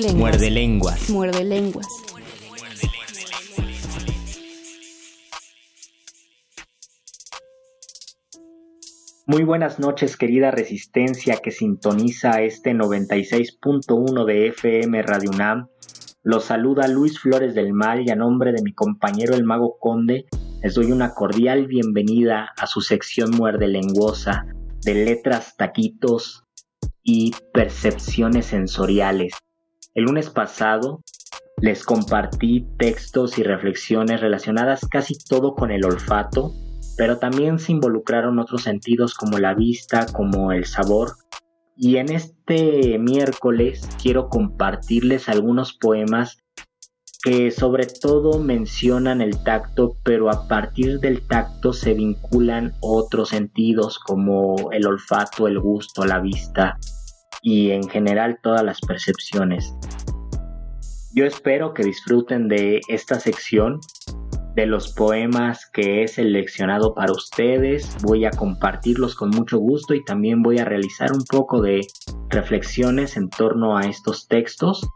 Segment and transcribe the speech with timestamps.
[0.00, 0.16] Lenguas.
[0.16, 1.10] Muerde lenguas.
[1.10, 1.86] Muerde lenguas.
[9.26, 15.68] Muy buenas noches, querida resistencia que sintoniza este 96.1 de FM Radio UNAM.
[16.22, 20.26] Los saluda Luis Flores del Mal y a nombre de mi compañero el Mago Conde
[20.62, 24.46] les doy una cordial bienvenida a su sección muerde lenguosa
[24.82, 26.44] de letras, taquitos
[27.02, 29.32] y percepciones sensoriales.
[29.92, 31.02] El lunes pasado
[31.60, 36.52] les compartí textos y reflexiones relacionadas casi todo con el olfato,
[36.96, 41.16] pero también se involucraron otros sentidos como la vista, como el sabor.
[41.76, 46.38] Y en este miércoles quiero compartirles algunos poemas
[47.24, 53.98] que sobre todo mencionan el tacto, pero a partir del tacto se vinculan otros sentidos
[53.98, 56.78] como el olfato, el gusto, la vista
[57.42, 59.74] y en general todas las percepciones.
[61.12, 63.80] Yo espero que disfruten de esta sección,
[64.54, 67.96] de los poemas que he seleccionado para ustedes.
[68.02, 71.86] Voy a compartirlos con mucho gusto y también voy a realizar un poco de
[72.28, 74.88] reflexiones en torno a estos textos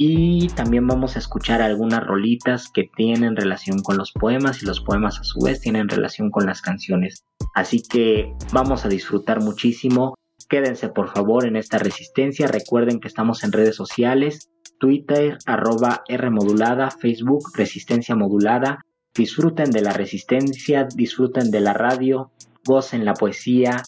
[0.00, 4.80] y también vamos a escuchar algunas rolitas que tienen relación con los poemas y los
[4.80, 7.24] poemas a su vez tienen relación con las canciones.
[7.52, 10.14] Así que vamos a disfrutar muchísimo.
[10.48, 12.46] Quédense por favor en esta resistencia.
[12.46, 18.84] Recuerden que estamos en redes sociales, Twitter, arroba R modulada, Facebook, resistencia modulada.
[19.14, 22.30] Disfruten de la resistencia, disfruten de la radio,
[22.64, 23.82] gocen la poesía,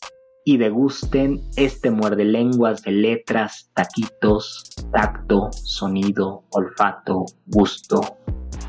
[0.45, 8.17] y degusten este muerde lenguas de letras, taquitos, tacto, sonido, olfato, gusto,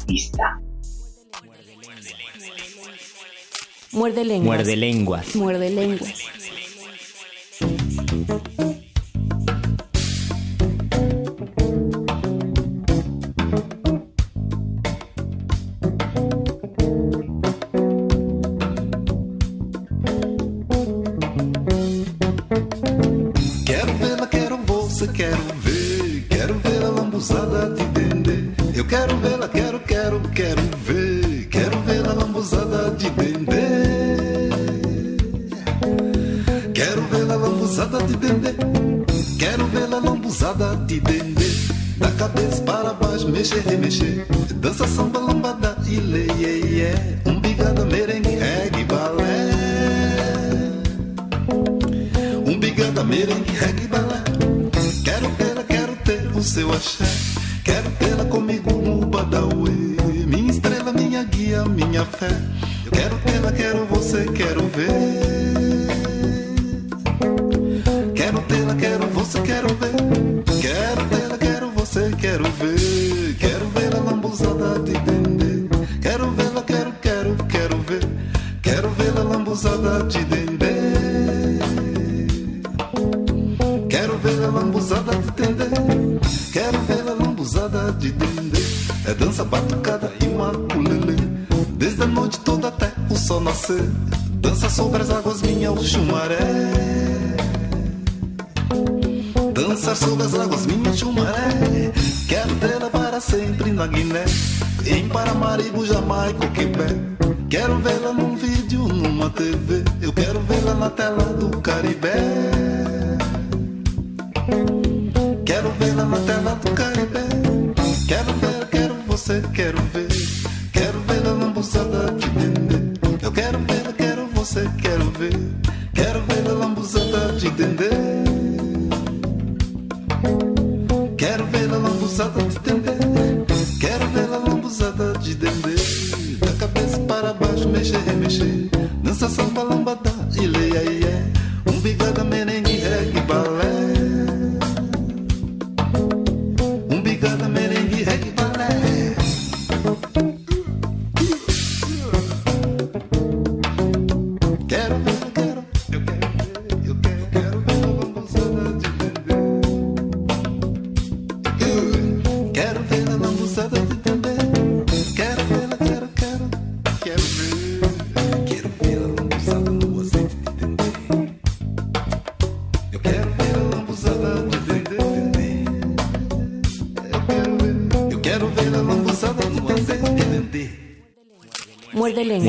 [0.07, 0.59] vista.
[3.91, 4.57] Muerde lenguas.
[4.57, 5.35] Muerde lenguas.
[5.35, 6.40] Muerde lenguas.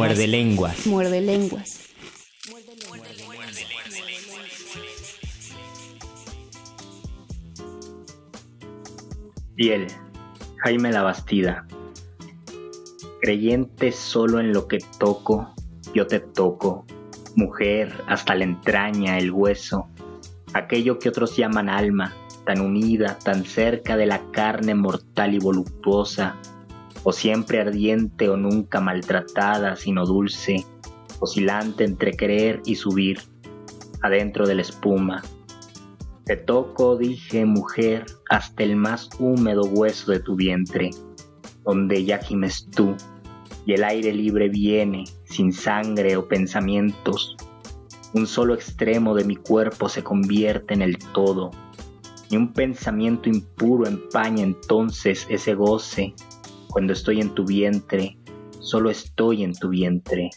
[0.03, 0.87] Muerde lenguas.
[0.89, 1.81] Muerde lenguas.
[2.51, 3.21] Muerde
[4.01, 4.53] lenguas.
[9.55, 9.87] Piel,
[10.65, 11.69] Jaime La Bastida.
[13.21, 15.55] Creyente solo en lo que toco,
[15.95, 16.85] yo te toco.
[17.37, 19.87] Mujer, hasta la entraña, el hueso.
[20.53, 22.13] Aquello que otros llaman alma,
[22.45, 26.41] tan unida, tan cerca de la carne mortal y voluptuosa.
[27.05, 30.65] O siempre ardiente o nunca maltratada, sino dulce,
[31.21, 33.21] oscilante entre querer y subir,
[34.03, 35.23] adentro de la espuma.
[36.25, 40.91] Te toco, dije, mujer, hasta el más húmedo hueso de tu vientre,
[41.65, 42.95] donde ya gimes tú,
[43.67, 47.37] y el aire libre viene, sin sangre o pensamientos.
[48.15, 51.51] Un solo extremo de mi cuerpo se convierte en el todo,
[52.31, 56.15] y un pensamiento impuro empaña entonces ese goce,
[56.73, 58.17] cuando estoy en tu vientre,
[58.59, 60.31] solo estoy en tu vientre.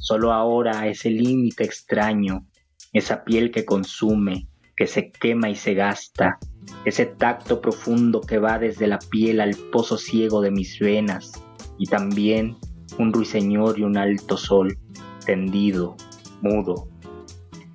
[0.00, 2.46] Solo ahora ese límite extraño,
[2.94, 6.38] esa piel que consume, que se quema y se gasta,
[6.86, 11.32] ese tacto profundo que va desde la piel al pozo ciego de mis venas,
[11.78, 12.56] y también
[12.98, 14.78] un ruiseñor y un alto sol,
[15.26, 15.96] tendido,
[16.40, 16.88] mudo.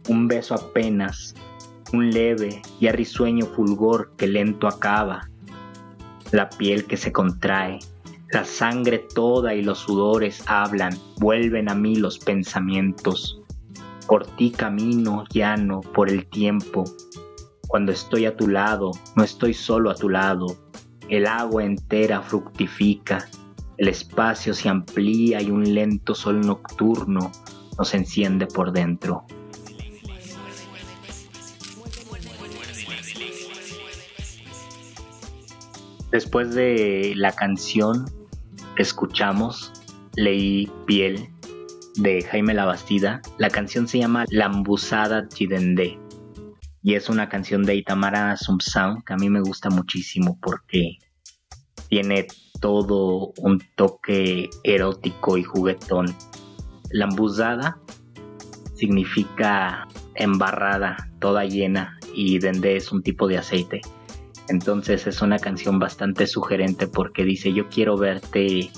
[0.07, 1.35] Un beso apenas,
[1.93, 5.29] un leve y risueño fulgor que lento acaba,
[6.31, 7.79] la piel que se contrae,
[8.31, 13.41] la sangre toda y los sudores hablan, vuelven a mí los pensamientos.
[14.07, 16.83] Por ti camino llano por el tiempo.
[17.67, 20.45] Cuando estoy a tu lado, no estoy solo a tu lado.
[21.09, 23.27] El agua entera fructifica,
[23.77, 27.31] el espacio se amplía y un lento sol nocturno
[27.79, 29.25] nos enciende por dentro.
[36.11, 38.18] Después de la canción
[38.79, 39.73] escuchamos,
[40.15, 41.29] leí Piel
[41.95, 43.21] de Jaime Labastida.
[43.37, 45.99] La canción se llama Lambusada Chidende
[46.81, 50.97] y es una canción de Itamara Sumsound que a mí me gusta muchísimo porque
[51.89, 52.27] tiene
[52.61, 56.15] todo un toque erótico y juguetón.
[56.89, 57.79] Lambuzada
[58.75, 63.81] significa embarrada, toda llena y dende es un tipo de aceite.
[64.49, 68.71] Entonces es una canción bastante sugerente porque dice yo quiero verte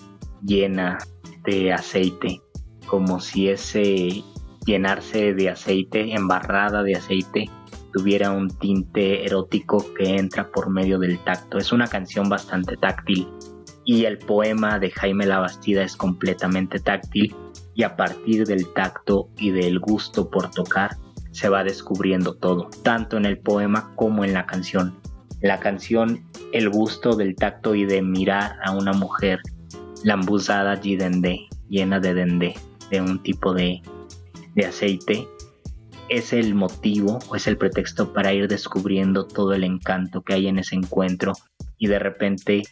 [0.46, 0.98] llena
[1.46, 2.42] de aceite,
[2.88, 4.24] como si ese
[4.66, 7.50] llenarse de aceite, embarrada de aceite,
[7.94, 11.58] tuviera un tinte erótico que entra por medio del tacto.
[11.58, 13.28] Es una canción bastante táctil
[13.86, 17.34] y el poema de Jaime Labastida es completamente táctil
[17.74, 20.98] y a partir del tacto y del gusto por tocar
[21.32, 25.00] se va descubriendo todo, tanto en el poema como en la canción
[25.41, 29.39] la canción El gusto del tacto y de mirar a una mujer
[30.03, 32.55] lambuzada y dende, llena de dende,
[32.89, 33.81] de un tipo de,
[34.55, 35.27] de aceite,
[36.10, 40.48] es el motivo o es el pretexto para ir descubriendo todo el encanto que hay
[40.48, 41.33] en ese encuentro
[41.77, 42.63] y de repente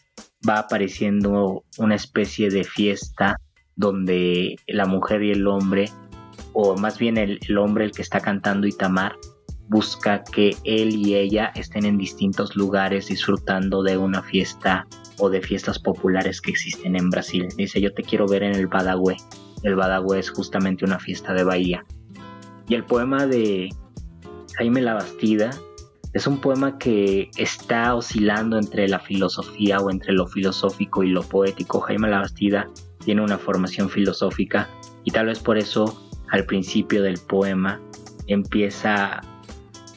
[0.47, 3.37] va apareciendo una especie de fiesta
[3.75, 5.89] donde la mujer y el hombre,
[6.51, 9.15] o más bien el, el hombre el que está cantando Itamar,
[9.69, 14.87] busca que él y ella estén en distintos lugares disfrutando de una fiesta
[15.19, 17.47] o de fiestas populares que existen en Brasil.
[17.55, 19.15] Dice, yo te quiero ver en el Badawi.
[19.63, 21.85] El Badawi es justamente una fiesta de bahía.
[22.67, 23.69] Y el poema de
[24.57, 25.51] Jaime Labastida
[26.13, 31.21] es un poema que está oscilando entre la filosofía o entre lo filosófico y lo
[31.21, 31.79] poético.
[31.81, 32.69] Jaime Labastida
[33.05, 34.67] tiene una formación filosófica
[35.03, 37.79] y tal vez por eso al principio del poema
[38.27, 39.21] empieza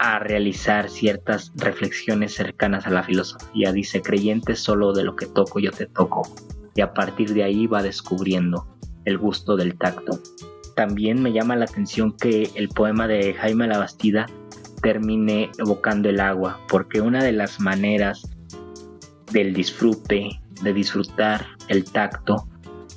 [0.04, 3.72] a realizar ciertas reflexiones cercanas a la filosofía.
[3.72, 6.22] Dice, creyente solo de lo que toco yo te toco.
[6.74, 8.66] Y a partir de ahí va descubriendo
[9.04, 10.18] el gusto del tacto.
[10.74, 14.26] También me llama la atención que el poema de Jaime Labastida
[14.82, 18.28] termine evocando el agua, porque una de las maneras
[19.30, 22.48] del disfrute, de disfrutar el tacto,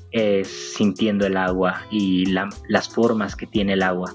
[0.10, 4.12] es sintiendo el agua y las formas que tiene el agua.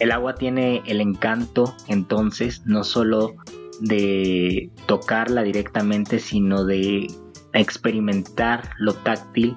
[0.00, 3.34] El agua tiene el encanto entonces no solo
[3.80, 7.06] de tocarla directamente, sino de
[7.52, 9.56] experimentar lo táctil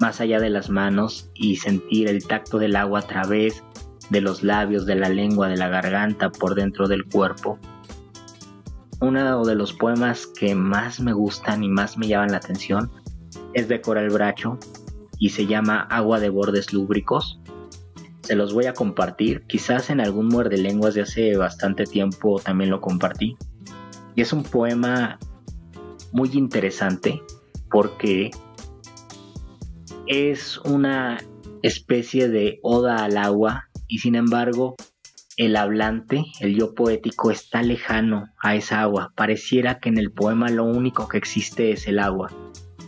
[0.00, 3.62] más allá de las manos y sentir el tacto del agua a través
[4.10, 7.58] de los labios, de la lengua, de la garganta, por dentro del cuerpo.
[9.00, 12.90] Uno de los poemas que más me gustan y más me llaman la atención
[13.52, 14.58] es de Coral Bracho
[15.18, 17.38] y se llama Agua de bordes lúbricos
[18.24, 19.42] se los voy a compartir.
[19.46, 23.36] Quizás en algún muerde lenguas de hace bastante tiempo también lo compartí.
[24.14, 25.18] Y es un poema
[26.12, 27.22] muy interesante
[27.70, 28.30] porque
[30.06, 31.18] es una
[31.62, 34.76] especie de oda al agua y sin embargo
[35.36, 39.12] el hablante, el yo poético, está lejano a esa agua.
[39.16, 42.30] Pareciera que en el poema lo único que existe es el agua.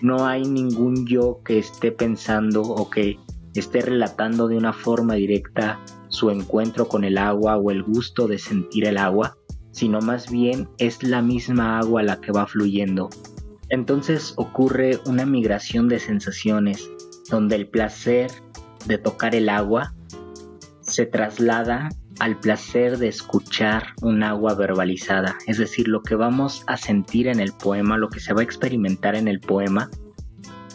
[0.03, 3.19] No hay ningún yo que esté pensando o que
[3.61, 8.39] esté relatando de una forma directa su encuentro con el agua o el gusto de
[8.39, 9.37] sentir el agua,
[9.71, 13.11] sino más bien es la misma agua la que va fluyendo.
[13.69, 16.89] Entonces ocurre una migración de sensaciones
[17.31, 18.31] donde el placer
[18.87, 19.95] de tocar el agua
[20.81, 21.89] se traslada
[22.21, 27.41] al placer de escuchar un agua verbalizada, es decir, lo que vamos a sentir en
[27.41, 29.91] el poema, lo que se va a experimentar en el poema,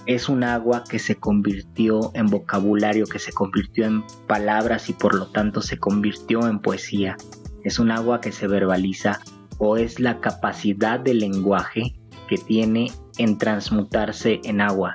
[0.05, 5.15] es un agua que se convirtió en vocabulario, que se convirtió en palabras y por
[5.15, 7.17] lo tanto se convirtió en poesía.
[7.63, 9.19] Es un agua que se verbaliza
[9.57, 11.95] o es la capacidad del lenguaje
[12.27, 14.93] que tiene en transmutarse en agua.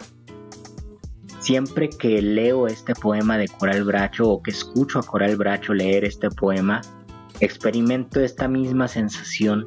[1.39, 6.05] Siempre que leo este poema de Coral Bracho o que escucho a Coral Bracho leer
[6.05, 6.81] este poema,
[7.39, 9.65] experimento esta misma sensación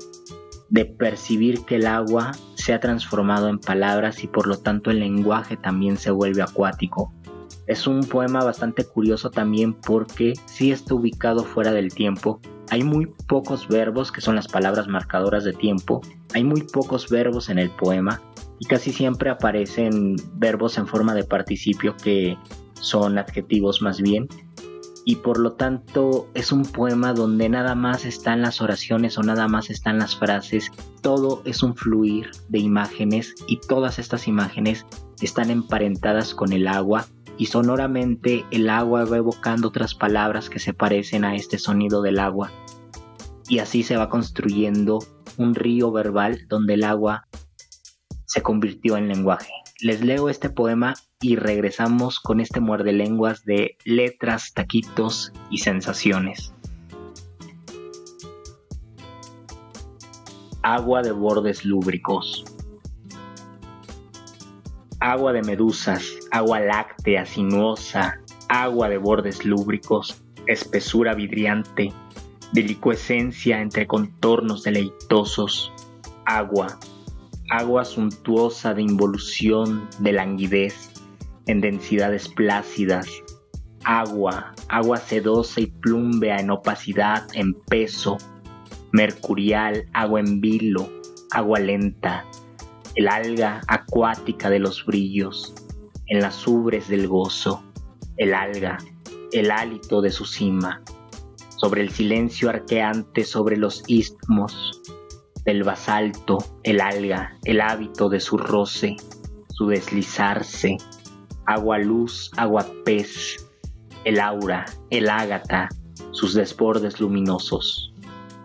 [0.69, 4.99] de percibir que el agua se ha transformado en palabras y por lo tanto el
[4.99, 7.13] lenguaje también se vuelve acuático.
[7.67, 12.39] Es un poema bastante curioso también porque sí está ubicado fuera del tiempo.
[12.69, 16.01] Hay muy pocos verbos que son las palabras marcadoras de tiempo.
[16.33, 18.21] Hay muy pocos verbos en el poema
[18.59, 22.37] y casi siempre aparecen verbos en forma de participio que
[22.73, 24.27] son adjetivos más bien
[25.05, 29.47] y por lo tanto es un poema donde nada más están las oraciones o nada
[29.47, 34.85] más están las frases, todo es un fluir de imágenes y todas estas imágenes
[35.21, 37.05] están emparentadas con el agua
[37.37, 42.19] y sonoramente el agua va evocando otras palabras que se parecen a este sonido del
[42.19, 42.51] agua
[43.47, 44.99] y así se va construyendo
[45.37, 47.27] un río verbal donde el agua
[48.25, 49.51] se convirtió en lenguaje.
[49.81, 56.53] Les leo este poema y regresamos con este muerde lenguas de letras, taquitos y sensaciones.
[60.61, 62.45] Agua de bordes lúbricos.
[65.01, 71.91] Agua de medusas, agua láctea, sinuosa, agua de bordes lúbricos, espesura vidriante,
[72.53, 75.71] delicuescencia entre contornos deleitosos,
[76.25, 76.79] agua,
[77.49, 80.88] agua suntuosa de involución, de languidez,
[81.49, 83.07] en densidades plácidas,
[83.83, 88.19] agua, agua sedosa y plumbea en opacidad, en peso,
[88.91, 90.87] mercurial, agua en vilo,
[91.31, 92.23] agua lenta,
[92.93, 95.55] el alga acuática de los brillos,
[96.05, 97.63] en las ubres del gozo,
[98.17, 98.77] el alga,
[99.31, 100.83] el hálito de su cima,
[101.57, 104.83] sobre el silencio arqueante sobre los istmos,
[105.45, 108.97] del basalto, el alga, el hábito de su roce,
[109.49, 110.77] su deslizarse,
[111.49, 113.49] agua luz, agua pez,
[114.03, 115.67] el aura, el ágata,
[116.11, 117.91] sus desbordes luminosos,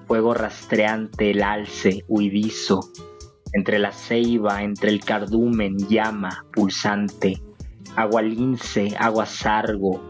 [0.06, 2.80] fuego rastreante, el alce, huidizo,
[3.52, 7.42] entre la ceiba, entre el cardumen, llama, pulsante,
[7.94, 10.00] agua lince, agua sargo,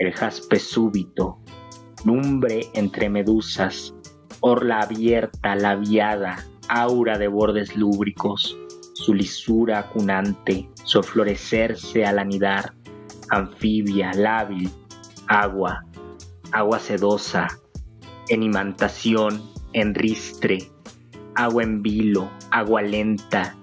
[0.00, 1.38] el jaspe súbito,
[2.04, 3.94] lumbre entre medusas,
[4.40, 8.58] orla abierta, labiada, aura de bordes lúbricos,
[9.00, 12.74] su lisura cunante, su florecerse al anidar,
[13.30, 14.70] anfibia, lábil,
[15.26, 15.84] agua,
[16.52, 17.48] agua sedosa,
[18.28, 20.58] en imantación, en ristre,
[21.34, 23.56] agua en vilo, agua lenta,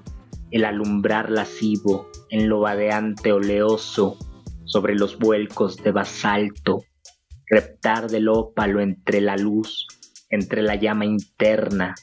[0.49, 4.17] el alumbrar lascivo, en lo vadeante oleoso,
[4.65, 6.83] sobre los vuelcos de basalto,
[7.47, 9.85] reptar del ópalo entre la luz,
[10.29, 11.93] entre la llama interna,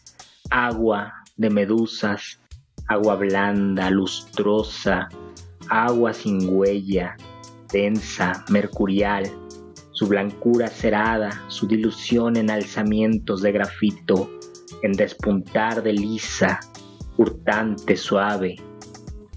[0.50, 2.40] agua de medusas,
[2.88, 5.08] agua blanda, lustrosa,
[5.68, 7.16] agua sin huella,
[7.72, 9.30] densa, mercurial,
[9.92, 14.30] su blancura cerada, su dilución en alzamientos de grafito,
[14.82, 16.60] en despuntar de lisa,
[17.16, 18.56] hurtante, suave,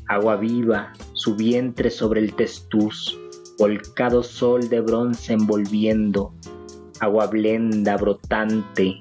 [0.07, 3.17] agua viva, su vientre sobre el testuz,
[3.57, 6.33] volcado sol de bronce envolviendo,
[6.99, 8.99] agua blenda brotante,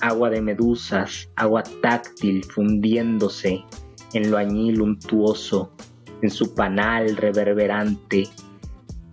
[0.00, 3.64] agua de medusas, agua táctil fundiéndose
[4.12, 5.72] en lo añil untuoso,
[6.22, 8.28] en su panal reverberante,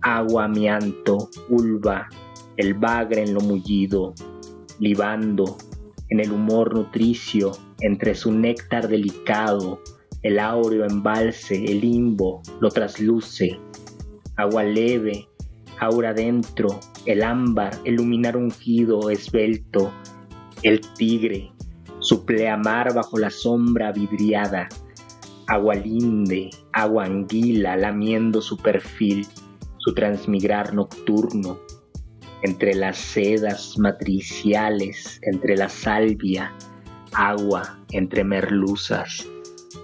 [0.00, 2.08] agua amianto, ulva,
[2.56, 4.14] el bagre en lo mullido,
[4.78, 5.58] libando
[6.08, 9.80] en el humor nutricio, entre su néctar delicado,
[10.22, 13.58] el áureo embalse, el limbo, lo trasluce,
[14.36, 15.28] agua leve,
[15.78, 19.92] aura dentro, el ámbar, el luminar ungido, esbelto,
[20.62, 21.52] el tigre,
[22.00, 24.68] su pleamar bajo la sombra vidriada,
[25.46, 29.26] agua linde, agua anguila lamiendo su perfil,
[29.78, 31.58] su transmigrar nocturno,
[32.42, 36.52] entre las sedas matriciales, entre la salvia,
[37.12, 39.26] agua entre merluzas,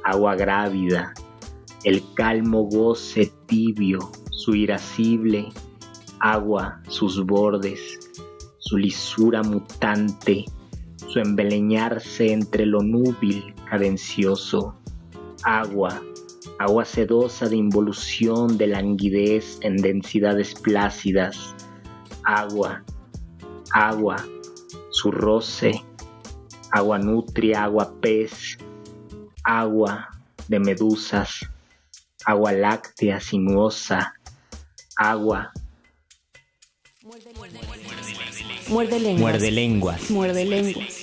[0.05, 1.15] agua grávida,
[1.85, 3.99] el calmo goce tibio,
[4.31, 5.49] su irascible,
[6.21, 7.99] agua, sus bordes,
[8.59, 10.45] su lisura mutante,
[11.13, 14.75] su embeleñarse entre lo núbil cadencioso,
[15.43, 16.03] agua,
[16.59, 21.55] agua sedosa de involución, de languidez en densidades plácidas,
[22.25, 22.83] agua,
[23.75, 24.25] agua,
[24.91, 25.73] su roce,
[26.71, 28.57] agua nutria, agua pez,
[29.45, 30.09] agua
[30.49, 31.41] de medusas,
[32.25, 34.15] agua láctea sinuosa,
[34.97, 35.53] agua.
[37.03, 39.19] Muerde lenguas.
[39.21, 40.11] Muerde lenguas.
[40.11, 41.02] Muerde lenguas.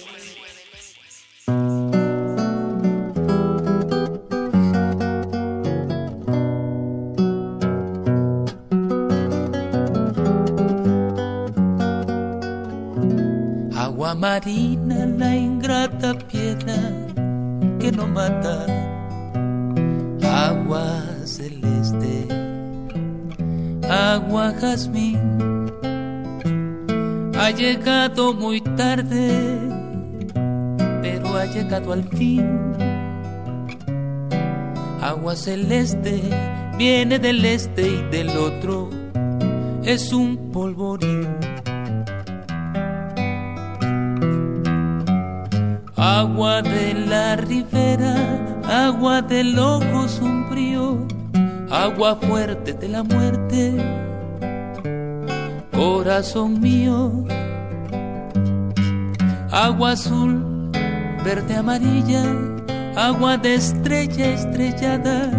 [14.20, 16.76] Marina, la ingrata piedra
[17.80, 18.66] que no mata.
[20.22, 22.28] Agua celeste,
[23.90, 25.72] agua jazmín.
[27.38, 29.58] Ha llegado muy tarde,
[31.02, 32.46] pero ha llegado al fin.
[35.02, 36.22] Agua celeste
[36.78, 38.90] viene del este y del otro
[39.84, 41.49] es un polvorín.
[46.20, 48.14] Agua de la ribera,
[48.68, 51.08] agua del ojo sombrío,
[51.72, 53.74] agua fuerte de la muerte,
[55.72, 57.26] corazón mío.
[59.50, 60.70] Agua azul,
[61.24, 62.26] verde, amarilla,
[62.98, 65.32] agua de estrella estrellada.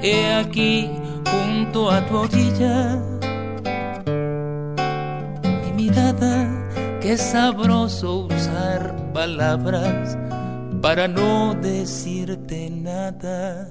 [0.00, 0.88] He aquí
[1.26, 3.02] junto a tu orilla
[5.42, 6.46] mi mirada,
[7.00, 10.18] qué sabroso usar palabras
[10.82, 13.68] para no decirte nada.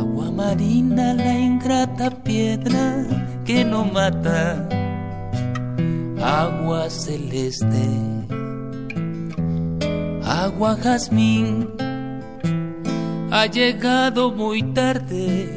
[0.00, 3.06] Agua marina, la ingrata piedra
[3.44, 4.68] que no mata.
[6.20, 8.17] Agua celeste
[10.28, 11.70] agua jazmín
[13.30, 15.48] ha llegado muy tarde,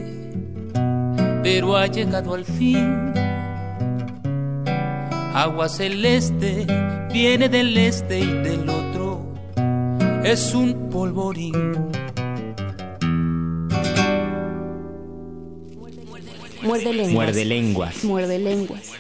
[1.43, 3.11] pero ha llegado al fin.
[5.33, 6.65] Agua celeste
[7.11, 9.33] viene del este y del otro,
[10.23, 11.91] es un polvorín.
[16.61, 17.13] Muerde lenguas.
[17.13, 18.03] Muerde lenguas.
[18.03, 18.91] Muerde lenguas.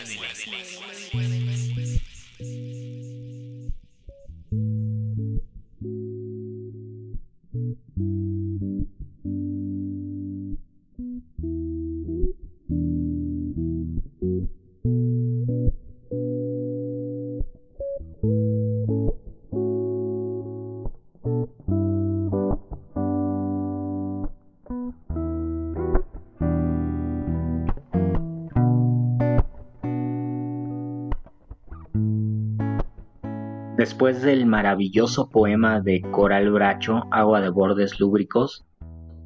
[34.01, 38.65] Después del maravilloso poema de Coral Bracho, Agua de Bordes Lúbricos,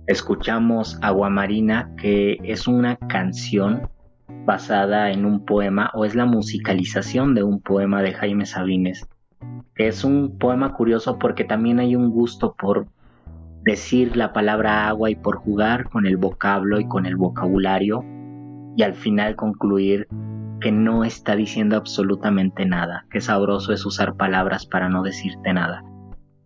[0.06, 3.88] escuchamos Agua Marina, que es una canción
[4.46, 9.08] basada en un poema o es la musicalización de un poema de Jaime Sabines.
[9.78, 12.88] Es un poema curioso porque también hay un gusto por
[13.64, 18.04] decir la palabra agua y por jugar con el vocablo y con el vocabulario
[18.76, 20.10] y al final concluir
[20.60, 25.84] que no está diciendo absolutamente nada, que sabroso es usar palabras para no decirte nada.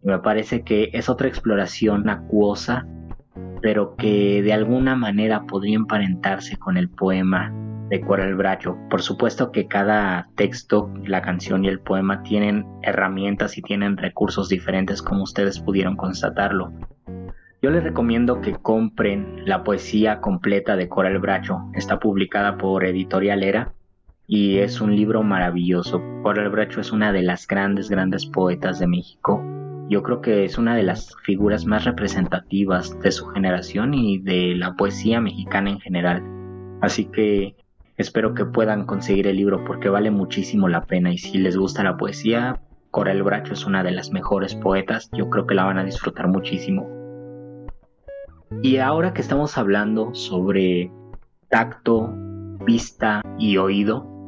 [0.01, 2.87] Me parece que es otra exploración acuosa,
[3.61, 7.53] pero que de alguna manera podría emparentarse con el poema
[7.89, 8.77] de Coral Bracho.
[8.89, 14.47] Por supuesto que cada texto, la canción y el poema tienen herramientas y tienen recursos
[14.47, 16.71] diferentes como ustedes pudieron constatarlo.
[17.61, 21.59] Yo les recomiendo que compren la poesía completa de Coral Bracho.
[21.73, 23.73] Está publicada por Editorial Era
[24.31, 26.03] y es un libro maravilloso.
[26.21, 29.43] Coral Bracho es una de las grandes, grandes poetas de México.
[29.89, 34.53] Yo creo que es una de las figuras más representativas de su generación y de
[34.55, 36.23] la poesía mexicana en general.
[36.79, 37.55] Así que
[37.97, 41.83] espero que puedan conseguir el libro porque vale muchísimo la pena y si les gusta
[41.83, 42.61] la poesía,
[42.91, 46.27] Coral Bracho es una de las mejores poetas, yo creo que la van a disfrutar
[46.27, 46.87] muchísimo.
[48.61, 50.91] Y ahora que estamos hablando sobre
[51.49, 52.13] tacto,
[52.63, 54.18] vista y oído,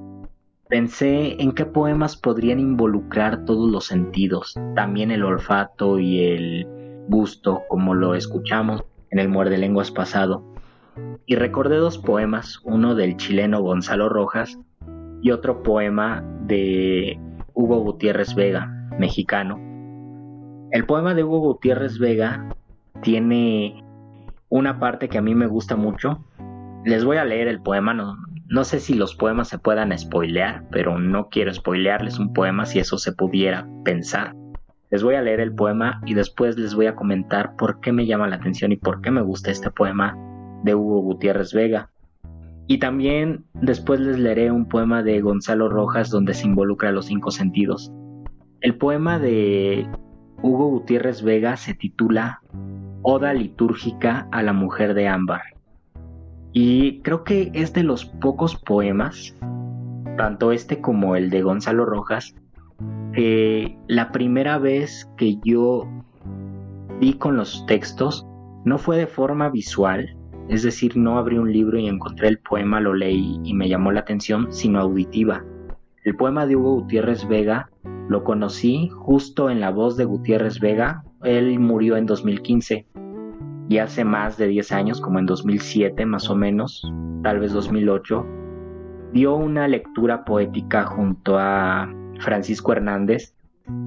[0.71, 6.65] Pensé en qué poemas podrían involucrar todos los sentidos, también el olfato y el
[7.09, 10.45] gusto, como lo escuchamos en el Muerde Lenguas pasado.
[11.25, 14.57] Y recordé dos poemas, uno del chileno Gonzalo Rojas
[15.21, 17.19] y otro poema de
[17.53, 19.59] Hugo Gutiérrez Vega, mexicano.
[20.71, 22.47] El poema de Hugo Gutiérrez Vega
[23.01, 23.83] tiene
[24.47, 26.23] una parte que a mí me gusta mucho.
[26.85, 27.93] Les voy a leer el poema,
[28.51, 32.79] no sé si los poemas se puedan spoilear, pero no quiero spoilearles un poema si
[32.79, 34.35] eso se pudiera pensar.
[34.89, 38.05] Les voy a leer el poema y después les voy a comentar por qué me
[38.05, 40.17] llama la atención y por qué me gusta este poema
[40.65, 41.91] de Hugo Gutiérrez Vega.
[42.67, 47.31] Y también después les leeré un poema de Gonzalo Rojas donde se involucra los cinco
[47.31, 47.89] sentidos.
[48.59, 49.87] El poema de
[50.43, 52.41] Hugo Gutiérrez Vega se titula
[53.01, 55.50] Oda litúrgica a la mujer de ámbar.
[56.53, 59.35] Y creo que es de los pocos poemas,
[60.17, 62.35] tanto este como el de Gonzalo Rojas,
[63.13, 65.87] que la primera vez que yo
[66.99, 68.27] di con los textos
[68.65, 70.17] no fue de forma visual,
[70.49, 73.93] es decir, no abrí un libro y encontré el poema, lo leí y me llamó
[73.93, 75.45] la atención, sino auditiva.
[76.03, 77.69] El poema de Hugo Gutiérrez Vega
[78.09, 82.85] lo conocí justo en la voz de Gutiérrez Vega, él murió en 2015
[83.71, 86.85] y hace más de 10 años, como en 2007 más o menos,
[87.23, 88.25] tal vez 2008,
[89.13, 93.33] dio una lectura poética junto a Francisco Hernández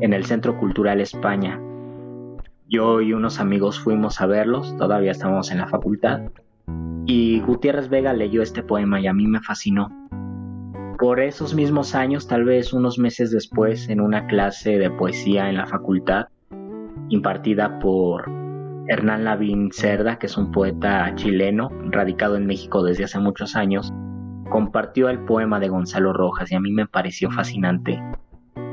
[0.01, 1.61] en el Centro Cultural España.
[2.67, 6.31] Yo y unos amigos fuimos a verlos, todavía estábamos en la facultad,
[7.05, 9.91] y Gutiérrez Vega leyó este poema y a mí me fascinó.
[10.99, 15.59] Por esos mismos años, tal vez unos meses después, en una clase de poesía en
[15.59, 16.29] la facultad,
[17.11, 18.44] impartida por
[18.89, 23.93] Hernán Lavín Cerda, que es un poeta chileno radicado en México desde hace muchos años,
[24.51, 28.01] compartió el poema de Gonzalo Rojas y a mí me pareció fascinante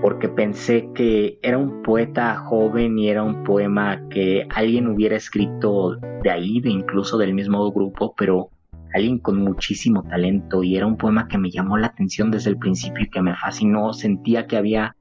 [0.02, 5.96] porque pensé que era un poeta joven y era un poema que alguien hubiera escrito
[6.24, 8.50] de ahí, de incluso del mismo grupo, pero
[8.94, 12.58] alguien con muchísimo talento y era un poema que me llamó la atención desde el
[12.58, 14.96] principio y que me fascinó, sentía que había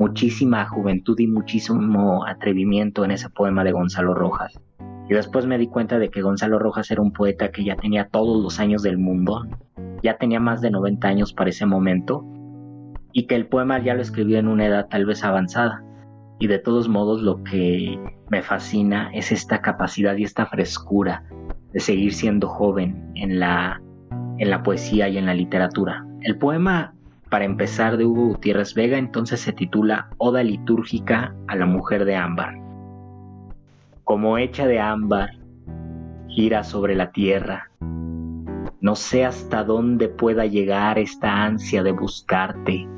[0.00, 4.58] muchísima juventud y muchísimo atrevimiento en ese poema de Gonzalo Rojas.
[5.10, 8.08] Y después me di cuenta de que Gonzalo Rojas era un poeta que ya tenía
[8.08, 9.46] todos los años del mundo,
[10.02, 12.24] ya tenía más de 90 años para ese momento,
[13.12, 15.84] y que el poema ya lo escribió en una edad tal vez avanzada.
[16.38, 17.98] Y de todos modos lo que
[18.30, 21.24] me fascina es esta capacidad y esta frescura
[21.74, 23.82] de seguir siendo joven en la,
[24.38, 26.06] en la poesía y en la literatura.
[26.22, 26.94] El poema,
[27.30, 32.16] para empezar, de Hugo Gutiérrez Vega, entonces se titula Oda litúrgica a la mujer de
[32.16, 32.56] ámbar.
[34.02, 35.30] Como hecha de ámbar,
[36.28, 37.70] gira sobre la tierra.
[38.80, 42.88] No sé hasta dónde pueda llegar esta ansia de buscarte,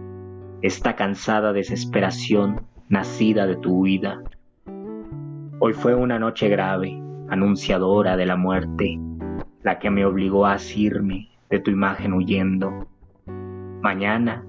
[0.62, 4.22] esta cansada desesperación nacida de tu huida.
[5.58, 8.98] Hoy fue una noche grave, anunciadora de la muerte,
[9.62, 12.88] la que me obligó a asirme de tu imagen huyendo.
[13.82, 14.44] Mañana,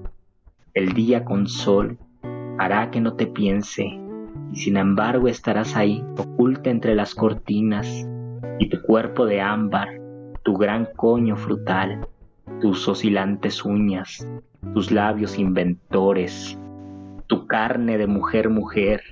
[0.74, 1.98] el día con sol,
[2.56, 3.84] hará que no te piense,
[4.52, 8.08] y sin embargo estarás ahí, oculta entre las cortinas,
[8.60, 9.88] y tu cuerpo de ámbar,
[10.44, 12.06] tu gran coño frutal,
[12.60, 14.24] tus oscilantes uñas,
[14.72, 16.56] tus labios inventores,
[17.26, 19.02] tu carne de mujer mujer,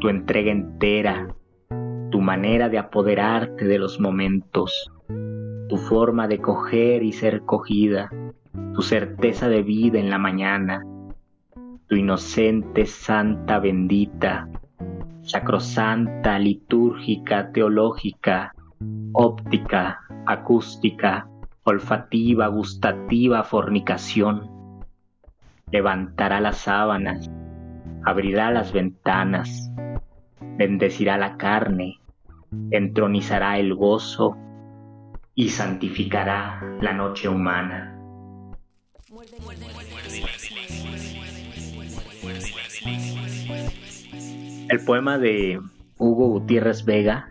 [0.00, 1.28] tu entrega entera,
[2.10, 4.90] tu manera de apoderarte de los momentos,
[5.68, 8.10] tu forma de coger y ser cogida,
[8.74, 10.84] tu certeza de vida en la mañana,
[11.86, 14.48] tu inocente santa bendita,
[15.22, 18.54] sacrosanta, litúrgica, teológica,
[19.12, 21.28] óptica, acústica,
[21.64, 24.50] olfativa, gustativa fornicación.
[25.70, 27.30] Levantará las sábanas,
[28.04, 29.72] abrirá las ventanas,
[30.58, 32.00] bendecirá la carne,
[32.70, 34.36] entronizará el gozo
[35.34, 37.93] y santificará la noche humana.
[44.70, 45.60] El poema de
[45.98, 47.28] Hugo Gutiérrez Vega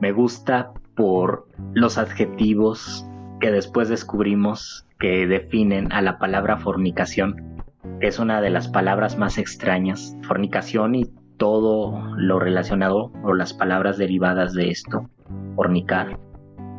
[0.00, 3.04] me gusta por los adjetivos
[3.40, 7.64] que después descubrimos que definen a la palabra fornicación,
[8.00, 13.52] que es una de las palabras más extrañas, fornicación y todo lo relacionado o las
[13.52, 15.10] palabras derivadas de esto,
[15.56, 16.20] fornicar,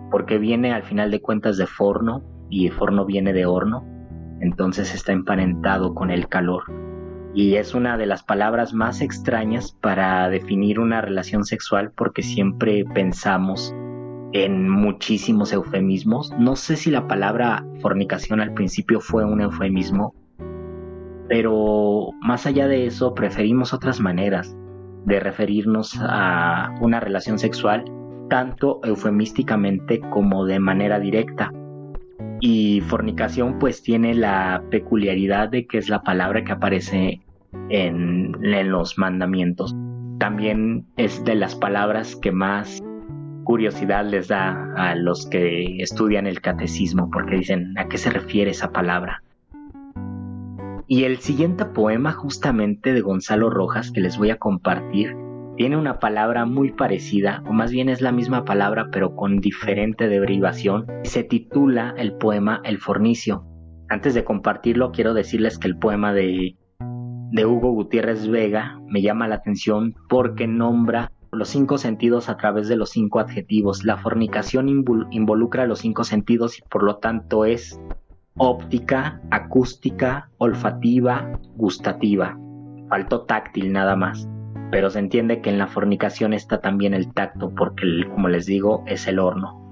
[0.09, 3.85] porque viene al final de cuentas de forno y forno viene de horno,
[4.39, 6.63] entonces está emparentado con el calor.
[7.35, 12.85] Y es una de las palabras más extrañas para definir una relación sexual porque siempre
[12.85, 13.75] pensamos
[14.31, 16.31] en muchísimos eufemismos.
[16.39, 20.15] No sé si la palabra fornicación al principio fue un eufemismo,
[21.27, 24.55] pero más allá de eso preferimos otras maneras
[25.03, 27.83] de referirnos a una relación sexual,
[28.29, 31.51] tanto eufemísticamente como de manera directa.
[32.39, 37.24] Y fornicación pues tiene la peculiaridad de que es la palabra que aparece
[37.69, 38.31] en,
[38.69, 39.75] los mandamientos.
[40.19, 42.81] También es de las palabras que más
[43.43, 48.51] curiosidad les da a los que estudian el catecismo porque dicen a qué se refiere
[48.51, 49.21] esa palabra.
[50.87, 55.15] Y el siguiente poema justamente de Gonzalo Rojas que les voy a compartir
[55.57, 60.07] tiene una palabra muy parecida, o más bien es la misma palabra pero con diferente
[60.07, 60.85] derivación.
[61.03, 63.45] Se titula el poema El Fornicio.
[63.89, 66.55] Antes de compartirlo quiero decirles que el poema de,
[67.31, 72.67] de Hugo Gutiérrez Vega me llama la atención porque nombra los cinco sentidos a través
[72.67, 73.83] de los cinco adjetivos.
[73.83, 77.79] La fornicación involucra los cinco sentidos y por lo tanto es
[78.37, 82.37] óptica, acústica, olfativa, gustativa.
[82.89, 84.27] faltó táctil nada más.
[84.71, 88.83] Pero se entiende que en la fornicación está también el tacto, porque como les digo,
[88.87, 89.64] es el horno.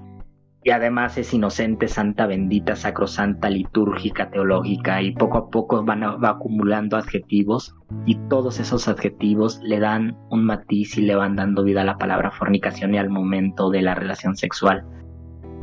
[0.66, 6.30] Y además es inocente, santa, bendita, sacrosanta, litúrgica, teológica, y poco a poco van va
[6.30, 11.82] acumulando adjetivos, y todos esos adjetivos le dan un matiz y le van dando vida
[11.82, 14.86] a la palabra fornicación y al momento de la relación sexual.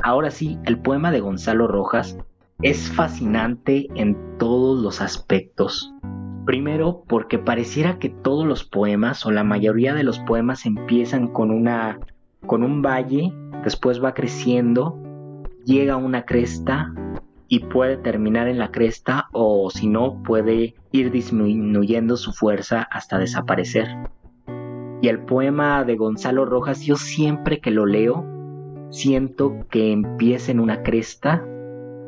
[0.04, 2.16] Ahora sí, el poema de Gonzalo Rojas
[2.62, 5.92] es fascinante en todos los aspectos.
[6.46, 11.50] Primero, porque pareciera que todos los poemas o la mayoría de los poemas empiezan con
[11.50, 12.00] una
[12.46, 14.98] con un valle, después va creciendo,
[15.66, 16.94] llega a una cresta
[17.48, 23.20] y puede terminar en la cresta o si no puede ir disminuyendo su fuerza hasta
[23.20, 23.88] desaparecer.
[25.02, 28.26] Y el poema de Gonzalo Rojas, yo siempre que lo leo,
[28.90, 31.46] siento que empieza en una cresta,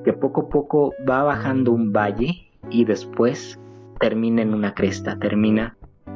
[0.05, 3.59] que poco a poco va bajando un valle y después
[3.99, 5.75] termina en una cresta, termina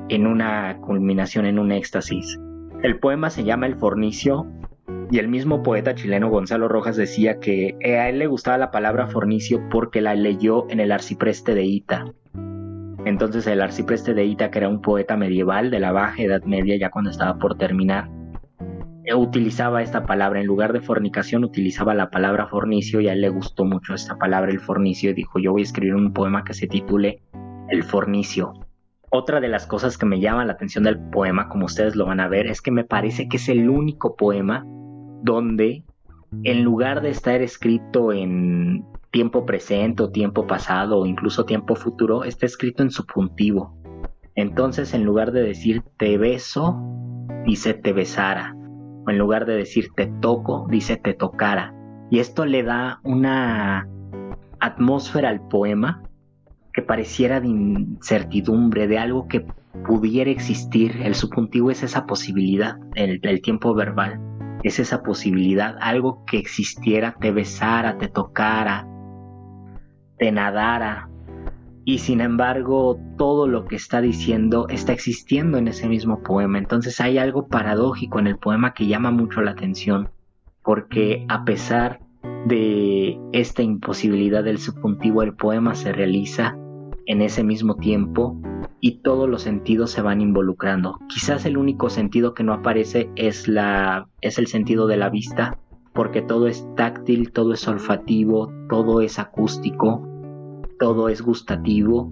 [0.10, 2.40] en una culminación, en un éxtasis.
[2.84, 4.46] El poema se llama El Fornicio
[5.10, 9.08] y el mismo poeta chileno Gonzalo Rojas decía que a él le gustaba la palabra
[9.08, 12.06] fornicio porque la leyó en el arcipreste de Ita.
[13.06, 16.78] Entonces el arcipreste de Ita, que era un poeta medieval de la Baja Edad Media,
[16.78, 18.10] ya cuando estaba por terminar,
[19.06, 23.22] eh, utilizaba esta palabra, en lugar de fornicación utilizaba la palabra fornicio y a él
[23.22, 26.44] le gustó mucho esta palabra, el fornicio, y dijo yo voy a escribir un poema
[26.44, 27.22] que se titule
[27.70, 28.54] el fornicio.
[29.10, 32.20] Otra de las cosas que me llama la atención del poema, como ustedes lo van
[32.20, 34.65] a ver, es que me parece que es el único poema
[35.24, 35.86] donde
[36.43, 42.24] en lugar de estar escrito en tiempo presente o tiempo pasado o incluso tiempo futuro,
[42.24, 43.78] está escrito en subjuntivo.
[44.36, 46.78] Entonces, en lugar de decir te beso,
[47.46, 48.56] dice te besara.
[49.06, 51.74] O en lugar de decir te toco, dice te tocara.
[52.12, 53.88] Y esto le da una
[54.60, 56.04] atmósfera al poema
[56.78, 59.48] que pareciera de incertidumbre, de algo que
[59.88, 61.02] pudiera existir.
[61.02, 64.22] El subjuntivo es esa posibilidad, el, tiempo verbal
[64.62, 68.88] es esa posibilidad, algo que existiera, te besara, te tocara,
[70.20, 71.10] te nadara.
[71.84, 76.60] Y sin embargo, todo lo que está diciendo está existiendo en ese mismo poema.
[76.60, 80.10] Entonces hay algo paradójico en el poema que llama mucho la atención,
[80.62, 82.02] porque a pesar
[82.46, 86.56] de esta imposibilidad del subjuntivo, el poema se realiza
[87.08, 88.39] en ese mismo tiempo
[88.80, 91.00] y todos los sentidos se van involucrando.
[91.08, 95.58] Quizás el único sentido que no aparece es la es el sentido de la vista,
[95.93, 100.08] porque todo es táctil, todo es olfativo, todo es acústico,
[100.80, 102.12] todo es gustativo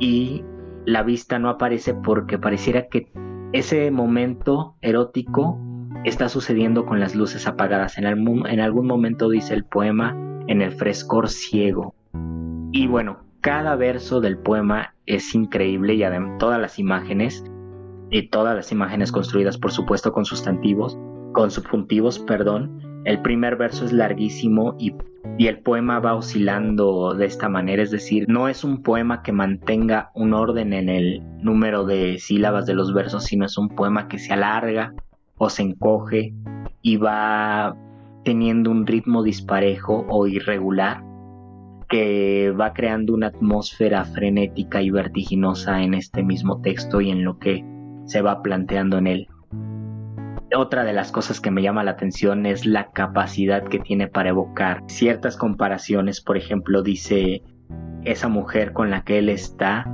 [0.00, 0.42] y
[0.86, 3.12] la vista no aparece porque pareciera que
[3.52, 5.58] ese momento erótico
[6.04, 7.98] está sucediendo con las luces apagadas.
[7.98, 11.94] En, en algún momento dice el poema en el frescor ciego.
[12.72, 17.44] Y bueno, cada verso del poema es increíble y además todas las imágenes,
[18.10, 20.98] y todas las imágenes construidas por supuesto con sustantivos,
[21.32, 23.02] con subjuntivos, perdón.
[23.04, 24.94] El primer verso es larguísimo y,
[25.38, 29.32] y el poema va oscilando de esta manera, es decir, no es un poema que
[29.32, 34.08] mantenga un orden en el número de sílabas de los versos, sino es un poema
[34.08, 34.92] que se alarga
[35.38, 36.34] o se encoge
[36.82, 37.74] y va
[38.24, 41.02] teniendo un ritmo disparejo o irregular
[41.90, 47.38] que va creando una atmósfera frenética y vertiginosa en este mismo texto y en lo
[47.38, 47.64] que
[48.06, 49.28] se va planteando en él.
[50.56, 54.30] Otra de las cosas que me llama la atención es la capacidad que tiene para
[54.30, 56.20] evocar ciertas comparaciones.
[56.20, 57.42] Por ejemplo, dice,
[58.04, 59.84] esa mujer con la que él está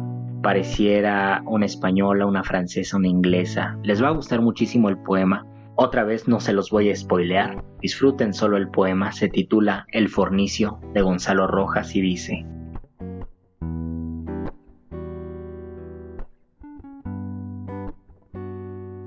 [0.43, 3.77] pareciera una española, una francesa, una inglesa.
[3.83, 7.63] Les va a gustar muchísimo el poema otra vez no se los voy a spoilear,
[7.81, 12.47] disfruten solo el poema, se titula El Fornicio de Gonzalo Rojas y dice,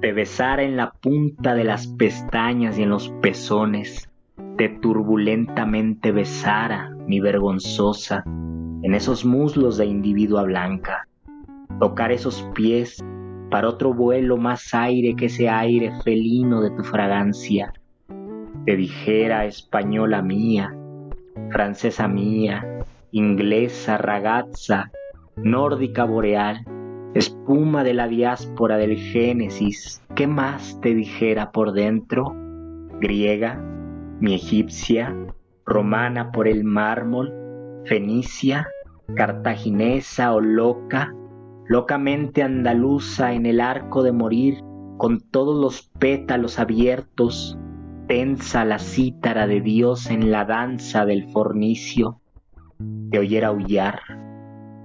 [0.02, 4.10] Te besara en la punta de las pestañas y en los pezones,
[4.58, 11.08] te turbulentamente besara, mi vergonzosa, en esos muslos de individua blanca,
[11.80, 13.04] tocar esos pies
[13.50, 17.74] para otro vuelo más aire que ese aire felino de tu fragancia.
[18.66, 20.76] Te dijera española mía,
[21.52, 22.66] francesa mía,
[23.12, 24.92] inglesa, ragazza,
[25.36, 26.66] nórdica boreal,
[27.16, 32.36] espuma de la diáspora del Génesis, ¿qué más te dijera por dentro?
[33.00, 33.60] Griega,
[34.20, 35.16] mi egipcia,
[35.66, 37.34] romana por el mármol,
[37.86, 38.68] fenicia,
[39.16, 41.14] cartaginesa o loca,
[41.70, 44.64] locamente andaluza en el arco de morir,
[44.98, 47.60] con todos los pétalos abiertos,
[48.08, 52.22] tensa la cítara de Dios en la danza del fornicio,
[53.12, 54.00] te oyera aullar,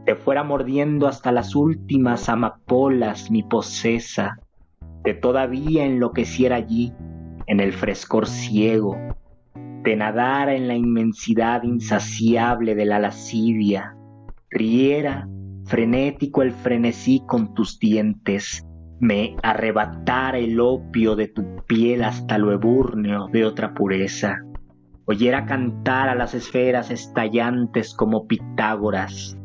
[0.04, 4.38] te fuera mordiendo hasta las últimas amapolas mi posesa,
[5.04, 6.92] te todavía enloqueciera allí,
[7.46, 8.98] en el frescor ciego,
[9.84, 13.96] te nadara en la inmensidad insaciable de la lascivia,
[14.50, 15.26] riera
[15.66, 18.64] frenético el frenesí con tus dientes,
[19.00, 24.42] me arrebatara el opio de tu piel hasta lo ebúrneo de otra pureza,
[25.06, 29.38] oyera cantar a las esferas estallantes como Pitágoras,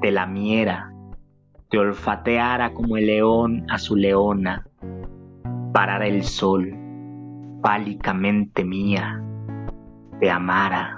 [0.00, 0.92] te lamiera,
[1.70, 4.66] te olfateara como el león a su leona,
[5.72, 6.74] parara el sol,
[7.62, 9.22] pálicamente mía,
[10.20, 10.97] te amara.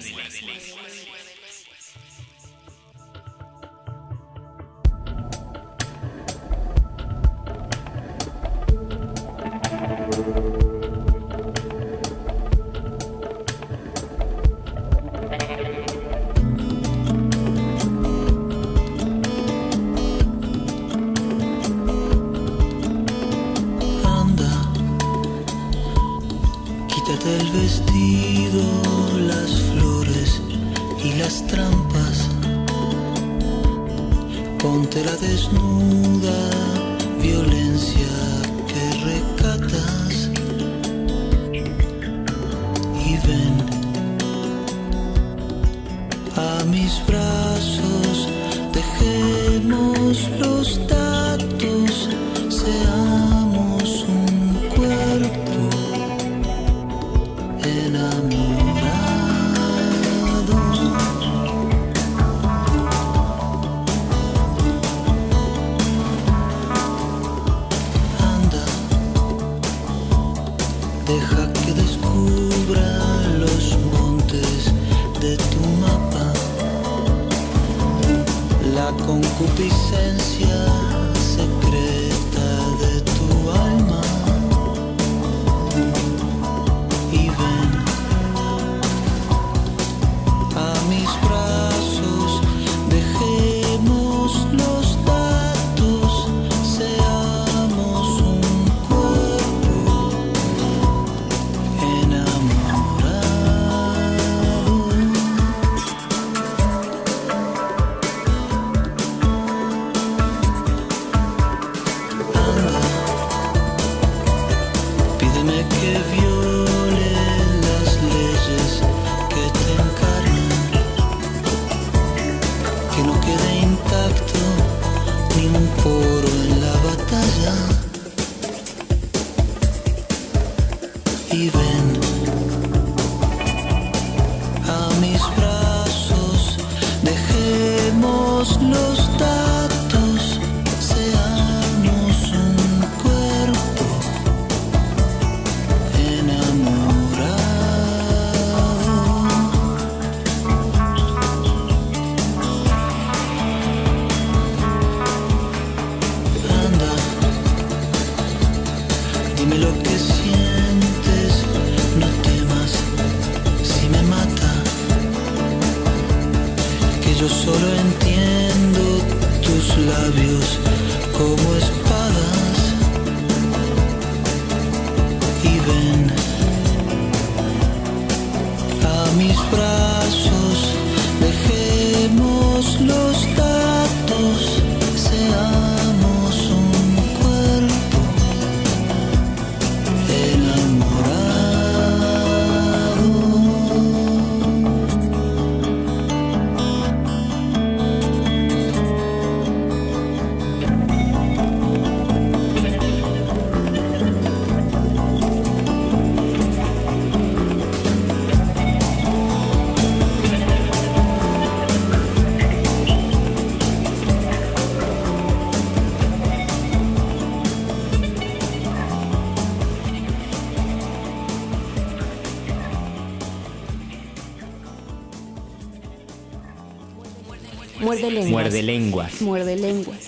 [228.01, 228.31] Muerde lenguas.
[228.31, 229.21] Muerde lenguas.
[229.21, 230.07] Muerde lenguas.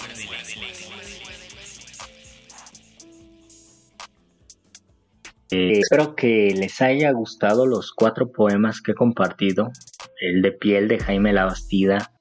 [5.51, 9.71] Eh, espero que les haya gustado los cuatro poemas que he compartido.
[10.19, 12.11] El de piel de Jaime Labastida,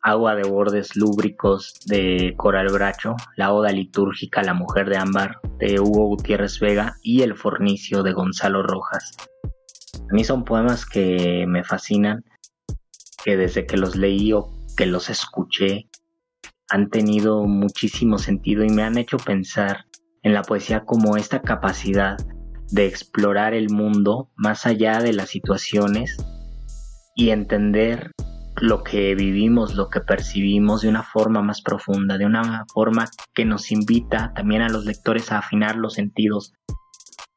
[0.00, 5.78] Agua de bordes lúbricos de Coral Bracho, La Oda Litúrgica La Mujer de Ámbar de
[5.78, 9.12] Hugo Gutiérrez Vega y El Fornicio de Gonzalo Rojas.
[10.10, 12.24] A mí son poemas que me fascinan,
[13.22, 15.88] que desde que los leí o que los escuché
[16.68, 19.86] han tenido muchísimo sentido y me han hecho pensar
[20.22, 22.16] en la poesía como esta capacidad
[22.70, 26.16] de explorar el mundo más allá de las situaciones
[27.14, 28.12] y entender
[28.56, 33.44] lo que vivimos, lo que percibimos de una forma más profunda, de una forma que
[33.44, 36.52] nos invita también a los lectores a afinar los sentidos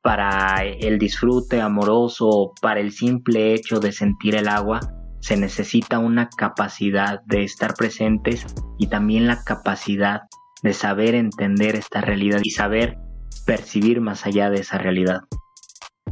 [0.02, 4.80] para el disfrute amoroso, para el simple hecho de sentir el agua,
[5.26, 8.46] se necesita una capacidad de estar presentes
[8.78, 10.22] y también la capacidad
[10.62, 13.00] de saber entender esta realidad y saber
[13.44, 15.22] percibir más allá de esa realidad.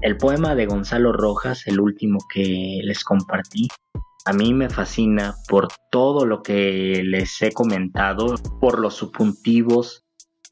[0.02, 3.68] El poema de Gonzalo Rojas, el último que les compartí,
[4.26, 10.06] a mí me fascina por todo lo que les he comentado, por los subjuntivos,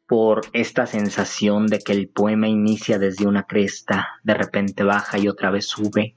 [0.07, 5.27] por esta sensación de que el poema inicia desde una cresta, de repente baja y
[5.27, 6.13] otra vez sube,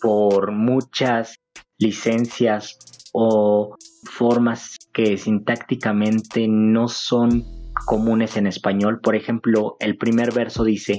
[0.00, 1.40] por muchas
[1.78, 2.78] licencias
[3.12, 7.44] o formas que sintácticamente no son
[7.86, 9.00] comunes en español.
[9.00, 10.98] Por ejemplo, el primer verso dice,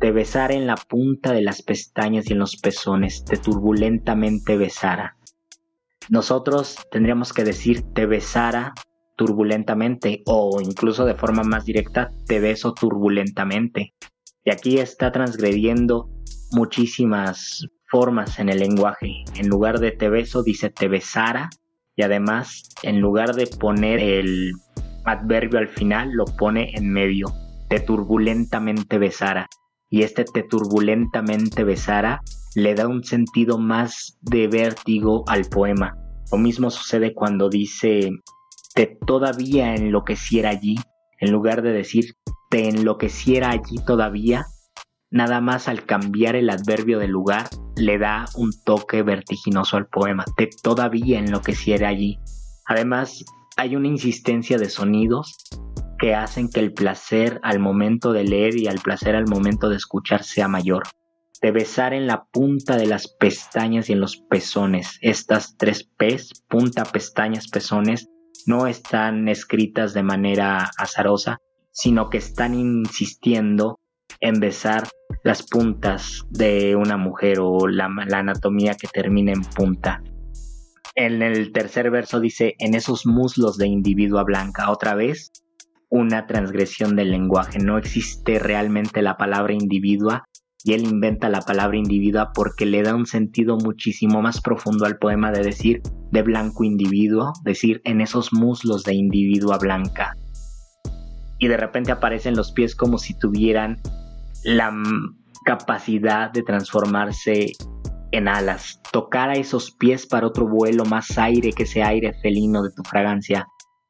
[0.00, 5.16] te besara en la punta de las pestañas y en los pezones, te turbulentamente besara.
[6.08, 8.74] Nosotros tendríamos que decir te besara
[9.16, 13.94] turbulentamente o incluso de forma más directa te beso turbulentamente.
[14.42, 16.08] Y aquí está transgrediendo
[16.52, 19.24] muchísimas formas en el lenguaje.
[19.36, 21.50] En lugar de te beso dice te besara
[21.96, 24.52] y además en lugar de poner el
[25.04, 27.26] adverbio al final lo pone en medio.
[27.68, 29.46] Te turbulentamente besara.
[29.90, 32.20] Y este te turbulentamente besara
[32.54, 35.96] le da un sentido más de vértigo al poema.
[36.30, 38.10] Lo mismo sucede cuando dice
[38.74, 40.76] te todavía enloqueciera allí,
[41.18, 42.14] en lugar de decir
[42.50, 44.46] te enloqueciera allí todavía,
[45.10, 50.24] nada más al cambiar el adverbio de lugar le da un toque vertiginoso al poema,
[50.36, 52.18] te todavía enloqueciera allí.
[52.66, 53.24] Además,
[53.56, 55.36] hay una insistencia de sonidos
[55.98, 59.76] que hacen que el placer al momento de leer y al placer al momento de
[59.76, 60.84] escuchar sea mayor
[61.40, 64.98] de besar en la punta de las pestañas y en los pezones.
[65.00, 68.08] Estas tres P's, punta, pestañas, pezones,
[68.46, 71.38] no están escritas de manera azarosa,
[71.70, 73.78] sino que están insistiendo
[74.20, 74.88] en besar
[75.22, 80.02] las puntas de una mujer o la, la anatomía que termina en punta.
[80.94, 85.30] En el tercer verso dice, en esos muslos de individua blanca, otra vez
[85.90, 87.58] una transgresión del lenguaje.
[87.58, 90.24] No existe realmente la palabra individua,
[90.62, 94.98] y él inventa la palabra individua porque le da un sentido muchísimo más profundo al
[94.98, 95.82] poema de decir
[96.12, 100.16] de blanco individuo, decir en esos muslos de individua blanca.
[101.38, 103.80] Y de repente aparecen los pies como si tuvieran
[104.44, 104.72] la
[105.44, 107.52] capacidad de transformarse
[108.12, 112.62] en alas, tocar a esos pies para otro vuelo más aire que ese aire felino
[112.62, 113.46] de tu fragancia.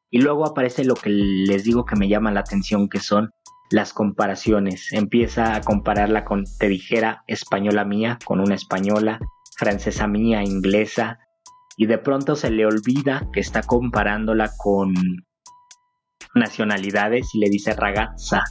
[0.09, 3.31] Y luego aparece lo que les digo que me llama la atención, que son
[3.69, 4.91] las comparaciones.
[4.91, 9.19] Empieza a compararla con, te dijera, española mía, con una española,
[9.57, 11.19] francesa mía, inglesa,
[11.77, 14.93] y de pronto se le olvida que está comparándola con
[16.35, 18.43] nacionalidades y le dice ragazza,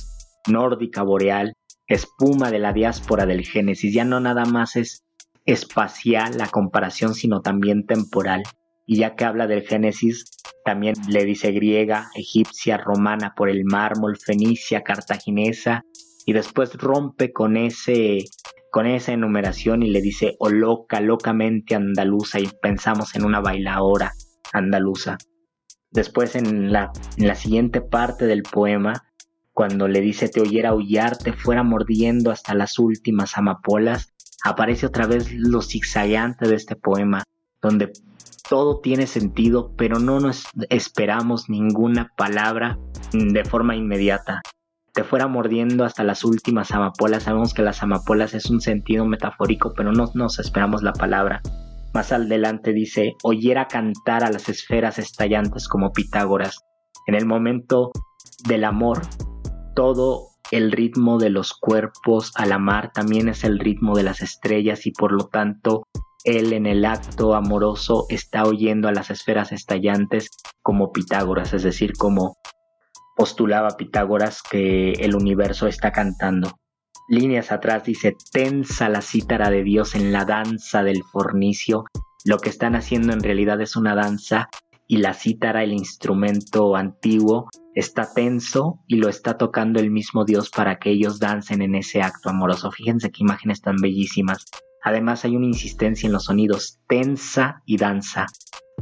[0.49, 1.53] nórdica boreal,
[1.91, 3.93] espuma de la diáspora del Génesis.
[3.93, 5.05] Ya no nada más es
[5.45, 8.45] espacial la comparación, sino también temporal.
[8.87, 10.25] Y ya que habla del Génesis,
[10.65, 15.85] también le dice griega, egipcia, romana por el mármol, fenicia, cartaginesa,
[16.25, 18.25] y después rompe con ese
[18.71, 24.13] con esa enumeración y le dice o loca, locamente andaluza y pensamos en una bailaora
[24.53, 25.19] andaluza.
[25.91, 29.10] Después en la, en la siguiente parte del poema,
[29.61, 34.11] cuando le dice te oyera aullar, te fuera mordiendo hasta las últimas amapolas,
[34.43, 37.25] aparece otra vez lo zigzagueante de este poema,
[37.61, 37.93] donde
[38.49, 42.79] todo tiene sentido, pero no nos esperamos ninguna palabra
[43.13, 44.41] de forma inmediata.
[44.95, 47.25] Te fuera mordiendo hasta las últimas amapolas.
[47.25, 51.43] Sabemos que las amapolas es un sentido metafórico, pero no nos esperamos la palabra.
[51.93, 56.61] Más adelante dice, oyera cantar a las esferas estallantes como Pitágoras.
[57.07, 57.91] En el momento
[58.49, 59.03] del amor,
[59.75, 64.21] todo el ritmo de los cuerpos a la mar también es el ritmo de las
[64.21, 65.85] estrellas y por lo tanto
[66.25, 70.29] él en el acto amoroso está oyendo a las esferas estallantes
[70.63, 72.37] como Pitágoras, es decir, como
[73.17, 76.53] postulaba Pitágoras que el universo está cantando.
[77.09, 81.85] Líneas atrás dice, tensa la cítara de Dios en la danza del fornicio.
[82.25, 84.49] Lo que están haciendo en realidad es una danza
[84.91, 90.51] y la cítara, el instrumento antiguo, está tenso y lo está tocando el mismo Dios
[90.51, 92.73] para que ellos dancen en ese acto amoroso.
[92.73, 94.47] Fíjense qué imágenes tan bellísimas.
[94.83, 98.27] Además hay una insistencia en los sonidos tensa y danza.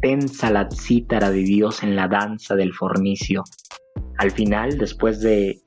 [0.00, 3.44] Tensa la cítara de Dios en la danza del fornicio.
[4.16, 5.60] Al final, después de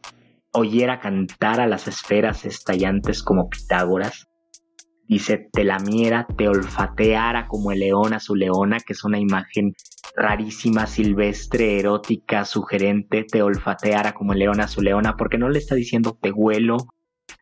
[0.53, 4.27] oyera cantar a las esferas estallantes como Pitágoras,
[5.07, 9.75] dice, te lamiera, te olfateara como el león a su leona, que es una imagen
[10.15, 15.59] rarísima, silvestre, erótica, sugerente, te olfateara como el león a su leona, porque no le
[15.59, 16.77] está diciendo te huelo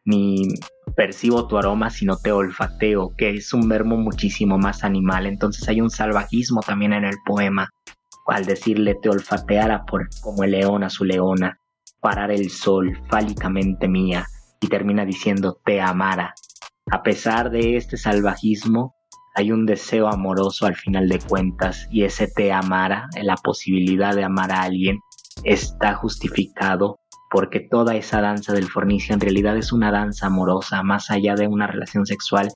[0.05, 0.47] ni
[0.95, 5.25] percibo tu aroma, sino te olfateo, que es un verbo muchísimo más animal.
[5.25, 7.69] Entonces hay un salvajismo también en el poema,
[8.27, 11.57] al decirle te olfateara por, como el león a su leona
[12.01, 14.25] parar el sol fálicamente mía
[14.61, 16.33] y termina diciendo te amara.
[16.91, 18.95] A pesar de este salvajismo,
[19.35, 24.23] hay un deseo amoroso al final de cuentas y ese te amara, la posibilidad de
[24.23, 24.99] amar a alguien,
[25.43, 26.99] está justificado
[27.31, 31.47] porque toda esa danza del fornicio en realidad es una danza amorosa, más allá de
[31.47, 32.49] una relación sexual,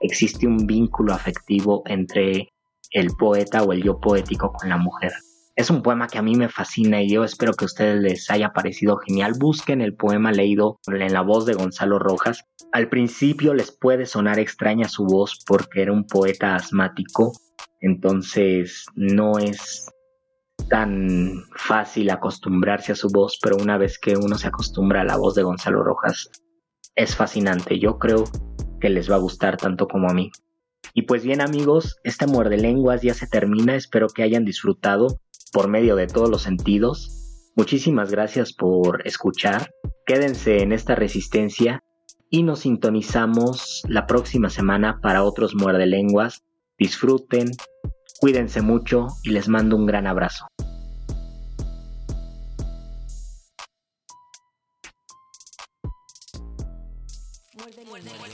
[0.00, 2.48] existe un vínculo afectivo entre
[2.90, 5.12] el poeta o el yo poético con la mujer.
[5.56, 8.30] Es un poema que a mí me fascina y yo espero que a ustedes les
[8.30, 9.32] haya parecido genial.
[9.38, 12.44] Busquen el poema leído en la voz de Gonzalo Rojas.
[12.72, 17.32] Al principio les puede sonar extraña su voz porque era un poeta asmático,
[17.80, 19.90] entonces no es
[20.68, 25.16] tan fácil acostumbrarse a su voz, pero una vez que uno se acostumbra a la
[25.16, 26.30] voz de Gonzalo Rojas,
[26.94, 27.78] es fascinante.
[27.78, 28.24] Yo creo
[28.78, 30.30] que les va a gustar tanto como a mí.
[30.92, 35.18] Y pues bien amigos, este muerde lenguas ya se termina, espero que hayan disfrutado
[35.56, 37.50] por medio de todos los sentidos.
[37.56, 39.70] Muchísimas gracias por escuchar.
[40.04, 41.82] Quédense en esta resistencia
[42.28, 46.42] y nos sintonizamos la próxima semana para otros muerde lenguas.
[46.76, 47.52] Disfruten,
[48.20, 50.46] cuídense mucho y les mando un gran abrazo.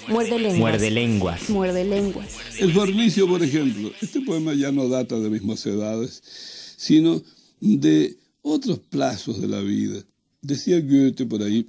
[0.09, 0.59] Muerde lenguas.
[0.59, 1.51] Muerde lenguas.
[1.51, 2.39] Muerde lenguas.
[2.59, 3.93] El fornicio, por ejemplo.
[4.01, 7.22] Este poema ya no data de mis mocedades, sino
[7.61, 10.05] de otros plazos de la vida.
[10.41, 11.68] Decía Goethe por ahí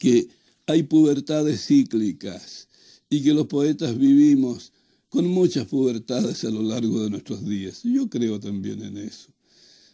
[0.00, 0.26] que
[0.66, 2.66] hay pubertades cíclicas
[3.08, 4.72] y que los poetas vivimos
[5.08, 7.82] con muchas pubertades a lo largo de nuestros días.
[7.84, 9.28] Yo creo también en eso.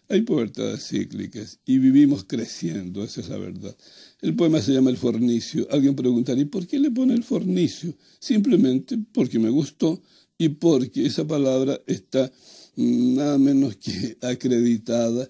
[0.08, 3.76] Hay pubertades cíclicas y vivimos creciendo, esa es la verdad.
[4.22, 5.68] El poema se llama El Fornicio.
[5.70, 7.92] Alguien preguntaría, ¿y por qué le pone el fornicio?
[8.18, 10.00] Simplemente porque me gustó
[10.38, 12.32] y porque esa palabra está
[12.76, 15.28] nada menos que acreditada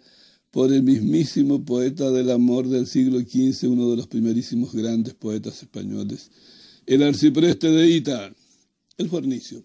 [0.50, 5.62] por el mismísimo poeta del amor del siglo XV, uno de los primerísimos grandes poetas
[5.62, 6.30] españoles,
[6.86, 8.32] el arcipreste de Ita,
[8.96, 9.62] el Fornicio.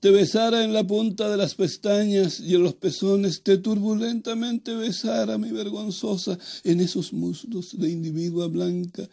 [0.00, 5.38] Te besara en la punta de las pestañas y en los pezones, te turbulentamente besara
[5.38, 9.08] mi vergonzosa en esos muslos de individua blanca,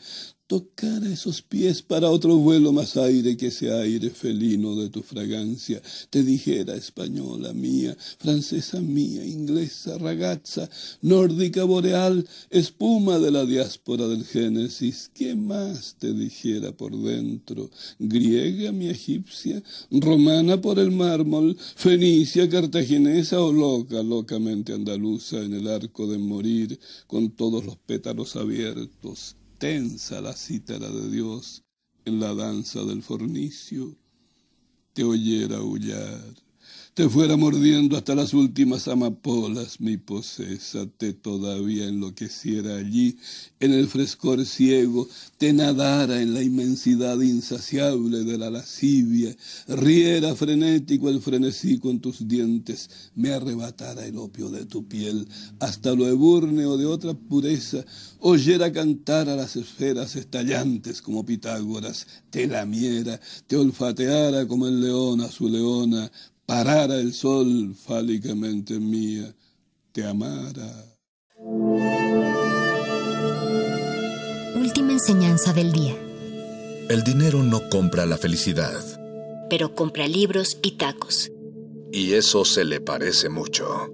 [0.50, 5.80] tocara esos pies para otro vuelo más aire que ese aire felino de tu fragancia,
[6.10, 10.68] te dijera española mía, francesa mía, inglesa, ragazza,
[11.04, 17.70] nórdica boreal, espuma de la diáspora del Génesis, ¿qué más te dijera por dentro?
[18.00, 25.68] Griega mi egipcia, romana por el mármol, fenicia, cartaginesa o loca, locamente andaluza en el
[25.68, 31.64] arco de morir, con todos los pétalos abiertos, tensa la cítara de Dios
[32.05, 33.95] en la danza del fornicio,
[34.93, 36.24] te oyera aullar,
[37.00, 43.18] te fuera mordiendo hasta las últimas amapolas, mi posesa, te todavía enloqueciera allí,
[43.62, 49.34] en el frescor ciego, te nadara en la inmensidad insaciable de la lascivia,
[49.70, 55.26] riera frenético el frenesí con tus dientes, me arrebatara el opio de tu piel,
[55.62, 57.86] hasta lo ebúrneo de otra pureza,
[58.20, 65.22] oyera cantar a las esferas estallantes como Pitágoras, te lamiera, te olfateara como el león
[65.22, 66.12] a su leona,
[66.50, 69.32] parara el sol fálicamente mía,
[69.91, 70.97] te amara.
[74.56, 75.95] Última enseñanza del día.
[76.89, 78.82] El dinero no compra la felicidad.
[79.47, 81.32] Pero compra libros y tacos.
[81.91, 83.91] Y eso se le parece mucho.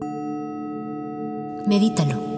[1.67, 2.34] Medítalo.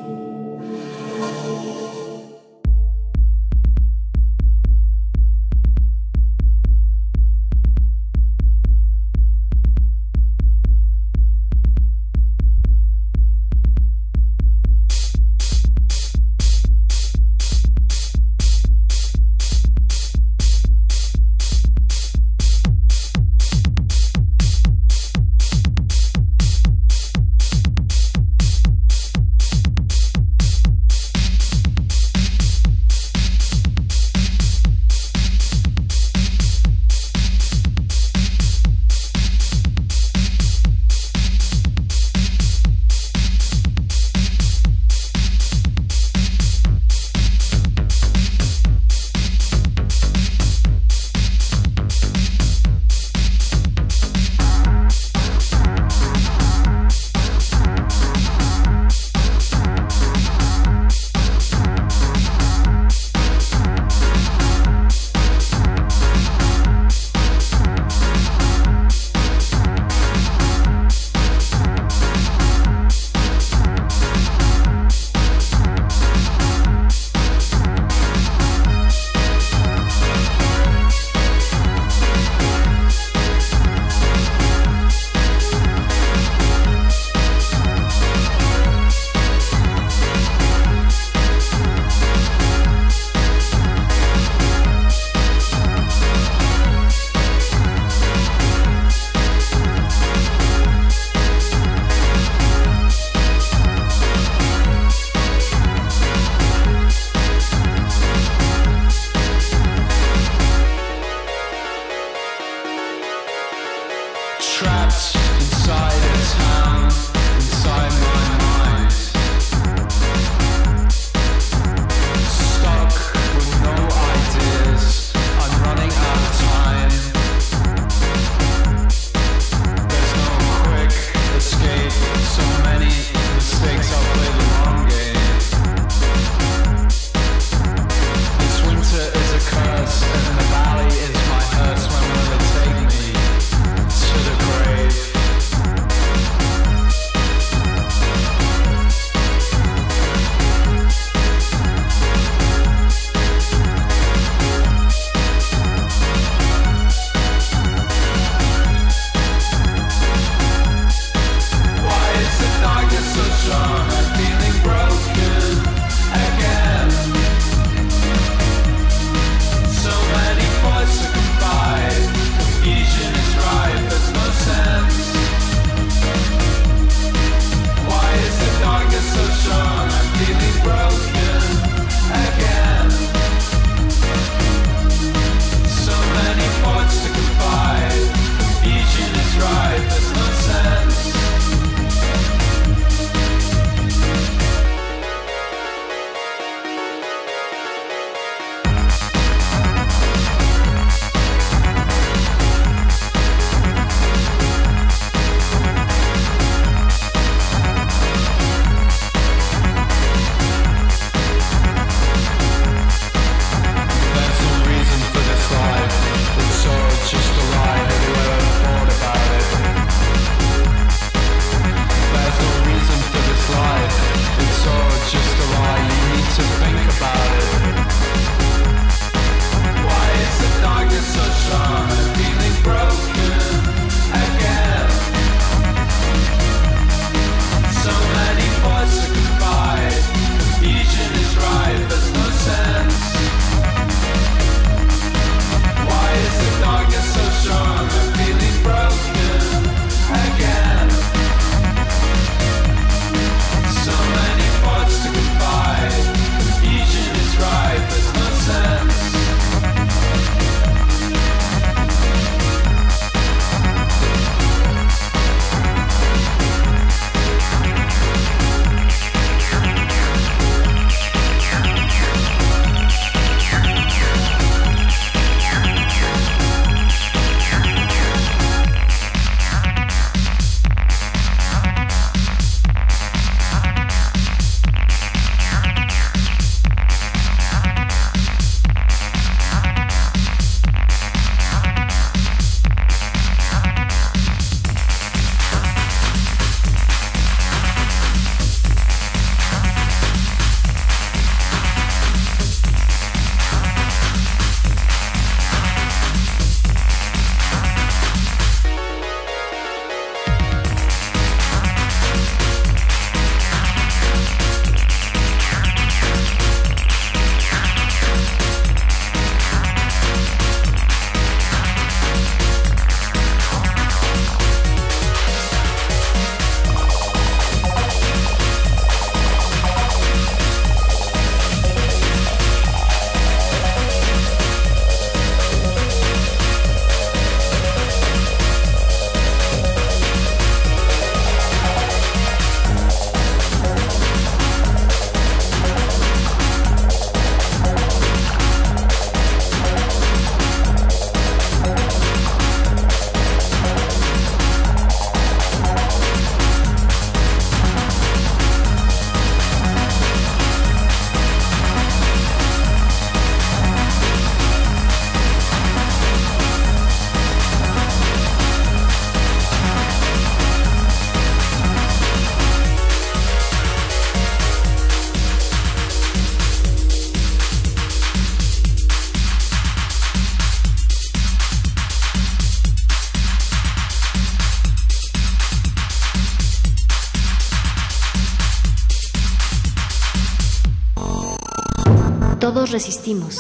[392.77, 393.39] Resistimos.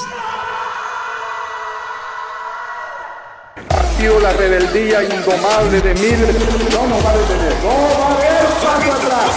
[3.69, 6.35] Ha la rebeldía indomable de miles.
[6.73, 7.53] No nos va a detener.
[7.61, 7.69] No
[7.99, 9.36] va a haber paso atrás.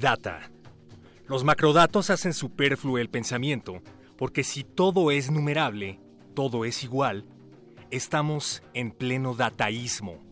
[0.00, 0.50] Data.
[1.26, 3.82] Los macrodatos hacen superfluo el pensamiento,
[4.16, 6.00] porque si todo es numerable,
[6.34, 7.26] todo es igual,
[7.90, 10.24] estamos en pleno dataísmo.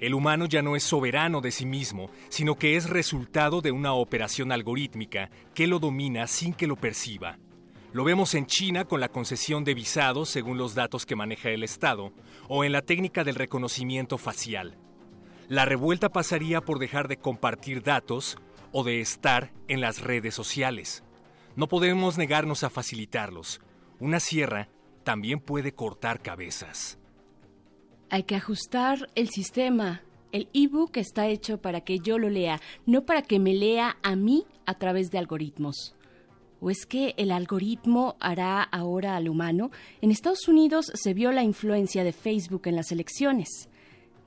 [0.00, 3.92] El humano ya no es soberano de sí mismo, sino que es resultado de una
[3.92, 7.38] operación algorítmica que lo domina sin que lo perciba.
[7.92, 11.62] Lo vemos en China con la concesión de visados según los datos que maneja el
[11.62, 12.12] Estado,
[12.48, 14.76] o en la técnica del reconocimiento facial.
[15.46, 18.38] La revuelta pasaría por dejar de compartir datos
[18.76, 21.04] o de estar en las redes sociales.
[21.54, 23.60] No podemos negarnos a facilitarlos.
[24.00, 24.68] Una sierra
[25.04, 26.98] también puede cortar cabezas.
[28.10, 30.02] Hay que ajustar el sistema.
[30.32, 34.16] El ebook está hecho para que yo lo lea, no para que me lea a
[34.16, 35.94] mí a través de algoritmos.
[36.60, 39.70] ¿O es que el algoritmo hará ahora al humano?
[40.00, 43.68] En Estados Unidos se vio la influencia de Facebook en las elecciones.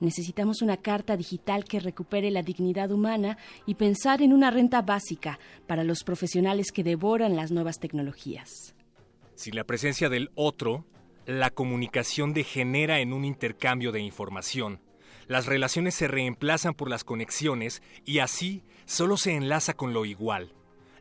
[0.00, 3.36] Necesitamos una carta digital que recupere la dignidad humana
[3.66, 8.74] y pensar en una renta básica para los profesionales que devoran las nuevas tecnologías.
[9.34, 10.84] Sin la presencia del otro,
[11.26, 14.80] la comunicación degenera en un intercambio de información.
[15.26, 20.54] Las relaciones se reemplazan por las conexiones y así solo se enlaza con lo igual.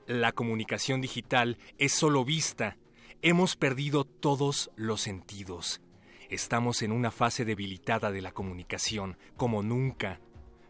[0.05, 2.77] La comunicación digital es solo vista.
[3.21, 5.81] Hemos perdido todos los sentidos.
[6.29, 10.19] Estamos en una fase debilitada de la comunicación, como nunca.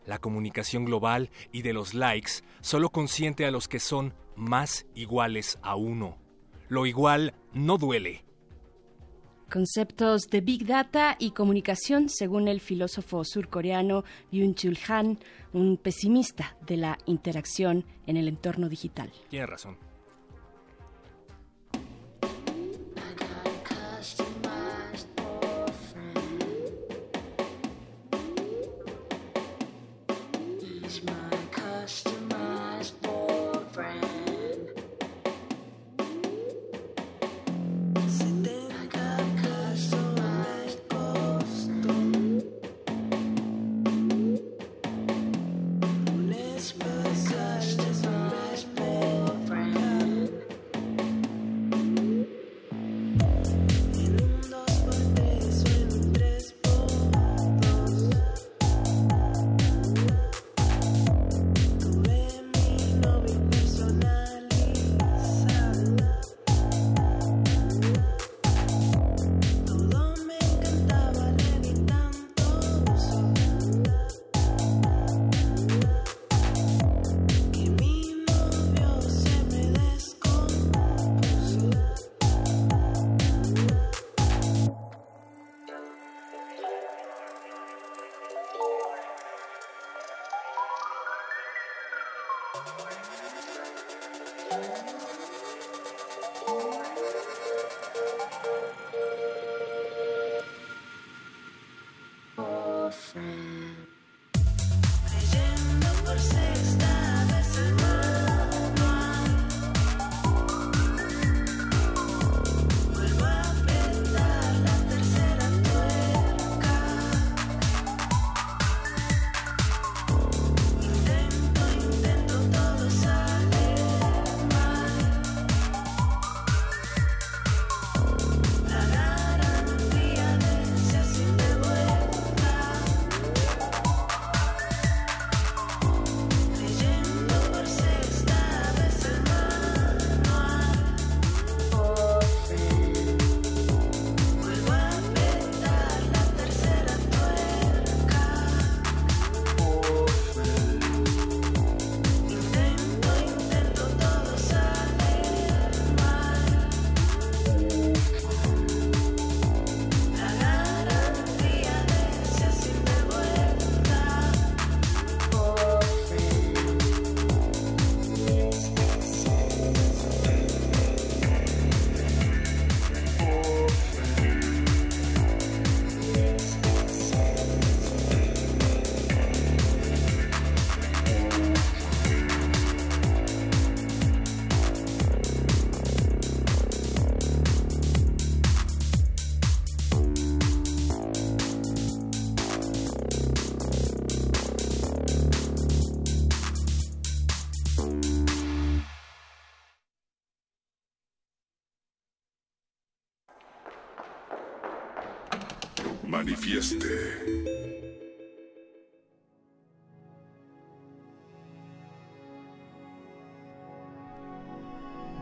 [0.06, 5.58] La comunicación global y de los likes solo consiente a los que son más iguales
[5.64, 6.20] a uno.
[6.70, 8.24] Lo igual no duele.
[9.52, 15.18] Conceptos de Big Data y comunicación, según el filósofo surcoreano Yoon Chul Han,
[15.54, 19.12] un pesimista de la interacción en el entorno digital.
[19.30, 19.78] Tiene razón.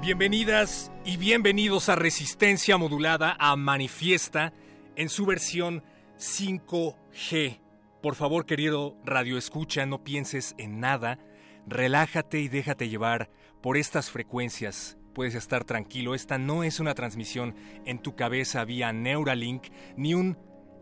[0.06, 4.54] Bienvenidas y bienvenidos a Resistencia Modulada a Manifiesta
[4.96, 5.82] en su versión
[6.20, 7.60] 5G.
[8.04, 11.18] Por favor, querido Radio Escucha, no pienses en nada.
[11.66, 13.32] Relájate y déjate llevar
[13.64, 14.96] por estas frecuencias.
[15.16, 17.56] Puedes estar tranquilo, esta no es una transmisión
[17.88, 20.38] en tu cabeza vía Neuralink ni un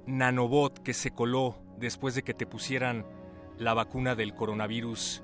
[0.06, 3.06] nanobot que se coló después de que te pusieran
[3.58, 5.24] la vacuna del coronavirus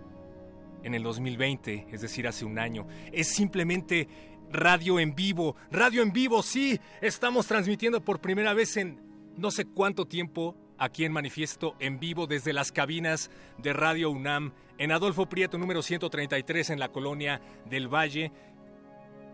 [0.84, 2.88] en el 2020, es decir, hace un año.
[3.12, 4.08] Es simplemente
[4.52, 5.56] radio en vivo.
[5.72, 6.80] Radio en vivo, sí.
[7.02, 9.00] Estamos transmitiendo por primera vez en
[9.38, 14.54] no sé cuánto tiempo aquí en Manifiesto en vivo desde las cabinas de Radio UNAM
[14.78, 18.32] en Adolfo Prieto número 133 en la colonia del Valle.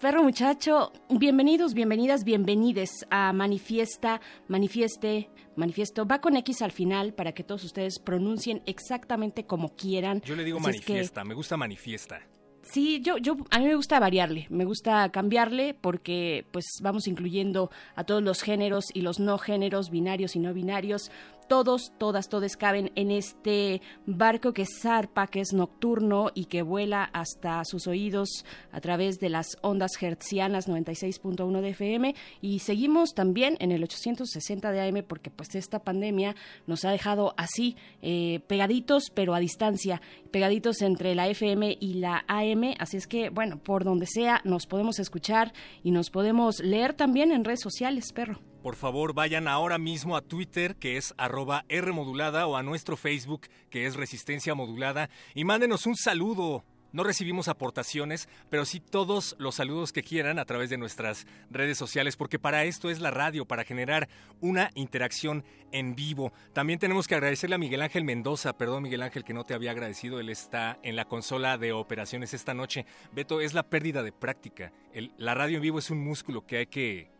[0.00, 6.04] Perro muchacho, bienvenidos, bienvenidas, bienvenides a Manifiesta, Manifieste, Manifiesto.
[6.06, 10.20] Va con X al final para que todos ustedes pronuncien exactamente como quieran.
[10.22, 12.20] Yo le digo Así es que- manifiesta, me gusta manifiesta.
[12.66, 17.70] Sí, yo, yo, a mí me gusta variarle, me gusta cambiarle porque pues vamos incluyendo
[17.94, 21.10] a todos los géneros y los no géneros, binarios y no binarios.
[21.48, 27.04] Todos, todas, todos caben en este barco que zarpa, que es nocturno y que vuela
[27.12, 33.56] hasta sus oídos a través de las ondas hertzianas 96.1 de FM y seguimos también
[33.60, 36.34] en el 860 de AM porque pues esta pandemia
[36.66, 42.24] nos ha dejado así eh, pegaditos pero a distancia, pegaditos entre la FM y la
[42.26, 46.94] AM, así es que bueno, por donde sea nos podemos escuchar y nos podemos leer
[46.94, 48.53] también en redes sociales, perro.
[48.64, 53.42] Por favor, vayan ahora mismo a Twitter, que es arroba Rmodulada, o a nuestro Facebook,
[53.68, 56.64] que es Resistencia Modulada, y mándenos un saludo.
[56.90, 61.76] No recibimos aportaciones, pero sí todos los saludos que quieran a través de nuestras redes
[61.76, 64.08] sociales, porque para esto es la radio, para generar
[64.40, 66.32] una interacción en vivo.
[66.54, 69.72] También tenemos que agradecerle a Miguel Ángel Mendoza, perdón Miguel Ángel que no te había
[69.72, 72.86] agradecido, él está en la consola de operaciones esta noche.
[73.12, 74.72] Beto, es la pérdida de práctica.
[75.18, 77.13] La radio en vivo es un músculo que hay que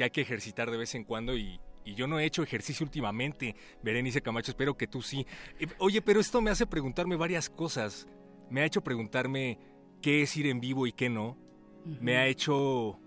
[0.00, 2.84] que hay que ejercitar de vez en cuando y, y yo no he hecho ejercicio
[2.84, 5.26] últimamente, Berenice Camacho, espero que tú sí.
[5.76, 8.08] Oye, pero esto me hace preguntarme varias cosas.
[8.48, 9.58] Me ha hecho preguntarme
[10.00, 11.36] qué es ir en vivo y qué no.
[11.84, 12.98] Me ha hecho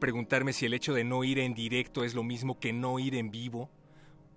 [0.00, 3.14] preguntarme si el hecho de no ir en directo es lo mismo que no ir
[3.14, 3.70] en vivo.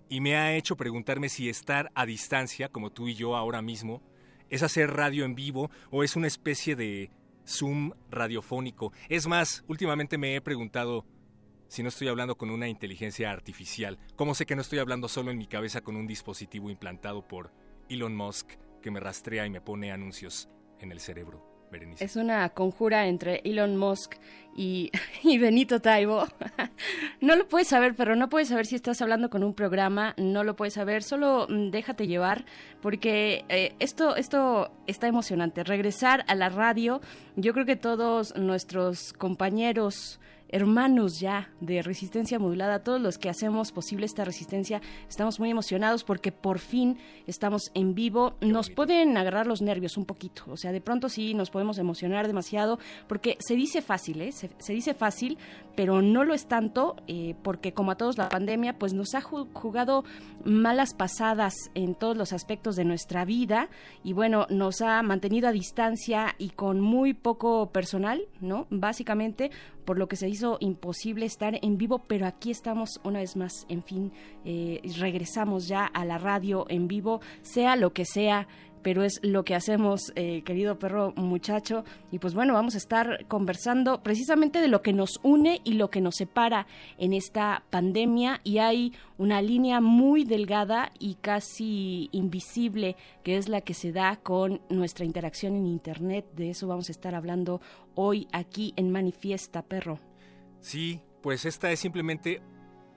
[0.07, 4.01] Y me ha hecho preguntarme si estar a distancia, como tú y yo ahora mismo,
[4.49, 7.11] es hacer radio en vivo o es una especie de
[7.45, 8.93] Zoom radiofónico.
[9.09, 11.05] Es más, últimamente me he preguntado
[11.67, 13.97] si no estoy hablando con una inteligencia artificial.
[14.15, 17.51] ¿Cómo sé que no estoy hablando solo en mi cabeza con un dispositivo implantado por
[17.89, 20.49] Elon Musk que me rastrea y me pone anuncios
[20.79, 21.57] en el cerebro?
[21.69, 22.05] Berenice.
[22.05, 24.15] Es una conjura entre Elon Musk
[24.55, 24.89] y,
[25.23, 26.25] y Benito Taibo.
[27.21, 30.45] no lo puedes saber, pero no puedes saber si estás hablando con un programa, no
[30.45, 32.45] lo puedes saber, solo mm, déjate llevar,
[32.81, 35.65] porque eh, esto, esto está emocionante.
[35.65, 37.01] Regresar a la radio,
[37.35, 43.71] yo creo que todos nuestros compañeros hermanos ya de resistencia modulada, todos los que hacemos
[43.71, 48.35] posible esta resistencia, estamos muy emocionados porque por fin estamos en vivo.
[48.41, 52.27] Nos pueden agarrar los nervios un poquito, o sea, de pronto sí nos podemos emocionar
[52.27, 54.31] demasiado porque se dice fácil, ¿eh?
[54.31, 55.37] se, se dice fácil,
[55.75, 59.21] pero no lo es tanto eh, porque como a todos la pandemia pues nos ha
[59.21, 60.03] ju- jugado
[60.43, 63.69] malas pasadas en todos los aspectos de nuestra vida
[64.03, 68.65] y bueno, nos ha mantenido a distancia y con muy poco personal, ¿no?
[68.69, 69.51] Básicamente
[69.87, 73.65] por lo que se hizo imposible estar en vivo, pero aquí estamos una vez más,
[73.69, 74.11] en fin,
[74.43, 78.49] eh, regresamos ya a la radio en vivo, sea lo que sea,
[78.87, 81.83] pero es lo que hacemos, eh, querido perro muchacho.
[82.09, 85.89] Y pues bueno, vamos a estar conversando precisamente de lo que nos une y lo
[85.89, 86.67] que nos separa
[86.97, 88.39] en esta pandemia.
[88.45, 94.21] Y hay una línea muy delgada y casi invisible que es la que se da
[94.23, 96.25] con nuestra interacción en Internet.
[96.33, 97.59] De eso vamos a estar hablando
[97.93, 99.99] hoy aquí en Manifiesta, perro.
[100.61, 102.41] Sí, pues esta es simplemente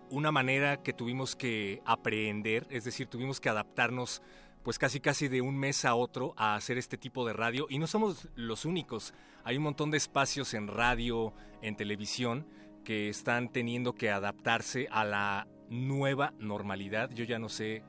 [0.09, 4.23] una manera que tuvimos que aprender, es decir, tuvimos que adaptarnos
[4.63, 7.79] pues casi casi de un mes a otro a hacer este tipo de radio y
[7.79, 9.15] no somos los únicos.
[9.45, 11.33] Hay un montón de espacios en radio,
[11.63, 12.47] en televisión
[12.85, 17.11] que están teniendo que adaptarse a la nueva normalidad.
[17.11, 17.83] Yo ya no sé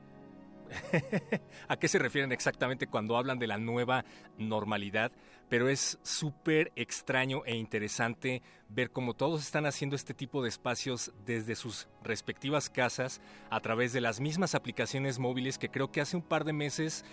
[1.68, 4.04] a qué se refieren exactamente cuando hablan de la nueva
[4.38, 5.12] normalidad,
[5.48, 8.42] pero es súper extraño e interesante
[8.74, 13.20] ver cómo todos están haciendo este tipo de espacios desde sus respectivas casas
[13.50, 17.04] a través de las mismas aplicaciones móviles que creo que hace un par de meses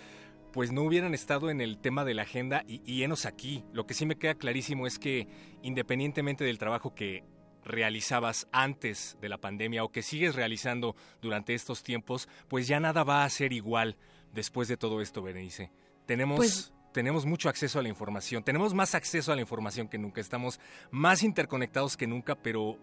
[0.52, 3.64] pues no hubieran estado en el tema de la agenda y, y aquí.
[3.72, 5.28] Lo que sí me queda clarísimo es que
[5.62, 7.24] independientemente del trabajo que
[7.64, 13.04] realizabas antes de la pandemia o que sigues realizando durante estos tiempos, pues ya nada
[13.04, 13.96] va a ser igual
[14.32, 15.70] después de todo esto, Berenice.
[16.06, 16.36] Tenemos...
[16.36, 20.20] Pues- tenemos mucho acceso a la información, tenemos más acceso a la información que nunca,
[20.20, 20.60] estamos
[20.90, 22.78] más interconectados que nunca, pero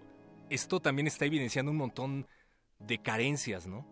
[0.49, 2.27] esto también está evidenciando un montón
[2.79, 3.85] de carencias, ¿no?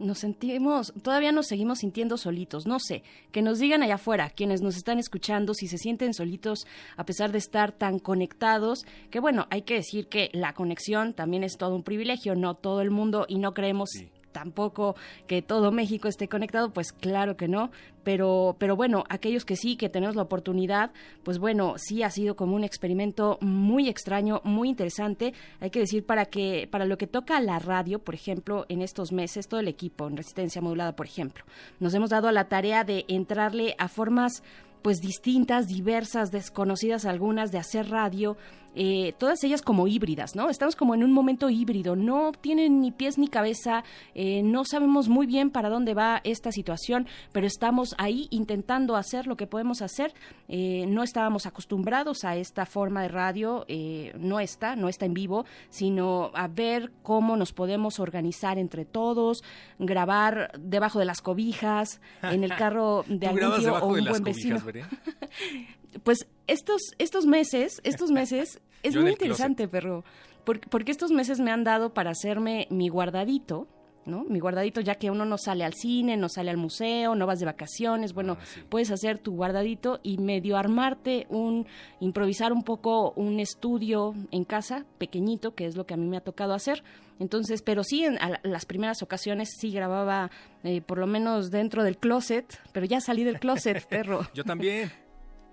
[0.00, 3.02] nos sentimos, todavía nos seguimos sintiendo solitos, no sé,
[3.32, 6.66] que nos digan allá afuera, quienes nos están escuchando, si se sienten solitos
[6.96, 11.44] a pesar de estar tan conectados, que bueno, hay que decir que la conexión también
[11.44, 13.90] es todo un privilegio, no todo el mundo y no creemos
[14.32, 14.96] tampoco
[15.26, 17.70] que todo México esté conectado, pues claro que no,
[18.04, 20.90] pero, pero bueno, aquellos que sí, que tenemos la oportunidad,
[21.22, 26.04] pues bueno, sí ha sido como un experimento muy extraño, muy interesante, hay que decir
[26.04, 29.60] para que, para lo que toca a la radio, por ejemplo, en estos meses, todo
[29.60, 31.44] el equipo en resistencia modulada, por ejemplo,
[31.78, 34.42] nos hemos dado a la tarea de entrarle a formas
[34.82, 38.36] pues distintas, diversas, desconocidas algunas de hacer radio,
[38.74, 40.48] eh, todas ellas como híbridas, ¿no?
[40.48, 43.82] Estamos como en un momento híbrido, no tienen ni pies ni cabeza,
[44.14, 49.26] eh, no sabemos muy bien para dónde va esta situación, pero estamos ahí intentando hacer
[49.26, 50.14] lo que podemos hacer.
[50.48, 55.14] Eh, no estábamos acostumbrados a esta forma de radio, eh, no está, no está en
[55.14, 59.42] vivo, sino a ver cómo nos podemos organizar entre todos,
[59.78, 64.22] grabar debajo de las cobijas, en el carro de ¿Tú algún tío o un buen
[64.22, 64.64] cobijas,
[66.04, 69.46] Pues estos, estos meses, estos meses, es Yo muy el closet.
[69.46, 70.04] interesante, perro,
[70.44, 73.66] porque, porque estos meses me han dado para hacerme mi guardadito,
[74.06, 74.24] ¿no?
[74.24, 77.38] Mi guardadito, ya que uno no sale al cine, no sale al museo, no vas
[77.38, 81.66] de vacaciones, bueno, Ah, puedes hacer tu guardadito y medio armarte un,
[82.00, 86.16] improvisar un poco un estudio en casa, pequeñito, que es lo que a mí me
[86.16, 86.82] ha tocado hacer.
[87.18, 90.30] Entonces, pero sí, en a las primeras ocasiones sí grababa
[90.62, 94.26] eh, por lo menos dentro del closet, pero ya salí del closet, perro.
[94.34, 94.90] Yo también.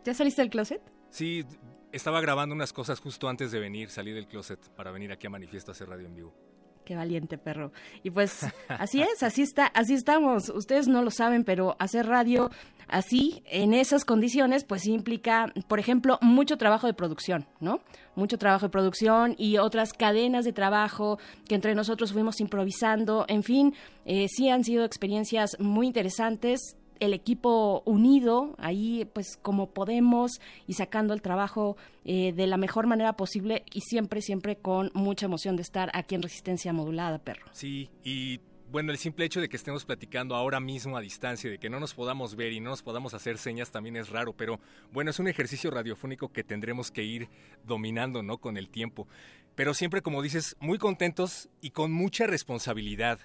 [0.05, 0.81] ¿Ya saliste del closet?
[1.09, 1.43] Sí,
[1.91, 5.29] estaba grabando unas cosas justo antes de venir, salí del closet para venir aquí a
[5.29, 6.46] Manifiesto a hacer radio en vivo.
[6.87, 7.73] Qué valiente perro.
[8.01, 10.47] Y pues así es, así está, así estamos.
[10.47, 12.49] Ustedes no lo saben, pero hacer radio
[12.87, 17.81] así, en esas condiciones, pues implica, por ejemplo, mucho trabajo de producción, ¿no?
[18.15, 21.19] Mucho trabajo de producción y otras cadenas de trabajo
[21.49, 23.25] que entre nosotros fuimos improvisando.
[23.27, 23.73] En fin,
[24.05, 30.73] eh, sí han sido experiencias muy interesantes el equipo unido ahí pues como podemos y
[30.73, 35.55] sacando el trabajo eh, de la mejor manera posible y siempre siempre con mucha emoción
[35.55, 39.55] de estar aquí en resistencia modulada perro Sí, y bueno, el simple hecho de que
[39.55, 42.83] estemos platicando ahora mismo a distancia, de que no nos podamos ver y no nos
[42.83, 44.59] podamos hacer señas también es raro, pero
[44.91, 47.29] bueno, es un ejercicio radiofónico que tendremos que ir
[47.63, 48.39] dominando, ¿no?
[48.39, 49.07] Con el tiempo.
[49.55, 53.19] Pero siempre, como dices, muy contentos y con mucha responsabilidad.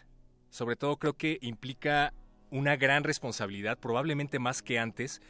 [0.50, 2.14] Sobre todo creo que implica
[2.52, 5.20] una gran responsabilidad, probablemente más que antes,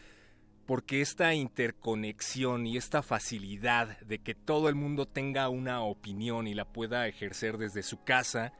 [0.66, 6.54] porque esta interconexión y esta facilidad de que todo el mundo tenga una opinión y
[6.54, 8.52] la pueda ejercer desde su casa,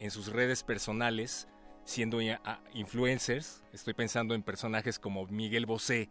[0.00, 1.48] en sus redes personales,
[1.84, 6.10] siendo ah, influencers, estoy pensando en personajes como Miguel Bosé,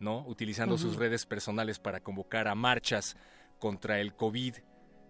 [0.00, 0.24] ¿no?
[0.26, 3.16] Utilizando sus redes personales para convocar a marchas
[3.58, 4.54] contra el COVID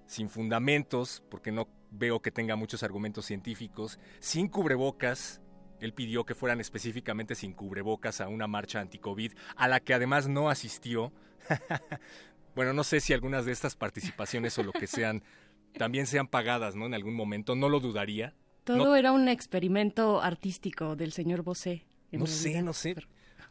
[0.06, 5.41] sin fundamentos, porque no veo que tenga muchos argumentos científicos, sin cubrebocas.
[5.82, 10.28] Él pidió que fueran específicamente sin cubrebocas a una marcha anti-COVID, a la que además
[10.28, 11.12] no asistió.
[12.54, 15.24] bueno, no sé si algunas de estas participaciones o lo que sean
[15.76, 16.86] también sean pagadas, ¿no?
[16.86, 18.32] En algún momento, no lo dudaría.
[18.62, 22.94] todo No- era un experimento artístico del señor Bosé No sé, no sé.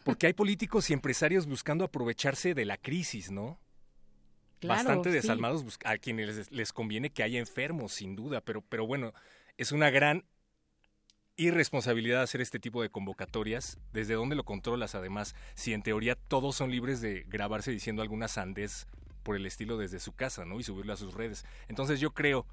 [0.05, 3.59] Porque hay políticos y empresarios buscando aprovecharse de la crisis, ¿no?
[4.59, 8.87] Claro, Bastante desalmados a quienes les, les conviene que haya enfermos, sin duda, pero, pero
[8.87, 9.11] bueno,
[9.57, 10.23] es una gran
[11.41, 13.79] irresponsabilidad hacer este tipo de convocatorias.
[13.93, 15.35] ¿Desde dónde lo controlas además?
[15.55, 18.85] Si en teoría todos son libres de grabarse diciendo alguna sandez
[19.23, 20.59] por el estilo desde su casa, ¿no?
[20.59, 21.45] Y subirlo a sus redes.
[21.67, 22.45] Entonces yo creo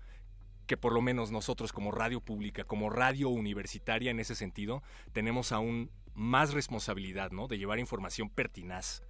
[0.66, 4.82] que por lo menos nosotros como radio pública, como radio universitaria en ese sentido,
[5.12, 7.46] tenemos aún más responsabilidad, ¿no?
[7.46, 9.02] De llevar información pertinaz.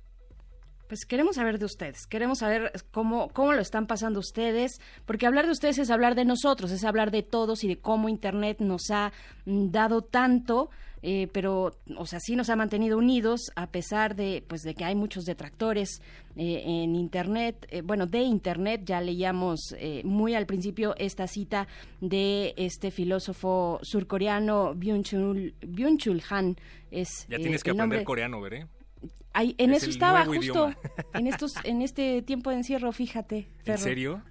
[0.89, 5.44] Pues queremos saber de ustedes, queremos saber cómo, cómo lo están pasando ustedes, porque hablar
[5.44, 8.90] de ustedes es hablar de nosotros, es hablar de todos y de cómo Internet nos
[8.90, 9.12] ha
[9.44, 10.70] mm, dado tanto,
[11.02, 14.85] eh, pero, o sea, sí nos ha mantenido unidos a pesar de, pues, de que
[14.86, 16.01] hay muchos detractores
[16.36, 21.69] eh, en Internet, eh, bueno, de Internet, ya leíamos eh, muy al principio esta cita
[22.01, 26.56] de este filósofo surcoreano Byung-Chul Byung-Chul Han.
[26.90, 28.66] Es, Ya tienes que aprender nombre- coreano, veré.
[29.39, 30.77] Ahí- en Es eso estaba justo idioma.
[31.15, 34.23] en estos en este tiempo de encierro fíjate ¿En serio?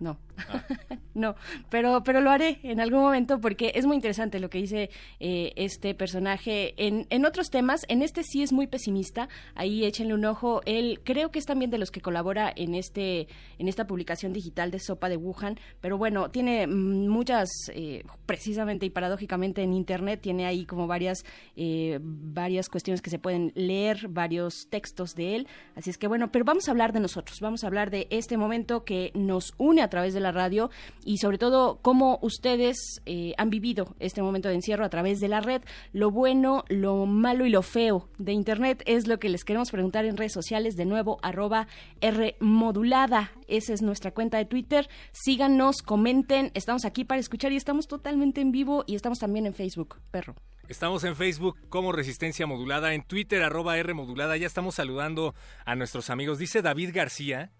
[0.00, 0.18] No.
[1.14, 1.34] No
[1.68, 5.52] pero pero lo haré en algún momento porque es muy interesante lo que dice eh,
[5.56, 7.84] este personaje en, en otros temas.
[7.88, 9.28] En este sí es muy pesimista.
[9.54, 10.60] Ahí échenle un ojo.
[10.64, 13.26] Él creo que es también de los que colabora en este
[13.58, 15.58] en esta publicación digital de sopa de Wuhan.
[15.80, 21.24] Pero bueno tiene mm, muchas eh, precisamente y paradójicamente en internet tiene ahí como varias
[21.56, 25.48] eh, varias cuestiones que se pueden leer varios textos de él.
[25.74, 27.40] Así es que bueno pero vamos a hablar de nosotros.
[27.40, 30.70] Vamos a hablar de este momento que nos une a través de la radio
[31.04, 35.28] y sobre todo cómo ustedes eh, han vivido este momento de encierro a través de
[35.28, 35.62] la red
[35.92, 40.04] lo bueno lo malo y lo feo de internet es lo que les queremos preguntar
[40.04, 41.68] en redes sociales de nuevo arroba
[42.00, 47.56] R modulada esa es nuestra cuenta de Twitter síganos comenten estamos aquí para escuchar y
[47.56, 50.34] estamos totalmente en vivo y estamos también en Facebook perro
[50.68, 54.36] Estamos en Facebook como Resistencia Modulada, en Twitter arroba R Modulada.
[54.36, 55.34] Ya estamos saludando
[55.64, 56.36] a nuestros amigos.
[56.36, 57.52] Dice David García.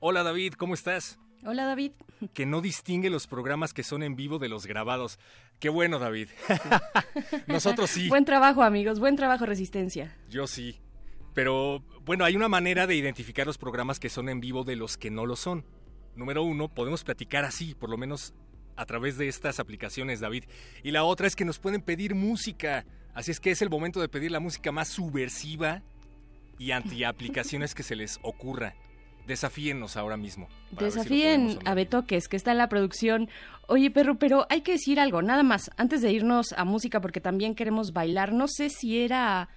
[0.00, 1.20] Hola David, ¿cómo estás?
[1.44, 1.92] Hola David.
[2.34, 5.18] Que no distingue los programas que son en vivo de los grabados.
[5.60, 6.28] Qué bueno David.
[7.46, 8.08] Nosotros sí.
[8.08, 10.16] Buen trabajo amigos, buen trabajo Resistencia.
[10.28, 10.80] Yo sí.
[11.34, 14.96] Pero bueno, hay una manera de identificar los programas que son en vivo de los
[14.96, 15.64] que no lo son.
[16.16, 18.34] Número uno, podemos platicar así, por lo menos
[18.74, 20.44] a través de estas aplicaciones, David.
[20.82, 22.84] Y la otra es que nos pueden pedir música.
[23.14, 25.82] Así es que es el momento de pedir la música más subversiva
[26.58, 28.74] y anti-aplicaciones que se les ocurra.
[29.28, 30.48] Desafíennos ahora mismo.
[30.70, 33.28] si Desafíen a Betoques, que está en la producción.
[33.66, 37.20] Oye, perro, pero hay que decir algo, nada más, antes de irnos a música, porque
[37.20, 38.32] también queremos bailar.
[38.32, 39.50] No sé si era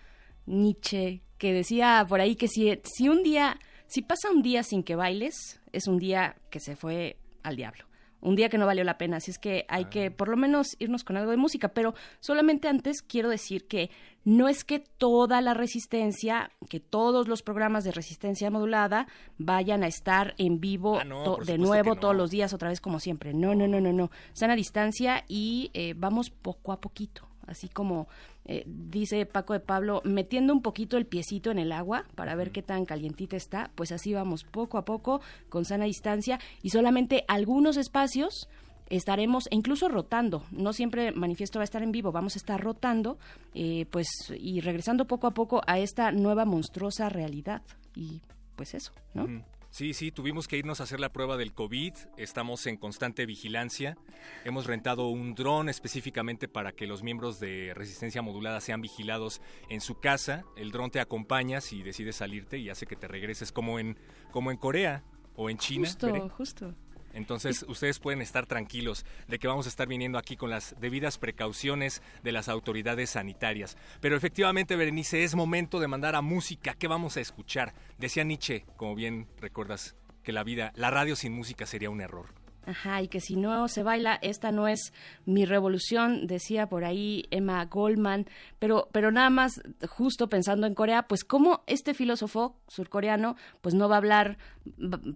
[0.45, 3.57] Nietzsche que decía por ahí que si, si un día,
[3.87, 7.85] si pasa un día sin que bailes, es un día que se fue al diablo.
[8.21, 10.75] Un día que no valió la pena, así es que hay que por lo menos
[10.79, 13.89] irnos con algo de música, pero solamente antes quiero decir que
[14.23, 19.07] no es que toda la resistencia, que todos los programas de resistencia modulada
[19.39, 21.99] vayan a estar en vivo Ah, no, de nuevo no.
[21.99, 23.33] todos los días otra vez como siempre.
[23.33, 24.11] No, no, no, no, no.
[24.33, 27.27] Sana distancia y eh, vamos poco a poquito.
[27.47, 28.07] Así como
[28.45, 32.51] eh, dice Paco de Pablo, metiendo un poquito el piecito en el agua para ver
[32.51, 37.23] qué tan calientita está, pues así vamos poco a poco con sana distancia y solamente
[37.27, 38.47] algunos espacios
[38.89, 40.43] estaremos incluso rotando.
[40.51, 43.17] No siempre Manifiesto va a estar en vivo, vamos a estar rotando,
[43.53, 44.07] eh, pues
[44.37, 47.61] y regresando poco a poco a esta nueva monstruosa realidad.
[47.95, 48.21] Y
[48.55, 49.27] pues eso, ¿no?
[49.71, 53.97] Sí, sí, tuvimos que irnos a hacer la prueba del COVID, estamos en constante vigilancia,
[54.43, 59.79] hemos rentado un dron específicamente para que los miembros de resistencia modulada sean vigilados en
[59.79, 63.79] su casa, el dron te acompaña si decides salirte y hace que te regreses como
[63.79, 63.97] en,
[64.31, 65.05] como en Corea
[65.37, 65.87] o en China.
[65.87, 66.29] Justo, veré.
[66.29, 66.75] justo.
[67.13, 71.17] Entonces, ustedes pueden estar tranquilos de que vamos a estar viniendo aquí con las debidas
[71.17, 73.77] precauciones de las autoridades sanitarias.
[73.99, 76.73] Pero efectivamente, Berenice, es momento de mandar a música.
[76.73, 77.73] ¿Qué vamos a escuchar?
[77.97, 82.41] Decía Nietzsche, como bien recuerdas, que la vida, la radio sin música sería un error.
[82.63, 84.93] Ajá, y que si no se baila, esta no es
[85.25, 88.27] mi revolución, decía por ahí Emma Goldman,
[88.59, 93.89] pero, pero nada más justo pensando en Corea, pues cómo este filósofo surcoreano, pues no
[93.89, 94.37] va a hablar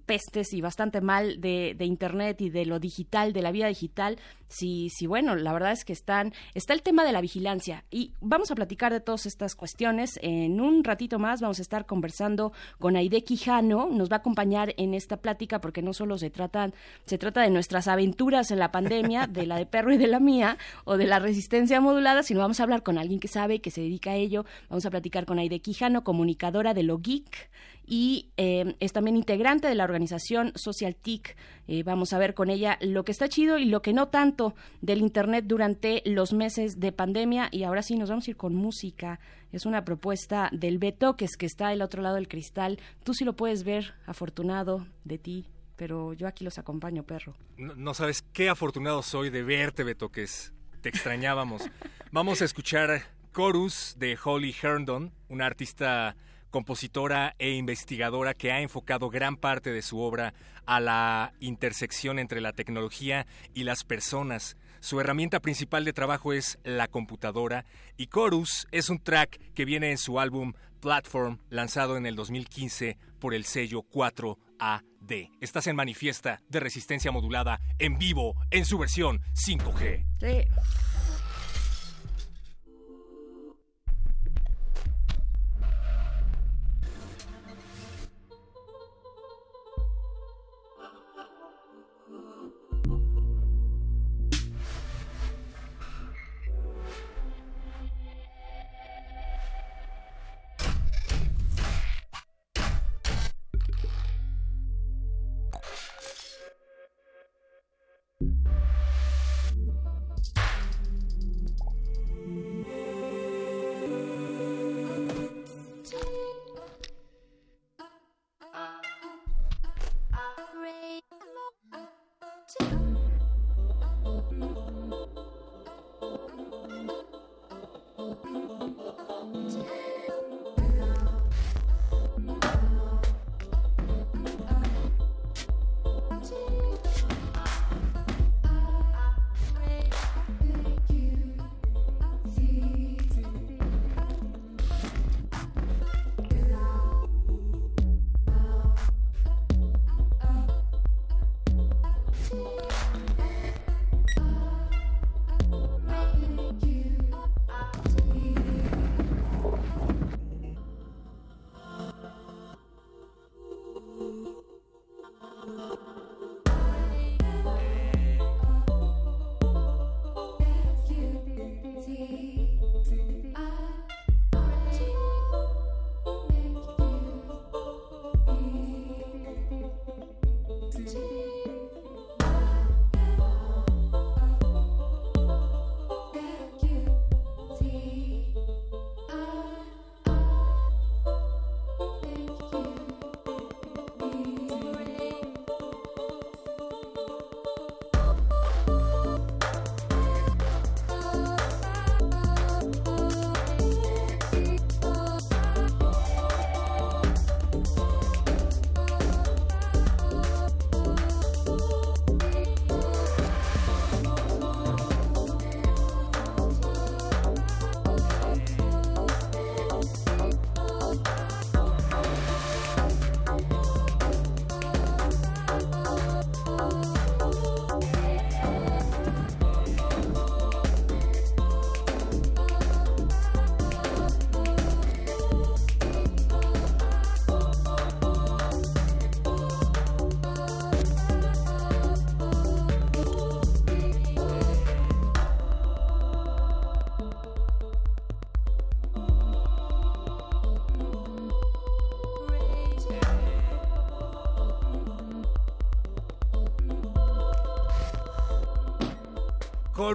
[0.05, 4.17] pestes y bastante mal de, Internet y de lo digital, de la vida digital,
[4.47, 8.11] si, si bueno, la verdad es que están, está el tema de la vigilancia y
[8.21, 10.19] vamos a platicar de todas estas cuestiones.
[10.21, 14.73] En un ratito más vamos a estar conversando con Aide Quijano, nos va a acompañar
[14.77, 16.73] en esta plática porque no solo se tratan,
[17.05, 20.19] se trata de nuestras aventuras en la pandemia, de la de perro y de la
[20.19, 23.71] mía, o de la resistencia modulada, sino vamos a hablar con alguien que sabe, que
[23.71, 24.45] se dedica a ello.
[24.69, 27.49] Vamos a platicar con Aide Quijano, comunicadora de Lo Geek,
[27.85, 31.35] y eh, es también integrante de la organización Social TIC.
[31.67, 34.55] Eh, vamos a ver con ella lo que está chido y lo que no tanto
[34.81, 37.49] del Internet durante los meses de pandemia.
[37.51, 39.19] Y ahora sí, nos vamos a ir con música.
[39.51, 42.79] Es una propuesta del Beto, que es que está del otro lado del cristal.
[43.03, 47.35] Tú sí lo puedes ver, afortunado de ti, pero yo aquí los acompaño, perro.
[47.57, 50.53] No, no sabes qué afortunado soy de verte, Betoques.
[50.81, 51.63] te extrañábamos.
[52.11, 53.03] Vamos a escuchar
[53.35, 56.15] Chorus de Holly Herndon, una artista
[56.55, 60.33] compositora e investigadora que ha enfocado gran parte de su obra
[60.65, 64.55] a la intersección entre la tecnología y las personas.
[64.79, 67.65] Su herramienta principal de trabajo es la computadora
[67.97, 72.97] y Chorus es un track que viene en su álbum Platform, lanzado en el 2015
[73.19, 75.31] por el sello 4AD.
[75.41, 80.05] Estás en Manifiesta de Resistencia Modulada en vivo en su versión 5G.
[80.21, 80.94] Sí.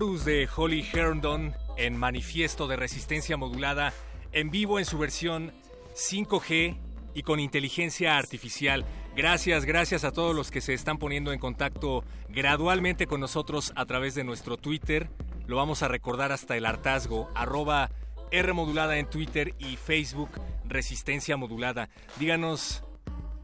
[0.01, 3.93] De Holly Herndon en Manifiesto de Resistencia Modulada
[4.33, 5.53] en vivo en su versión
[5.95, 6.79] 5G
[7.13, 8.87] y con inteligencia artificial.
[9.15, 13.85] Gracias, gracias a todos los que se están poniendo en contacto gradualmente con nosotros a
[13.85, 15.11] través de nuestro Twitter.
[15.47, 17.91] Lo vamos a recordar hasta el hartazgo, arroba
[18.31, 20.31] R modulada en Twitter y Facebook
[20.67, 21.91] Resistencia Modulada.
[22.19, 22.85] Díganos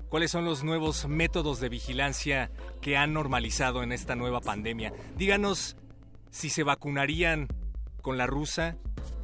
[0.08, 2.50] cuáles son los nuevos métodos de vigilancia
[2.80, 4.94] que han normalizado en esta nueva pandemia.
[5.18, 5.76] Díganos
[6.30, 7.48] si se vacunarían
[8.02, 8.76] con la rusa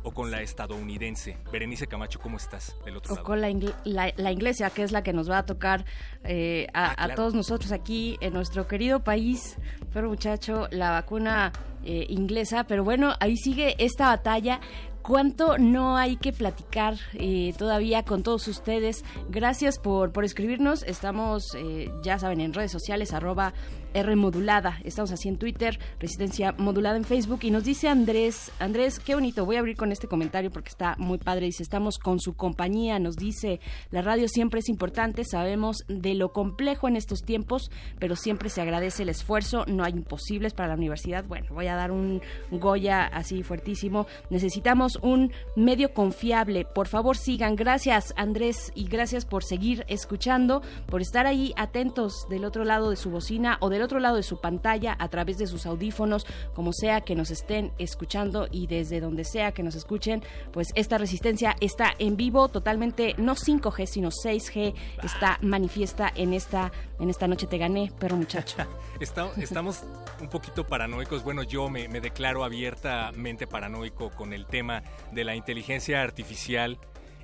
[0.04, 1.36] o con la estadounidense.
[1.52, 3.24] Berenice Camacho, ¿cómo estás del otro o lado?
[3.26, 5.84] con la, ingl- la- la inglesa, que es la que nos va a tocar
[6.24, 7.12] eh, a, Ah, claro.
[7.12, 9.56] a todos nosotros aquí en nuestro querido país.
[9.92, 11.52] Pero muchacho, la vacuna
[11.84, 12.64] eh, inglesa.
[12.64, 14.60] Pero bueno, ahí sigue esta batalla.
[15.02, 19.04] ¿Cuánto no hay que platicar eh, todavía con todos ustedes?
[19.30, 20.82] Gracias por, por escribirnos.
[20.84, 23.52] Estamos, eh, ya saben, en redes sociales, arroba
[23.94, 24.78] R modulada.
[24.84, 27.40] Estamos así en Twitter, Resistencia modulada en Facebook.
[27.42, 29.44] Y nos dice Andrés, Andrés, qué bonito.
[29.44, 31.46] Voy a abrir con este comentario porque está muy padre.
[31.46, 32.98] Dice, estamos con su compañía.
[32.98, 33.60] Nos dice,
[33.90, 35.24] la radio siempre es importante.
[35.24, 39.64] Sabemos de lo complejo en estos tiempos, pero siempre se agradece el esfuerzo.
[39.66, 41.24] No hay imposibles para la universidad.
[41.24, 42.20] Bueno, voy a dar un
[42.50, 44.06] Goya así fuertísimo.
[44.30, 46.64] Necesitamos un medio confiable.
[46.64, 47.56] Por favor, sigan.
[47.56, 52.96] Gracias, Andrés, y gracias por seguir escuchando, por estar ahí atentos del otro lado de
[52.96, 56.24] su bocina o del del otro lado de su pantalla, a través de sus audífonos,
[56.54, 60.22] como sea que nos estén escuchando y desde donde sea que nos escuchen,
[60.52, 66.70] pues esta resistencia está en vivo, totalmente no 5G, sino 6G, está manifiesta en esta,
[67.00, 68.56] en esta noche te gané, perro muchacho.
[69.36, 69.82] estamos
[70.20, 71.24] un poquito paranoicos.
[71.24, 76.78] Bueno, yo me, me declaro abiertamente paranoico con el tema de la inteligencia artificial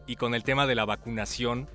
[0.08, 1.68] y con el tema de la vacunación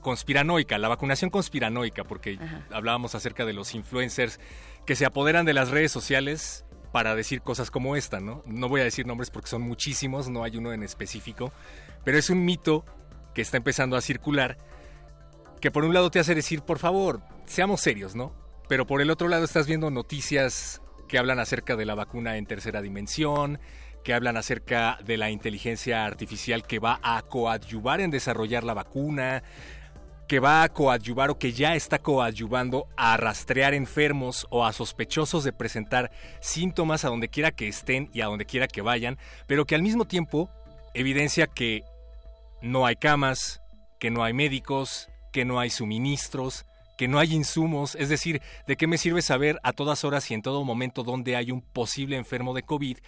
[0.00, 2.38] conspiranoica, la vacunación conspiranoica, porque
[2.72, 4.40] hablábamos acerca de los influencers
[4.86, 8.42] que se apoderan de las redes sociales para decir cosas como esta, ¿no?
[8.46, 11.52] No voy a decir nombres porque son muchísimos, no hay uno en específico,
[12.04, 12.84] pero es un mito
[13.34, 14.58] que está empezando a circular
[15.60, 18.34] que por un lado te hace decir, por favor, seamos serios, ¿no?
[18.68, 22.46] Pero por el otro lado estás viendo noticias que hablan acerca de la vacuna en
[22.46, 23.60] tercera dimensión,
[24.02, 29.42] que hablan acerca de la inteligencia artificial que va a coadyuvar en desarrollar la vacuna,
[30.30, 35.42] que va a coadyuvar o que ya está coadyuvando a rastrear enfermos o a sospechosos
[35.42, 39.64] de presentar síntomas a donde quiera que estén y a donde quiera que vayan, pero
[39.64, 40.48] que al mismo tiempo
[40.94, 41.82] evidencia que
[42.62, 43.60] no hay camas,
[43.98, 46.64] que no hay médicos, que no hay suministros,
[46.96, 50.34] que no hay insumos, es decir, ¿de qué me sirve saber a todas horas y
[50.34, 52.98] en todo momento dónde hay un posible enfermo de COVID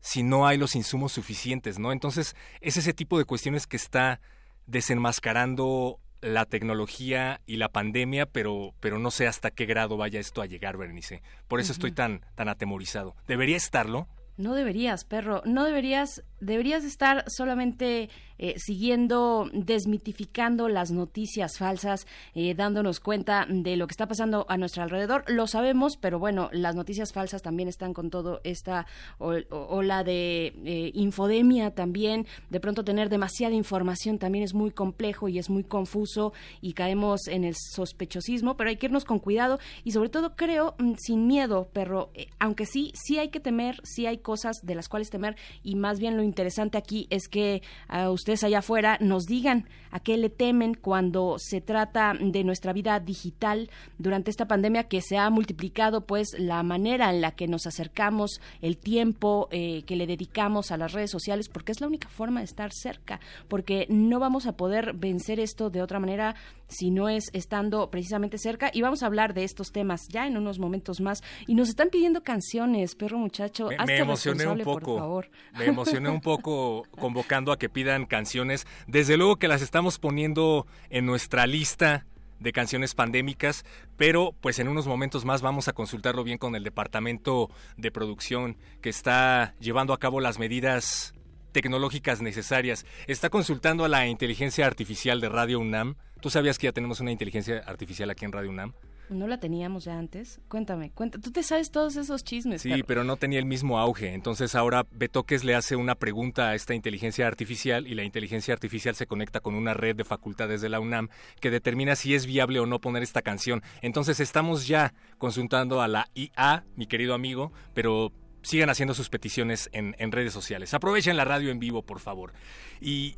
[0.00, 1.92] si no hay los insumos suficientes, ¿no?
[1.92, 4.20] Entonces, es ese tipo de cuestiones que está
[4.66, 10.42] desenmascarando la tecnología y la pandemia, pero, pero no sé hasta qué grado vaya esto
[10.42, 11.22] a llegar, Bernice.
[11.46, 13.14] Por eso estoy tan, tan atemorizado.
[13.26, 14.08] ¿Debería estarlo?
[14.36, 15.42] No deberías, perro.
[15.44, 18.08] No deberías, deberías estar solamente
[18.40, 22.06] eh, siguiendo, desmitificando las noticias falsas,
[22.36, 25.24] eh, dándonos cuenta de lo que está pasando a nuestro alrededor.
[25.26, 28.86] Lo sabemos, pero bueno, las noticias falsas también están con todo esta
[29.18, 32.28] ola de eh, infodemia también.
[32.48, 37.26] De pronto tener demasiada información también es muy complejo y es muy confuso y caemos
[37.26, 41.26] en el sospechosismo, pero hay que irnos con cuidado y sobre todo creo mm, sin
[41.26, 45.34] miedo, perro, aunque sí, sí hay que temer, sí hay cosas de las cuales temer
[45.64, 49.64] y más bien lo interesante aquí es que a usted ustedes allá afuera nos digan
[49.90, 55.00] a qué le temen cuando se trata de nuestra vida digital durante esta pandemia que
[55.00, 59.96] se ha multiplicado pues la manera en la que nos acercamos, el tiempo eh, que
[59.96, 63.18] le dedicamos a las redes sociales porque es la única forma de estar cerca,
[63.48, 66.34] porque no vamos a poder vencer esto de otra manera
[66.68, 68.70] si no es estando precisamente cerca.
[68.72, 71.22] Y vamos a hablar de estos temas ya en unos momentos más.
[71.46, 75.24] Y nos están pidiendo canciones, perro muchacho, me, me emocioné un poco,
[75.56, 78.66] me emocioné un poco convocando a que pidan canciones.
[78.86, 82.06] Desde luego que las estamos poniendo en nuestra lista
[82.40, 83.64] de canciones pandémicas,
[83.96, 88.56] pero pues en unos momentos más vamos a consultarlo bien con el departamento de producción
[88.80, 91.14] que está llevando a cabo las medidas
[91.60, 92.86] tecnológicas necesarias.
[93.08, 95.96] Está consultando a la inteligencia artificial de Radio UNAM.
[96.20, 98.74] ¿Tú sabías que ya tenemos una inteligencia artificial aquí en Radio UNAM?
[99.10, 100.40] ¿No la teníamos ya antes?
[100.48, 101.24] Cuéntame, cuéntame.
[101.24, 102.62] Tú te sabes todos esos chismes.
[102.62, 104.14] Sí, pero no tenía el mismo auge.
[104.14, 108.94] Entonces ahora Betoques le hace una pregunta a esta inteligencia artificial y la inteligencia artificial
[108.94, 111.08] se conecta con una red de facultades de la UNAM
[111.40, 113.64] que determina si es viable o no poner esta canción.
[113.82, 118.12] Entonces estamos ya consultando a la IA, mi querido amigo, pero
[118.42, 120.74] sigan haciendo sus peticiones en, en redes sociales.
[120.74, 122.32] Aprovechen la radio en vivo, por favor.
[122.80, 123.16] Y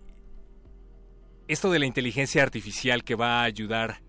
[1.48, 4.02] esto de la inteligencia artificial que va a ayudar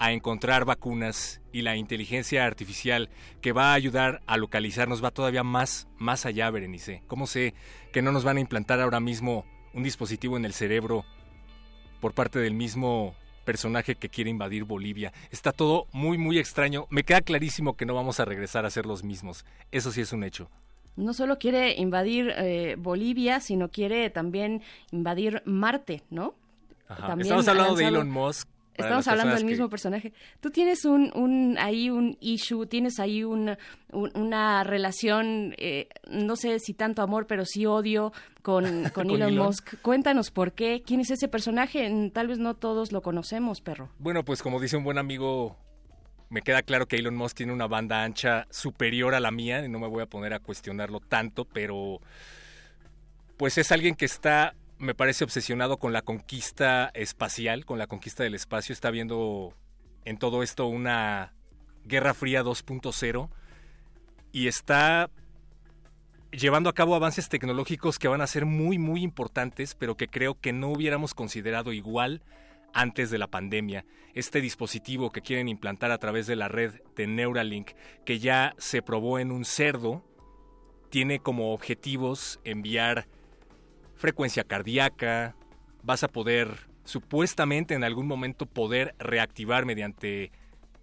[0.00, 3.10] a encontrar vacunas y la inteligencia artificial
[3.42, 7.02] que va a ayudar a localizarnos va todavía más, más allá, Berenice.
[7.06, 7.54] ¿Cómo sé
[7.92, 9.44] que no nos van a implantar ahora mismo
[9.74, 11.04] un dispositivo en el cerebro
[12.00, 13.14] por parte del mismo
[13.44, 15.12] personaje que quiere invadir Bolivia?
[15.30, 16.86] Está todo muy, muy extraño.
[16.90, 19.44] Me queda clarísimo que no vamos a regresar a ser los mismos.
[19.70, 20.48] Eso sí es un hecho
[20.96, 26.34] no solo quiere invadir eh, Bolivia, sino quiere también invadir Marte, ¿no?
[26.88, 30.12] Estamos hablando de Elon Musk, Estamos hablando del mismo personaje.
[30.40, 33.56] Tú tienes un, un ahí un issue, tienes ahí un,
[33.92, 39.74] una relación, eh, no sé si tanto amor, pero sí odio con, con, Elon, Musk.
[39.82, 42.10] Cuéntanos por qué, quién es ese personaje.
[42.12, 43.90] Tal vez no todos lo conocemos, perro.
[43.98, 45.56] Bueno, pues como dice un buen amigo,
[46.30, 49.68] me queda claro que Elon Musk tiene una banda ancha superior a la mía y
[49.68, 52.00] no me voy a poner a cuestionarlo tanto, pero
[53.36, 58.22] pues es alguien que está me parece obsesionado con la conquista espacial, con la conquista
[58.24, 58.72] del espacio.
[58.72, 59.54] Está viendo
[60.06, 61.34] en todo esto una
[61.84, 63.28] Guerra Fría 2.0
[64.32, 65.10] y está
[66.32, 70.40] llevando a cabo avances tecnológicos que van a ser muy, muy importantes, pero que creo
[70.40, 72.22] que no hubiéramos considerado igual
[72.72, 73.84] antes de la pandemia.
[74.14, 77.72] Este dispositivo que quieren implantar a través de la red de Neuralink,
[78.06, 80.02] que ya se probó en un cerdo,
[80.88, 83.06] tiene como objetivos enviar
[84.00, 85.36] frecuencia cardíaca,
[85.82, 90.32] vas a poder supuestamente en algún momento poder reactivar mediante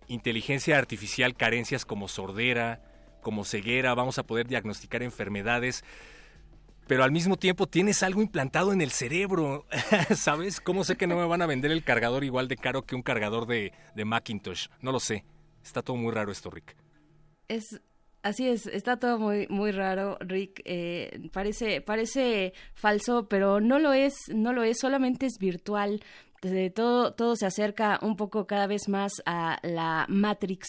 [0.07, 2.81] inteligencia artificial carencias como sordera,
[3.21, 5.83] como ceguera, vamos a poder diagnosticar enfermedades,
[6.85, 9.65] pero al mismo tiempo tienes algo implantado en el cerebro,
[10.15, 10.61] ¿sabes?
[10.61, 13.01] ¿Cómo sé que no me van a vender el cargador igual de caro que un
[13.01, 14.67] cargador de, de Macintosh?
[14.79, 15.25] No lo sé.
[15.63, 16.77] Está todo muy raro esto, Rick.
[17.47, 17.81] Es
[18.27, 20.61] Así es, está todo muy muy raro, Rick.
[20.65, 24.79] Eh, parece parece falso, pero no lo es, no lo es.
[24.79, 26.01] Solamente es virtual
[26.73, 30.67] todo, todo se acerca un poco cada vez más a la Matrix,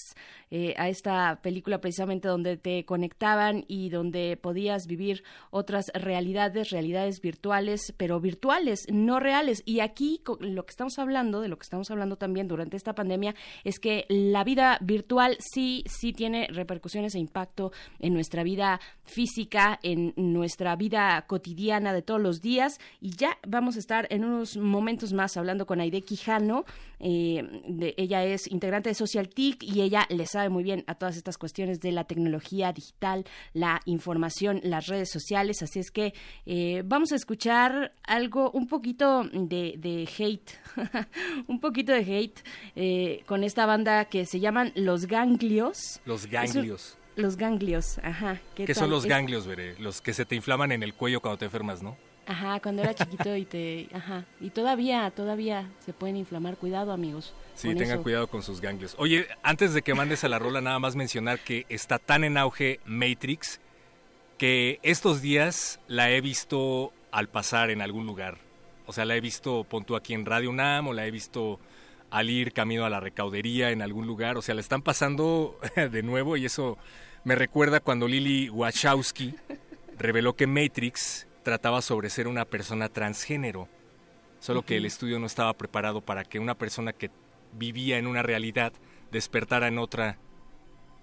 [0.51, 7.21] eh, a esta película precisamente donde te conectaban y donde podías vivir otras realidades, realidades
[7.21, 9.63] virtuales, pero virtuales, no reales.
[9.67, 13.35] Y aquí lo que estamos hablando, de lo que estamos hablando también durante esta pandemia,
[13.65, 19.79] es que la vida virtual sí, sí tiene repercusiones e impacto en nuestra vida física,
[19.83, 22.79] en nuestra vida cotidiana de todos los días.
[23.01, 26.65] Y ya vamos a estar en unos momentos más hablando con Aide Quijano.
[27.01, 31.17] Eh, ella es integrante de Social TIC y ella le sabe muy bien a todas
[31.17, 33.25] estas cuestiones de la tecnología digital,
[33.55, 35.63] la información, las redes sociales.
[35.63, 36.15] Así es que
[36.47, 40.51] eh, vamos a escuchar algo, un poquito de, hate,
[41.49, 42.41] un poquito de hate
[42.77, 46.01] eh, con esta banda que se llaman Los Ganglios.
[46.05, 46.97] Los Ganglios.
[47.17, 48.41] los ganglios, ajá.
[48.55, 49.77] ¿Qué, son los ganglios, veré?
[49.81, 51.97] Los que se te inflaman en el cuello cuando te enfermas, ¿no?
[52.29, 53.89] Ajá, cuando era chiquito y te...
[53.95, 56.59] Ajá, y todavía, todavía se pueden inflamar.
[56.59, 57.33] Cuidado, amigos.
[57.55, 58.95] Sí, tengan cuidado con sus ganglios.
[58.99, 62.37] Oye, antes de que mandes a la rola, nada más mencionar que está tan en
[62.37, 63.61] auge Matrix
[64.37, 68.37] que estos días la he visto al pasar en algún lugar.
[68.85, 71.59] O sea, la he visto, pon tú aquí en Radio Nam, o la he visto
[72.11, 74.37] al ir camino a la recaudería en algún lugar.
[74.37, 76.77] O sea, la están pasando de nuevo y eso
[77.25, 79.35] me recuerda cuando Lily Wachowski
[79.99, 83.69] reveló que Matrix trataba sobre ser una persona transgénero,
[84.39, 87.11] solo que el estudio no estaba preparado para que una persona que
[87.55, 88.75] vivía en una realidad
[89.11, 90.19] despertara en otra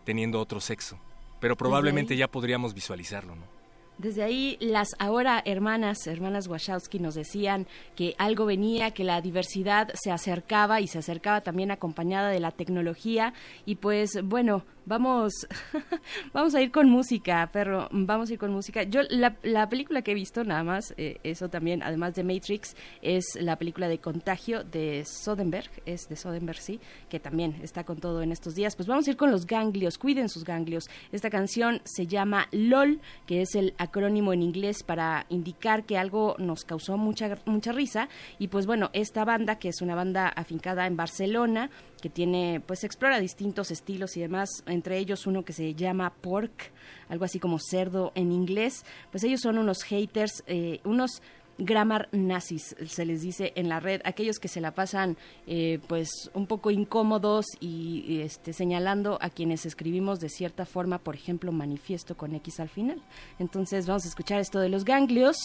[0.04, 1.00] teniendo otro sexo.
[1.40, 3.56] Pero probablemente ya podríamos visualizarlo, ¿no?
[3.98, 7.66] Desde ahí las ahora hermanas, hermanas Wachowski nos decían
[7.96, 12.52] que algo venía, que la diversidad se acercaba y se acercaba también acompañada de la
[12.52, 13.34] tecnología
[13.66, 15.34] y pues bueno, vamos,
[16.34, 18.84] vamos a ir con música, perro, vamos a ir con música.
[18.84, 22.76] Yo la, la película que he visto nada más, eh, eso también, además de Matrix,
[23.02, 26.80] es la película de Contagio de Soderbergh, es de Soderbergh, sí,
[27.10, 28.76] que también está con todo en estos días.
[28.76, 30.90] Pues vamos a ir con los ganglios, cuiden sus ganglios.
[31.12, 36.36] Esta canción se llama LOL, que es el acrónimo en inglés para indicar que algo
[36.38, 38.10] nos causó mucha, mucha risa.
[38.40, 41.70] Y pues bueno, esta banda, que es una banda afincada en Barcelona,
[42.06, 46.72] que tiene, pues explora distintos estilos y demás, entre ellos uno que se llama pork,
[47.10, 51.24] algo así como cerdo en inglés, pues ellos son unos haters, eh, unos
[51.58, 55.18] grammar nazis, se les dice en la red, aquellos que se la pasan
[55.48, 61.16] eh, pues un poco incómodos y, este, señalando a quienes escribimos de cierta forma, por
[61.16, 63.02] ejemplo, manifiesto con X al final.
[63.40, 65.38] Entonces vamos a escuchar esto de los ganglios.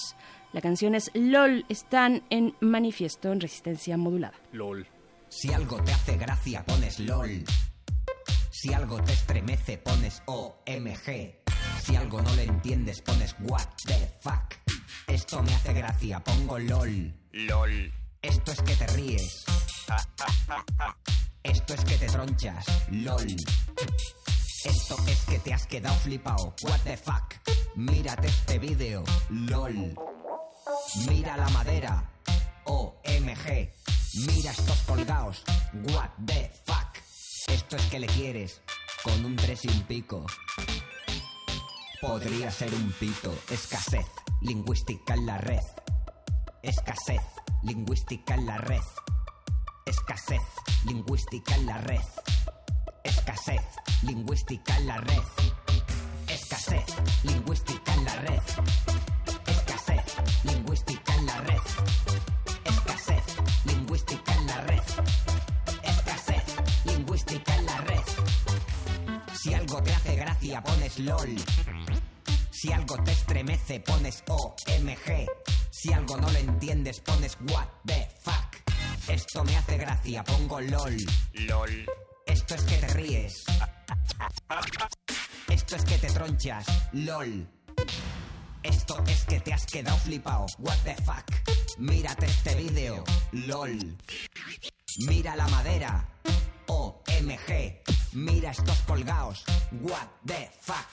[0.52, 4.34] La canción es LOL, están en manifiesto en resistencia modulada.
[4.52, 4.86] LOL.
[5.30, 7.44] Si algo te hace gracia, pones LOL.
[8.50, 11.40] Si algo te estremece, pones OMG.
[11.82, 14.54] Si algo no le entiendes, pones What the fuck.
[15.06, 17.14] Esto me hace gracia, pongo LOL.
[17.32, 17.92] LOL.
[18.20, 19.44] Esto es que te ríes.
[21.44, 22.66] Esto es que te tronchas.
[22.90, 23.36] LOL.
[24.64, 26.54] Esto es que te has quedado flipado.
[26.62, 27.34] What the fuck.
[27.76, 29.04] Mírate este vídeo.
[29.30, 29.94] LOL.
[31.08, 32.10] Mira la madera.
[32.64, 33.79] OMG.
[34.14, 35.42] Mira estos colgados.
[35.72, 36.96] What the fuck.
[37.46, 38.60] Esto es que le quieres.
[39.04, 40.26] Con un tres y un pico.
[42.00, 43.32] Podría ser un pito.
[43.50, 44.06] Escasez
[44.42, 45.62] lingüística en la red.
[46.62, 47.22] Escasez
[47.62, 48.82] lingüística en la red.
[49.86, 50.42] Escasez
[50.86, 52.04] lingüística en la red.
[53.04, 53.64] Escasez
[54.02, 55.22] lingüística en la red.
[56.26, 56.86] Escasez
[57.22, 58.89] lingüística en la red.
[70.58, 71.36] Pones LOL.
[72.50, 75.26] Si algo te estremece, pones OMG.
[75.70, 78.56] Si algo no lo entiendes, pones What the fuck.
[79.08, 80.96] Esto me hace gracia, pongo LOL.
[81.46, 81.86] LOL.
[82.26, 83.44] Esto es que te ríes.
[85.48, 86.66] Esto es que te tronchas.
[86.92, 87.48] LOL.
[88.62, 90.46] Esto es que te has quedado flipado.
[90.58, 91.78] What the fuck.
[91.78, 93.04] Mírate este vídeo.
[93.32, 93.96] LOL.
[95.06, 96.08] Mira la madera.
[97.22, 97.82] MG,
[98.12, 99.44] mira estos colgaos,
[99.82, 100.86] what the fuck.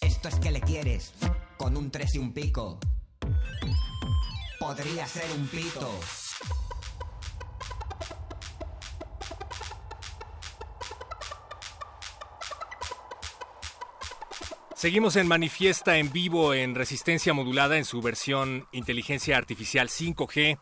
[0.00, 1.12] Esto es que le quieres,
[1.56, 2.78] con un tres y un pico.
[4.60, 5.90] Podría ser un pito.
[14.76, 20.58] Seguimos en Manifiesta en vivo en resistencia modulada en su versión inteligencia artificial 5G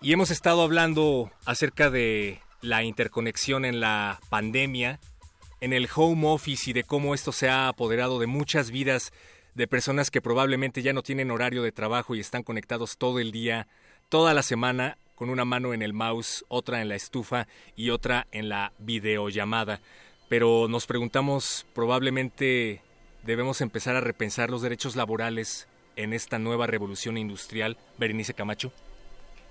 [0.00, 4.98] y hemos estado hablando acerca de la interconexión en la pandemia,
[5.60, 9.12] en el home office y de cómo esto se ha apoderado de muchas vidas
[9.54, 13.32] de personas que probablemente ya no tienen horario de trabajo y están conectados todo el
[13.32, 13.68] día,
[14.08, 17.46] toda la semana, con una mano en el mouse, otra en la estufa
[17.76, 19.80] y otra en la videollamada.
[20.28, 22.82] Pero nos preguntamos probablemente
[23.22, 28.72] debemos empezar a repensar los derechos laborales en esta nueva revolución industrial, Berenice Camacho?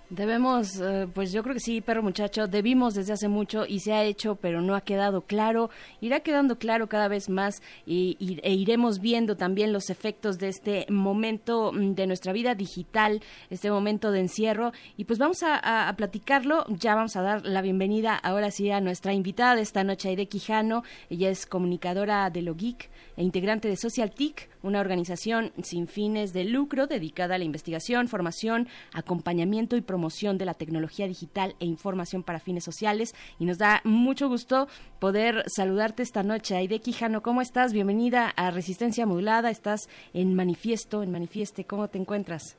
[0.09, 3.93] Debemos, eh, pues yo creo que sí, perro muchacho, debimos desde hace mucho y se
[3.93, 5.69] ha hecho, pero no ha quedado claro.
[6.01, 10.85] Irá quedando claro cada vez más y, e iremos viendo también los efectos de este
[10.89, 14.71] momento mm, de nuestra vida digital, este momento de encierro.
[14.97, 16.65] Y pues vamos a, platicarlo.
[16.67, 20.27] Ya vamos a dar la bienvenida ahora sí a nuestra invitada de esta noche, Aide
[20.27, 20.83] Quijano.
[21.09, 26.33] Ella es comunicadora de Lo Geek e integrante de Social TIC, una organización sin fines
[26.33, 31.65] de lucro dedicada a la investigación, formación, acompañamiento y promoción de la tecnología digital e
[31.65, 33.13] información para fines sociales.
[33.37, 34.67] Y nos da mucho gusto
[34.99, 36.55] poder saludarte esta noche.
[36.55, 37.73] Aide Quijano, ¿cómo estás?
[37.73, 39.51] Bienvenida a Resistencia Modulada.
[39.51, 41.65] Estás en Manifiesto, en Manifieste.
[41.65, 42.57] ¿Cómo te encuentras?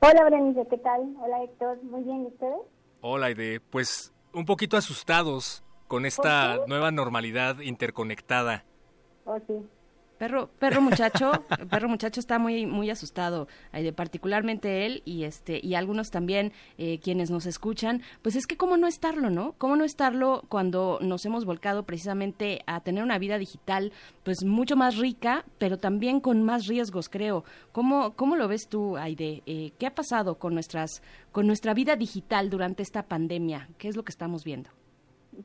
[0.00, 1.00] Hola, Berenice, ¿qué tal?
[1.20, 1.82] Hola, Héctor.
[1.82, 2.60] Muy bien, ¿y ustedes?
[3.00, 3.60] Hola, Aide.
[3.60, 8.64] Pues un poquito asustados con esta nueva normalidad interconectada.
[9.24, 9.54] Oh, sí.
[10.18, 11.30] Perro, perro muchacho,
[11.70, 16.98] perro muchacho está muy, muy asustado, eh, particularmente él y este y algunos también eh,
[16.98, 18.02] quienes nos escuchan.
[18.22, 19.54] Pues es que cómo no estarlo, ¿no?
[19.58, 23.92] Cómo no estarlo cuando nos hemos volcado precisamente a tener una vida digital,
[24.24, 27.44] pues mucho más rica, pero también con más riesgos, creo.
[27.70, 29.42] ¿Cómo, cómo lo ves tú, Aide?
[29.46, 31.00] Eh, ¿Qué ha pasado con nuestras,
[31.30, 33.68] con nuestra vida digital durante esta pandemia?
[33.78, 34.70] ¿Qué es lo que estamos viendo?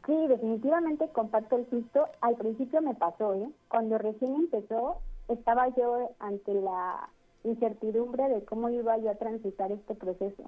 [0.06, 2.08] Sí, definitivamente comparto el susto.
[2.22, 3.50] Al principio me pasó, ¿eh?
[3.70, 4.98] Cuando recién empezó,
[5.28, 7.10] estaba yo ante la
[7.44, 10.44] incertidumbre de cómo iba yo a transitar este proceso.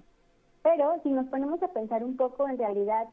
[0.63, 3.07] Pero si nos ponemos a pensar un poco, en realidad,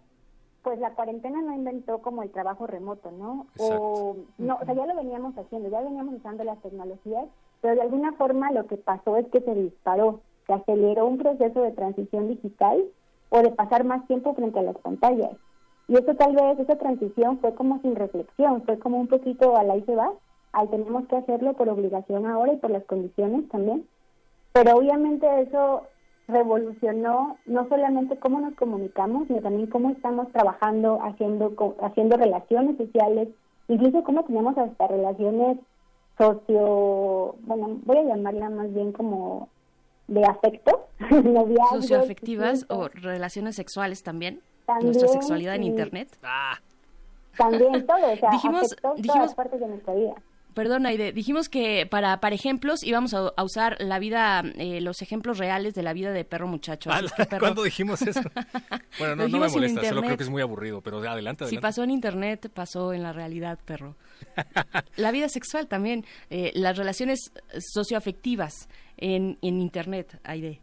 [0.62, 3.46] pues la cuarentena no inventó como el trabajo remoto, ¿no?
[3.58, 7.28] O no, o sea, ya lo veníamos haciendo, ya veníamos usando las tecnologías,
[7.60, 11.60] pero de alguna forma lo que pasó es que se disparó, se aceleró un proceso
[11.60, 12.84] de transición digital
[13.28, 15.32] o de pasar más tiempo frente a las pantallas.
[15.88, 19.70] Y eso tal vez, esa transición fue como sin reflexión, fue como un poquito al
[19.70, 20.12] ahí se va,
[20.52, 23.86] ahí tenemos que hacerlo por obligación ahora y por las condiciones también.
[24.52, 25.82] Pero obviamente eso
[26.28, 31.52] revolucionó no solamente cómo nos comunicamos, sino también cómo estamos trabajando, haciendo,
[31.82, 33.28] haciendo relaciones sociales,
[33.68, 35.58] incluso cómo tenemos hasta relaciones
[36.16, 39.48] socio, bueno, voy a llamarla más bien como
[40.06, 40.86] de afecto,
[41.72, 44.40] socioafectivas o relaciones sexuales también
[44.82, 46.18] nuestra sexualidad en Internet.
[46.22, 46.58] Ah.
[47.36, 50.14] También todo, o sea, dijimos, dijimos, partes de nuestra vida.
[50.54, 55.38] Perdón, Aide, dijimos que para, para ejemplos íbamos a, usar la vida, eh, los ejemplos
[55.38, 56.90] reales de la vida de perro muchacho.
[56.92, 57.00] Ah,
[57.38, 58.20] ¿Cuándo dijimos eso?
[58.98, 61.46] bueno, no, no me molesta, solo creo que es muy aburrido, pero adelante, adelante.
[61.46, 63.96] Si pasó en internet, pasó en la realidad, perro.
[64.96, 68.68] la vida sexual también, eh, las relaciones socioafectivas
[68.98, 70.60] en, en internet, Aide.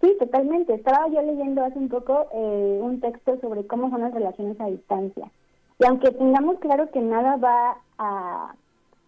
[0.00, 0.74] Sí, totalmente.
[0.74, 4.66] Estaba yo leyendo hace un poco eh, un texto sobre cómo son las relaciones a
[4.66, 5.30] distancia.
[5.78, 8.54] Y aunque tengamos claro que nada va a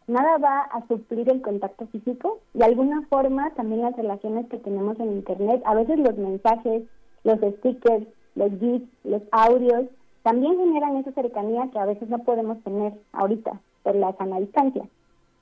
[0.07, 4.99] nada va a suplir el contacto físico, de alguna forma también las relaciones que tenemos
[4.99, 6.83] en internet, a veces los mensajes,
[7.23, 9.85] los stickers, los gifs, los audios,
[10.23, 14.85] también generan esa cercanía que a veces no podemos tener ahorita por la sana distancia.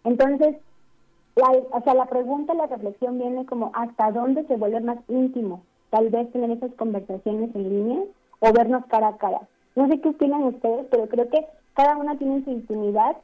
[0.05, 0.57] Entonces,
[1.39, 5.63] la, o sea, la pregunta, la reflexión viene como hasta dónde se vuelve más íntimo,
[5.91, 8.01] tal vez tener esas conversaciones en línea
[8.41, 9.41] o vernos cara a cara.
[9.77, 13.17] No sé qué opinan ustedes, pero creo que cada una tiene su intimidad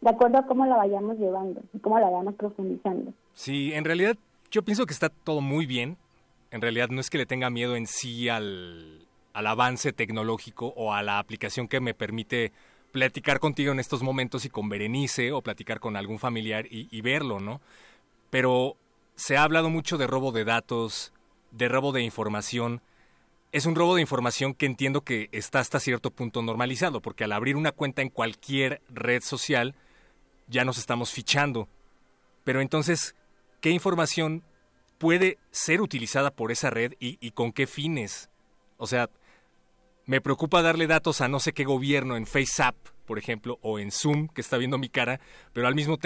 [0.00, 3.12] de acuerdo a cómo la vayamos llevando y cómo la vayamos profundizando.
[3.34, 4.16] Sí, en realidad
[4.50, 5.98] yo pienso que está todo muy bien.
[6.50, 10.92] En realidad no es que le tenga miedo en sí al, al avance tecnológico o
[10.94, 12.52] a la aplicación que me permite
[12.90, 17.40] platicar contigo en estos momentos y con Berenice o platicar con algún familiar y, verlo,
[17.40, 17.60] ¿no?
[18.30, 18.76] Pero
[19.16, 21.12] se ha hablado mucho de robo de datos,
[21.50, 22.82] de robo de información.
[23.52, 27.32] Es un robo de información que entiendo que está hasta cierto punto normalizado, porque al
[27.32, 29.74] abrir una cuenta en cualquier red social
[30.48, 31.68] ya nos estamos fichando.
[32.44, 33.14] Pero entonces,
[33.60, 34.42] ¿qué información
[34.98, 38.30] puede ser utilizada por esa red y, y con qué fines?
[38.78, 39.10] O sea,
[40.10, 42.74] me preocupa darle datos a no sé qué gobierno en FaceApp,
[43.06, 45.20] por ejemplo, o en Zoom, que está viendo mi cara,
[45.52, 46.00] pero al mismo,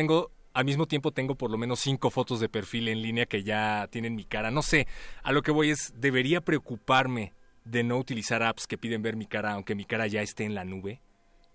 [0.52, 3.89] al mismo tiempo tengo por lo menos cinco fotos de perfil en línea que ya
[3.90, 4.51] tienen mi cara.
[4.51, 4.86] No sé,
[5.22, 7.32] a lo que voy es, ¿debería preocuparme
[7.64, 10.55] de no utilizar apps que piden ver mi cara, aunque mi cara ya esté en
[10.55, 11.01] la nube?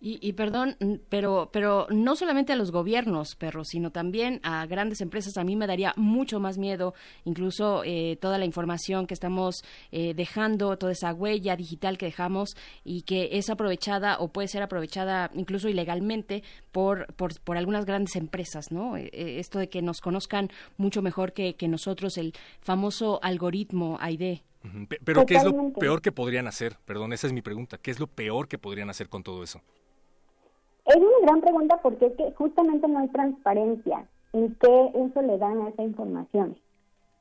[0.02, 0.78] Y, y, perdón,
[1.10, 5.36] pero, pero no solamente a los gobiernos, perros, sino también a grandes empresas.
[5.36, 6.94] A mí me daría mucho más miedo,
[7.26, 12.56] incluso eh, toda la información que estamos eh, dejando, toda esa huella digital que dejamos
[12.86, 18.16] y que es aprovechada o puede ser aprovechada incluso ilegalmente por, por, por algunas grandes
[18.16, 18.96] empresas, ¿no?
[18.96, 24.40] Eh, esto de que nos conozcan mucho mejor que, que nosotros, el famoso algoritmo AID.
[25.04, 26.78] Pero ¿qué es lo peor que podrían hacer?
[26.86, 27.78] Perdón, esa es mi pregunta.
[27.78, 29.62] ¿Qué es lo peor que podrían hacer con todo eso?
[30.90, 35.38] Es una gran pregunta porque es que justamente no hay transparencia en qué uso le
[35.38, 36.58] dan a esa información.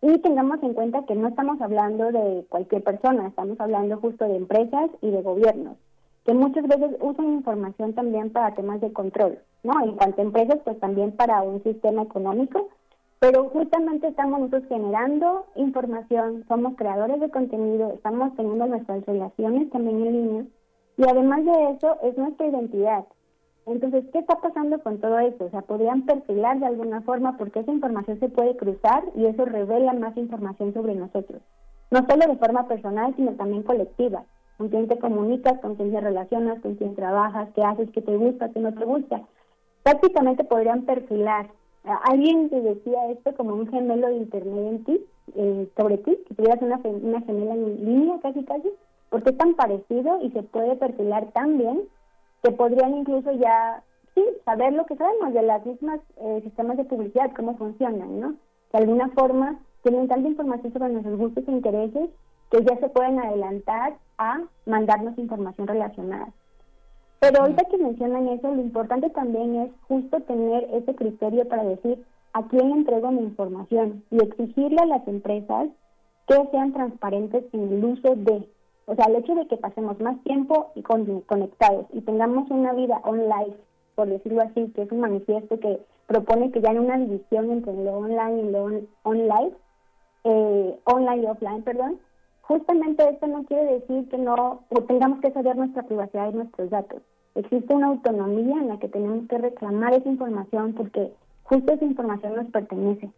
[0.01, 4.36] Y tengamos en cuenta que no estamos hablando de cualquier persona, estamos hablando justo de
[4.36, 5.77] empresas y de gobiernos,
[6.24, 9.85] que muchas veces usan información también para temas de control, ¿no?
[9.85, 12.70] En cuanto a empresas, pues también para un sistema económico,
[13.19, 20.07] pero justamente estamos nosotros generando información, somos creadores de contenido, estamos teniendo nuestras relaciones también
[20.07, 20.45] en línea,
[20.97, 23.05] y además de eso es nuestra identidad.
[23.70, 25.45] Entonces, ¿qué está pasando con todo esto?
[25.45, 29.45] O sea, podrían perfilar de alguna forma porque esa información se puede cruzar y eso
[29.45, 31.43] revela más información sobre nosotros.
[31.90, 34.24] No solo de forma personal, sino también colectiva.
[34.57, 38.16] Con quién te comunicas, con quién te relacionas, con quién trabajas, qué haces, qué te
[38.16, 39.23] gusta, qué no te gusta.
[39.82, 41.49] Prácticamente podrían perfilar.
[42.05, 46.35] Alguien te decía esto como un gemelo de internet en ti, eh, sobre ti, que
[46.35, 48.69] tuvieras una, una gemela en línea casi casi,
[49.09, 51.82] porque es tan parecido y se puede perfilar tan bien
[52.43, 53.82] que podrían incluso ya,
[54.15, 58.35] sí, saber lo que sabemos de las mismas eh, sistemas de publicidad, cómo funcionan, ¿no?
[58.73, 62.10] De alguna forma tienen tanta información sobre nuestros gustos e intereses
[62.51, 66.28] que ya se pueden adelantar a mandarnos información relacionada.
[67.20, 72.05] Pero ahorita que mencionan eso, lo importante también es justo tener ese criterio para decir
[72.32, 75.69] a quién entrego mi información y exigirle a las empresas
[76.28, 78.48] que sean transparentes en el uso de
[78.89, 82.98] o sea, el hecho de que pasemos más tiempo y conectados y tengamos una vida
[83.05, 83.55] online,
[83.94, 87.74] por decirlo así, que es un manifiesto que propone que ya hay una división entre
[87.74, 88.65] lo online y lo
[89.02, 89.52] online,
[90.24, 91.98] eh, online y offline, perdón,
[92.40, 97.02] justamente esto no quiere decir que no tengamos que saber nuestra privacidad y nuestros datos.
[97.35, 101.12] Existe una autonomía en la que tenemos que reclamar esa información porque
[101.43, 103.10] justo esa información nos pertenece.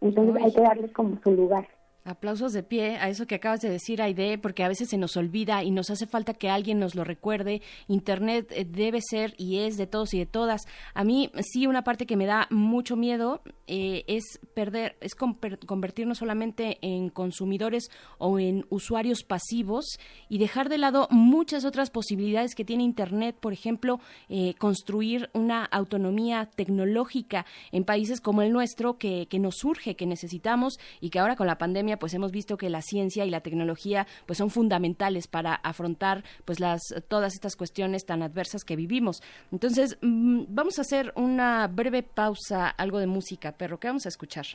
[0.00, 1.66] Entonces hay que darles como su lugar.
[2.04, 5.16] Aplausos de pie a eso que acabas de decir, Aide, porque a veces se nos
[5.16, 7.62] olvida y nos hace falta que alguien nos lo recuerde.
[7.86, 10.62] Internet eh, debe ser y es de todos y de todas.
[10.94, 16.18] A mí sí una parte que me da mucho miedo eh, es perder, es convertirnos
[16.18, 17.88] solamente en consumidores
[18.18, 19.84] o en usuarios pasivos
[20.28, 25.64] y dejar de lado muchas otras posibilidades que tiene Internet, por ejemplo, eh, construir una
[25.66, 31.20] autonomía tecnológica en países como el nuestro que, que nos surge, que necesitamos y que
[31.20, 34.50] ahora con la pandemia pues hemos visto que la ciencia y la tecnología pues son
[34.50, 39.22] fundamentales para afrontar pues las todas estas cuestiones tan adversas que vivimos.
[39.50, 44.08] Entonces, mm, vamos a hacer una breve pausa, algo de música, perro, ¿qué vamos a
[44.08, 44.46] escuchar?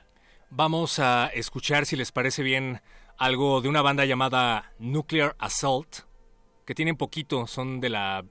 [0.49, 2.81] Vamos a escuchar, si les parece bien,
[3.17, 5.97] algo de una banda llamada Nuclear Assault,
[6.65, 8.23] que tienen poquito, son de la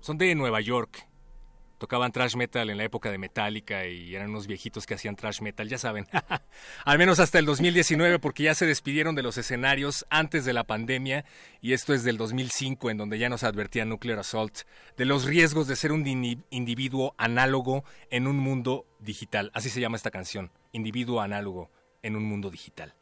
[0.00, 1.09] son de Nueva York
[1.80, 5.40] tocaban trash metal en la época de Metallica y eran unos viejitos que hacían trash
[5.40, 6.06] metal, ya saben.
[6.84, 10.64] Al menos hasta el 2019 porque ya se despidieron de los escenarios antes de la
[10.64, 11.24] pandemia
[11.62, 14.60] y esto es del 2005 en donde ya nos advertía Nuclear Assault
[14.98, 16.06] de los riesgos de ser un
[16.50, 19.50] individuo análogo en un mundo digital.
[19.54, 21.70] Así se llama esta canción, individuo análogo
[22.02, 22.94] en un mundo digital.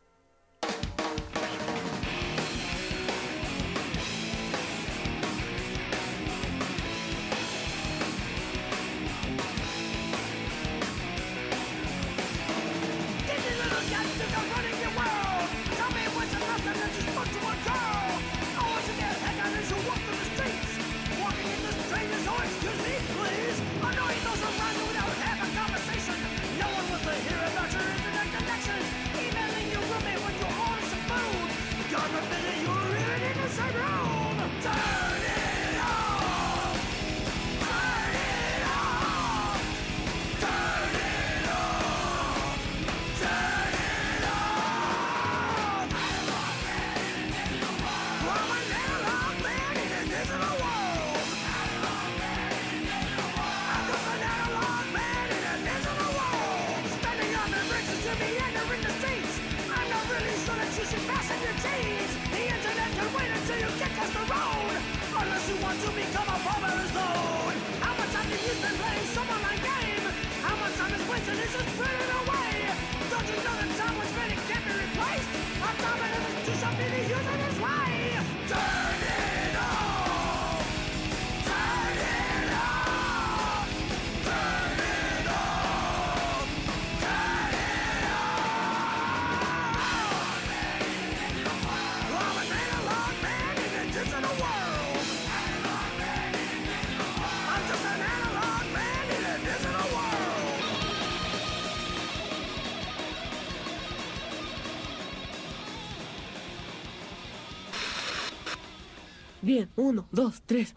[109.48, 110.74] Bien, uno, dos, tres.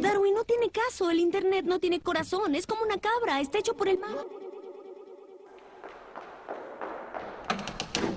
[0.00, 1.08] Darwin no tiene caso.
[1.08, 2.56] El Internet no tiene corazón.
[2.56, 3.40] Es como una cabra.
[3.40, 4.26] Está hecho por el mal.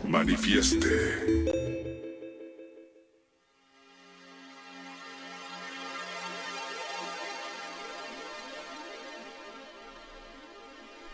[0.04, 0.90] Manifieste.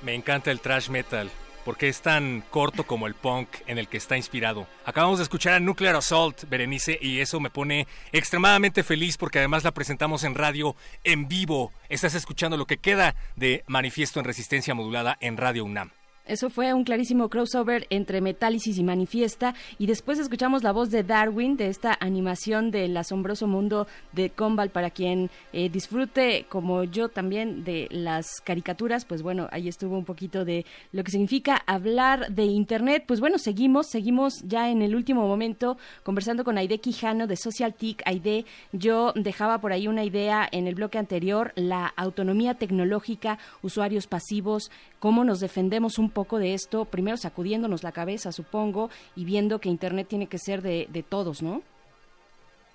[0.01, 1.29] Me encanta el thrash metal
[1.67, 4.67] porque es tan corto como el punk en el que está inspirado.
[4.85, 9.65] Acabamos de escuchar a Nuclear Assault, Berenice, y eso me pone extremadamente feliz porque además
[9.65, 11.73] la presentamos en radio en vivo.
[11.89, 15.91] Estás escuchando lo que queda de Manifiesto en Resistencia Modulada en Radio UNAM.
[16.27, 19.55] Eso fue un clarísimo crossover entre Metálisis y Manifiesta.
[19.79, 24.69] Y después escuchamos la voz de Darwin de esta animación del asombroso mundo de Combal.
[24.69, 30.05] Para quien eh, disfrute, como yo también, de las caricaturas, pues bueno, ahí estuvo un
[30.05, 33.05] poquito de lo que significa hablar de Internet.
[33.07, 37.73] Pues bueno, seguimos, seguimos ya en el último momento conversando con Aide Quijano de Social
[37.73, 38.01] TIC.
[38.05, 44.07] Aide, yo dejaba por ahí una idea en el bloque anterior, la autonomía tecnológica, usuarios
[44.07, 49.59] pasivos, cómo nos defendemos un poco de esto, primero sacudiéndonos la cabeza, supongo, y viendo
[49.59, 51.61] que Internet tiene que ser de, de todos, ¿no?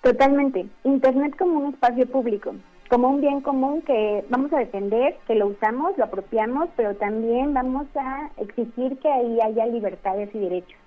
[0.01, 0.65] Totalmente.
[0.85, 2.55] Internet como un espacio público,
[2.89, 7.53] como un bien común que vamos a defender, que lo usamos, lo apropiamos, pero también
[7.53, 10.79] vamos a exigir que ahí haya libertades y derechos.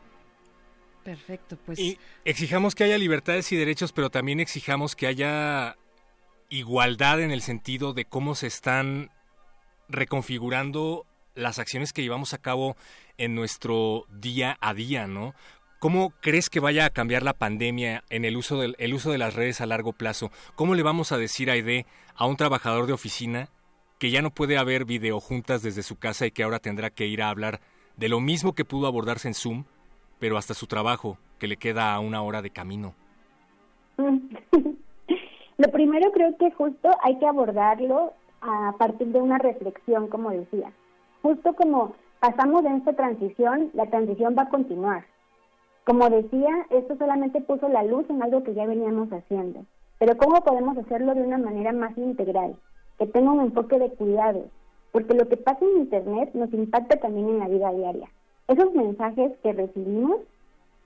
[1.04, 1.78] Perfecto, pues.
[1.78, 5.76] Y exijamos que haya libertades y derechos, pero también exijamos que haya
[6.48, 9.10] igualdad en el sentido de cómo se están
[9.90, 11.04] reconfigurando
[11.36, 12.76] las acciones que llevamos a cabo
[13.18, 15.34] en nuestro día a día, ¿no?
[15.78, 19.18] ¿Cómo crees que vaya a cambiar la pandemia en el uso, del, el uso de
[19.18, 20.30] las redes a largo plazo?
[20.54, 21.86] ¿Cómo le vamos a decir a Aide,
[22.16, 23.50] a un trabajador de oficina,
[23.98, 27.22] que ya no puede haber videojuntas desde su casa y que ahora tendrá que ir
[27.22, 27.60] a hablar
[27.96, 29.64] de lo mismo que pudo abordarse en Zoom,
[30.18, 32.94] pero hasta su trabajo, que le queda a una hora de camino?
[35.58, 40.70] Lo primero creo que justo hay que abordarlo a partir de una reflexión, como decía.
[41.26, 45.06] Justo como pasamos de esta transición, la transición va a continuar.
[45.84, 49.64] Como decía, esto solamente puso la luz en algo que ya veníamos haciendo.
[49.98, 52.54] Pero ¿cómo podemos hacerlo de una manera más integral?
[52.96, 54.44] Que tenga un enfoque de cuidado.
[54.92, 58.08] Porque lo que pasa en Internet nos impacta también en la vida diaria.
[58.46, 60.20] Esos mensajes que recibimos,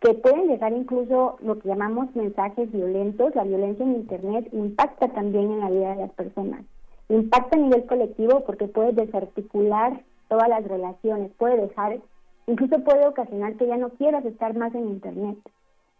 [0.00, 5.52] que pueden llegar incluso lo que llamamos mensajes violentos, la violencia en Internet impacta también
[5.52, 6.64] en la vida de las personas.
[7.10, 10.00] Impacta a nivel colectivo porque puede desarticular
[10.30, 11.98] todas las relaciones, puede dejar,
[12.46, 15.36] incluso puede ocasionar que ya no quieras estar más en Internet.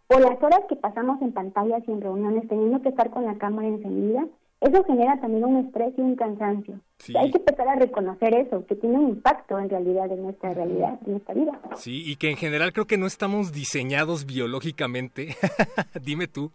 [0.07, 3.37] Por las horas que pasamos en pantallas y en reuniones teniendo que estar con la
[3.37, 4.25] cámara encendida,
[4.61, 6.79] eso genera también un estrés y un cansancio.
[6.99, 7.13] Sí.
[7.17, 10.99] Hay que empezar a reconocer eso, que tiene un impacto en realidad en nuestra realidad,
[11.05, 11.59] en nuestra vida.
[11.75, 15.35] Sí, y que en general creo que no estamos diseñados biológicamente,
[16.01, 16.51] dime tú,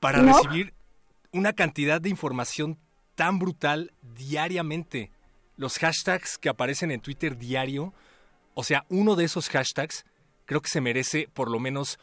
[0.00, 0.32] para ¿No?
[0.32, 0.74] recibir
[1.32, 2.76] una cantidad de información
[3.14, 5.10] tan brutal diariamente.
[5.56, 7.94] Los hashtags que aparecen en Twitter diario,
[8.54, 10.04] o sea, uno de esos hashtags
[10.44, 11.98] creo que se merece por lo menos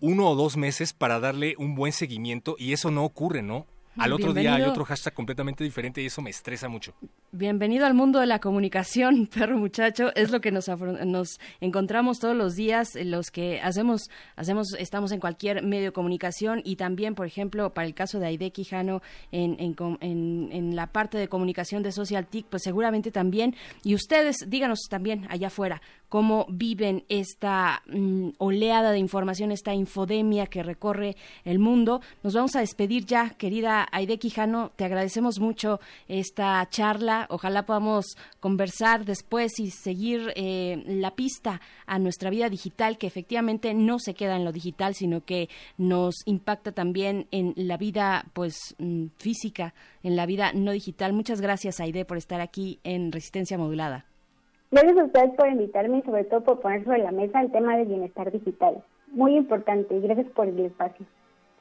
[0.00, 3.66] uno o dos meses para darle un buen seguimiento y eso no ocurre, ¿no?
[3.96, 6.94] Al otro día hay otro hashtag completamente diferente y eso me estresa mucho.
[7.30, 10.10] Bienvenido al mundo de la comunicación, perro muchacho.
[10.14, 10.66] Es lo que nos,
[11.04, 15.92] nos encontramos todos los días, eh, los que hacemos, hacemos, estamos en cualquier medio de
[15.92, 20.74] comunicación y también, por ejemplo, para el caso de Aide Quijano en, en, en- en
[20.74, 23.54] la parte de comunicación de Social TIC, pues seguramente también.
[23.84, 30.46] Y ustedes, díganos también allá afuera, cómo viven esta mm, oleada de información, esta infodemia
[30.46, 31.14] que recorre
[31.44, 32.00] el mundo.
[32.22, 34.72] Nos vamos a despedir ya, querida Aide Quijano.
[34.76, 35.78] Te agradecemos mucho
[36.08, 37.17] esta charla.
[37.30, 43.74] Ojalá podamos conversar después y seguir eh, la pista a nuestra vida digital, que efectivamente
[43.74, 48.76] no se queda en lo digital, sino que nos impacta también en la vida pues
[48.78, 51.12] mm, física, en la vida no digital.
[51.12, 54.04] Muchas gracias, Aide, por estar aquí en Resistencia Modulada.
[54.70, 57.76] Gracias a ustedes por invitarme y sobre todo por poner sobre la mesa el tema
[57.76, 58.84] del bienestar digital.
[59.08, 61.06] Muy importante y gracias por el espacio.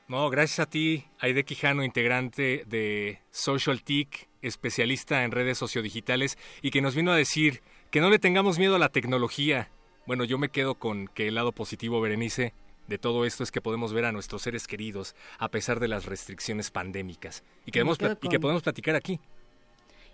[0.09, 6.71] No, gracias a ti, Aide Quijano, integrante de Social TIC, especialista en redes sociodigitales, y
[6.71, 7.61] que nos vino a decir
[7.91, 9.69] que no le tengamos miedo a la tecnología.
[10.05, 12.53] Bueno, yo me quedo con que el lado positivo, Berenice,
[12.87, 16.05] de todo esto es que podemos ver a nuestros seres queridos a pesar de las
[16.05, 19.19] restricciones pandémicas y que, podemos, y que podemos platicar aquí.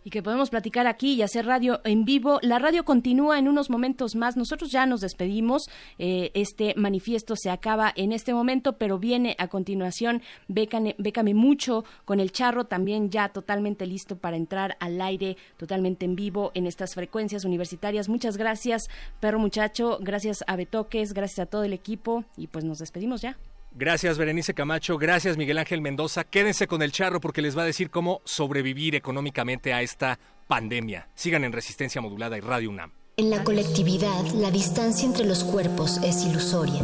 [0.04, 2.40] Y que podemos platicar aquí y hacer radio en vivo.
[2.42, 4.38] La radio continúa en unos momentos más.
[4.38, 5.70] Nosotros ya nos despedimos.
[5.98, 11.86] Eh, este manifiesto se acaba en este momento, pero viene a continuación Bécame, Bécame mucho
[12.06, 16.68] con el charro también ya totalmente listo para entrar al aire totalmente en vivo en
[16.68, 18.10] estas frecuencias universitarias.
[18.10, 18.88] Muchas gracias,
[19.20, 20.00] perro muchacho.
[20.02, 23.38] Gracias a Betoques, gracias a todo el equipo y pues nos despedimos ya.
[23.76, 24.98] Gracias, Berenice Camacho.
[24.98, 26.24] Gracias, Miguel Ángel Mendoza.
[26.24, 31.10] Quédense con el charro porque les va a decir cómo sobrevivir económicamente a esta pandemia.
[31.16, 32.92] Sigan en Resistencia Modulada y Radio UNAM.
[33.18, 36.82] En la colectividad, la distancia entre los cuerpos es ilusoria.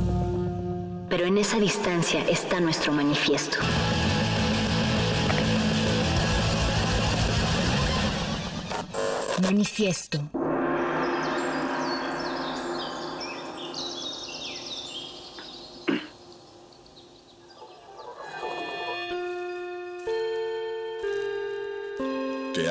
[1.10, 3.58] Pero en esa distancia está nuestro manifiesto.
[9.42, 10.39] Manifiesto.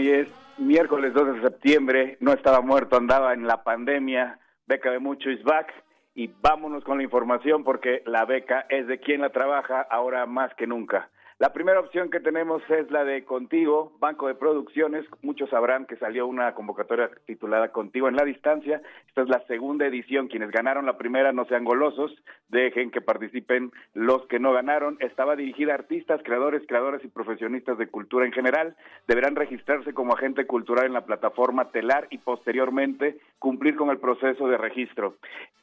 [0.00, 2.16] Hoy es miércoles 2 de septiembre.
[2.20, 4.38] No estaba muerto, andaba en la pandemia.
[4.66, 5.70] Beca de mucho is back.
[6.14, 10.54] Y vámonos con la información porque la beca es de quien la trabaja ahora más
[10.54, 11.10] que nunca.
[11.40, 15.06] La primera opción que tenemos es la de Contigo, Banco de Producciones.
[15.22, 18.82] Muchos sabrán que salió una convocatoria titulada Contigo en la Distancia.
[19.08, 20.28] Esta es la segunda edición.
[20.28, 22.14] Quienes ganaron la primera no sean golosos,
[22.50, 24.98] dejen que participen los que no ganaron.
[25.00, 28.76] Estaba dirigida a artistas, creadores, creadoras y profesionistas de cultura en general.
[29.08, 34.46] Deberán registrarse como agente cultural en la plataforma Telar y posteriormente cumplir con el proceso
[34.46, 35.14] de registro.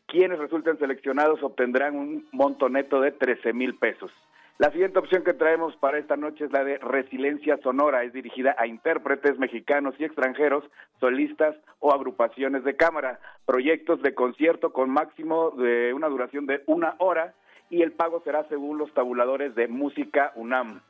[0.08, 4.12] Quienes resulten seleccionados obtendrán un monto neto de 13 mil pesos.
[4.60, 8.04] La siguiente opción que traemos para esta noche es la de Resiliencia Sonora.
[8.04, 10.64] Es dirigida a intérpretes mexicanos y extranjeros,
[11.00, 13.20] solistas o agrupaciones de cámara.
[13.46, 17.36] Proyectos de concierto con máximo de una duración de una hora
[17.70, 20.82] y el pago será según los tabuladores de Música UNAM.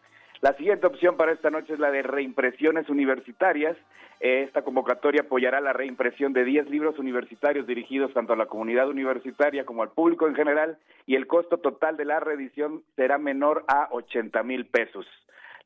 [0.41, 3.75] La siguiente opción para esta noche es la de reimpresiones universitarias.
[4.19, 9.65] Esta convocatoria apoyará la reimpresión de 10 libros universitarios dirigidos tanto a la comunidad universitaria
[9.65, 10.77] como al público en general
[11.07, 15.07] y el costo total de la reedición será menor a 80 mil pesos.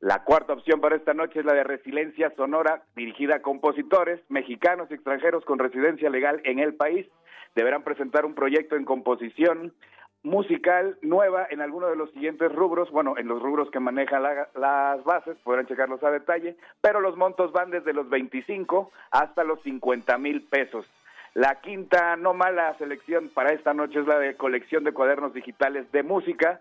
[0.00, 4.90] La cuarta opción para esta noche es la de Resiliencia Sonora, dirigida a compositores mexicanos
[4.90, 7.06] y extranjeros con residencia legal en el país.
[7.54, 9.74] Deberán presentar un proyecto en composición,
[10.22, 14.48] musical nueva en alguno de los siguientes rubros, bueno, en los rubros que maneja la-
[14.54, 19.60] las bases, podrán checarlos a detalle, pero los montos van desde los 25 hasta los
[19.62, 20.86] 50 mil pesos.
[21.34, 25.90] La quinta no mala selección para esta noche es la de colección de cuadernos digitales
[25.90, 26.60] de música.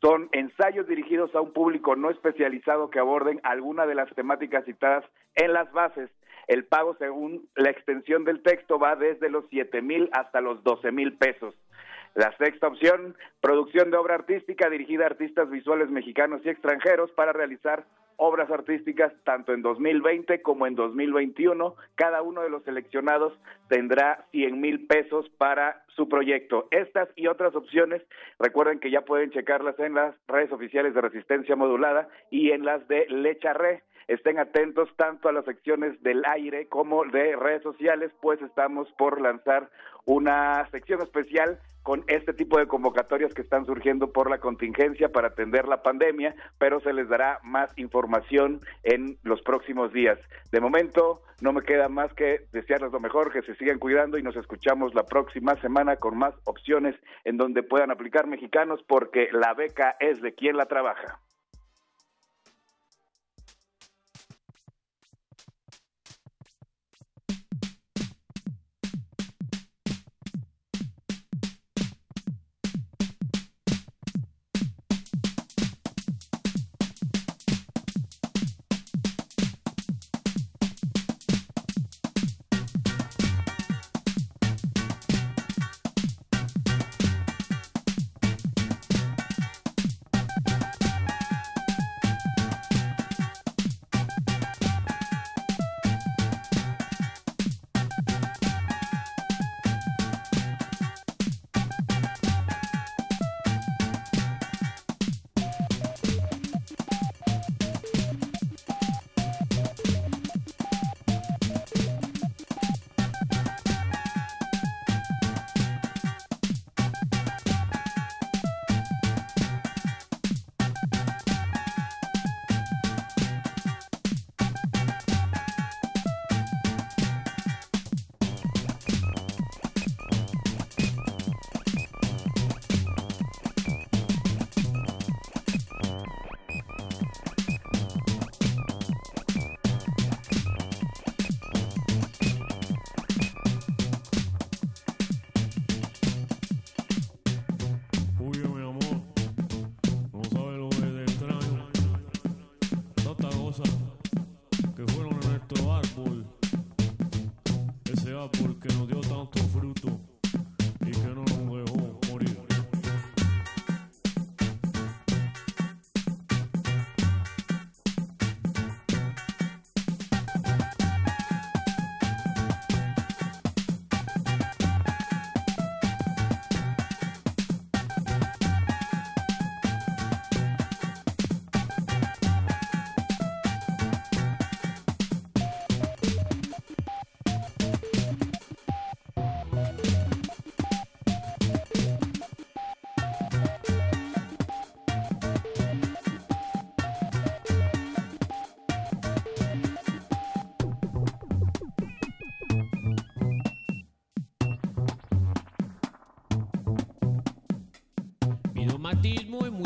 [0.00, 5.04] Son ensayos dirigidos a un público no especializado que aborden alguna de las temáticas citadas
[5.36, 6.10] en las bases.
[6.48, 10.92] El pago según la extensión del texto va desde los 7 mil hasta los 12
[10.92, 11.54] mil pesos.
[12.14, 17.32] La sexta opción, producción de obra artística dirigida a artistas visuales mexicanos y extranjeros para
[17.32, 17.84] realizar
[18.22, 21.74] obras artísticas tanto en 2020 como en 2021.
[21.94, 23.32] Cada uno de los seleccionados
[23.68, 26.68] tendrá 100 mil pesos para su proyecto.
[26.70, 28.02] Estas y otras opciones,
[28.38, 32.86] recuerden que ya pueden checarlas en las redes oficiales de Resistencia Modulada y en las
[32.88, 33.84] de Lecharre.
[34.10, 39.20] Estén atentos tanto a las secciones del aire como de redes sociales, pues estamos por
[39.20, 39.70] lanzar
[40.04, 45.28] una sección especial con este tipo de convocatorias que están surgiendo por la contingencia para
[45.28, 50.18] atender la pandemia, pero se les dará más información en los próximos días.
[50.50, 54.24] De momento, no me queda más que desearles lo mejor, que se sigan cuidando y
[54.24, 59.54] nos escuchamos la próxima semana con más opciones en donde puedan aplicar mexicanos porque la
[59.54, 61.20] beca es de quien la trabaja.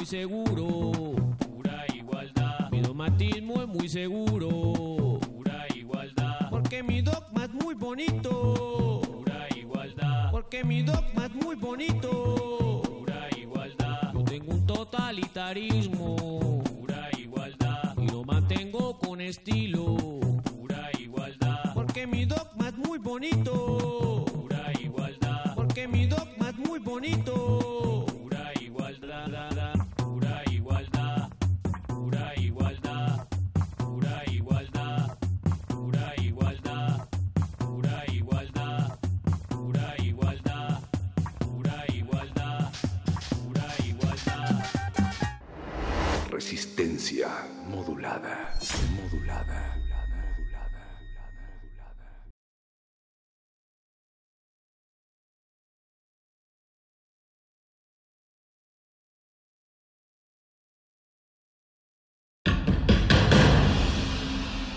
[0.04, 0.92] Seguro.
[1.38, 2.70] Pura igualdad.
[2.70, 4.63] Mi dogmatismo es muy seguro.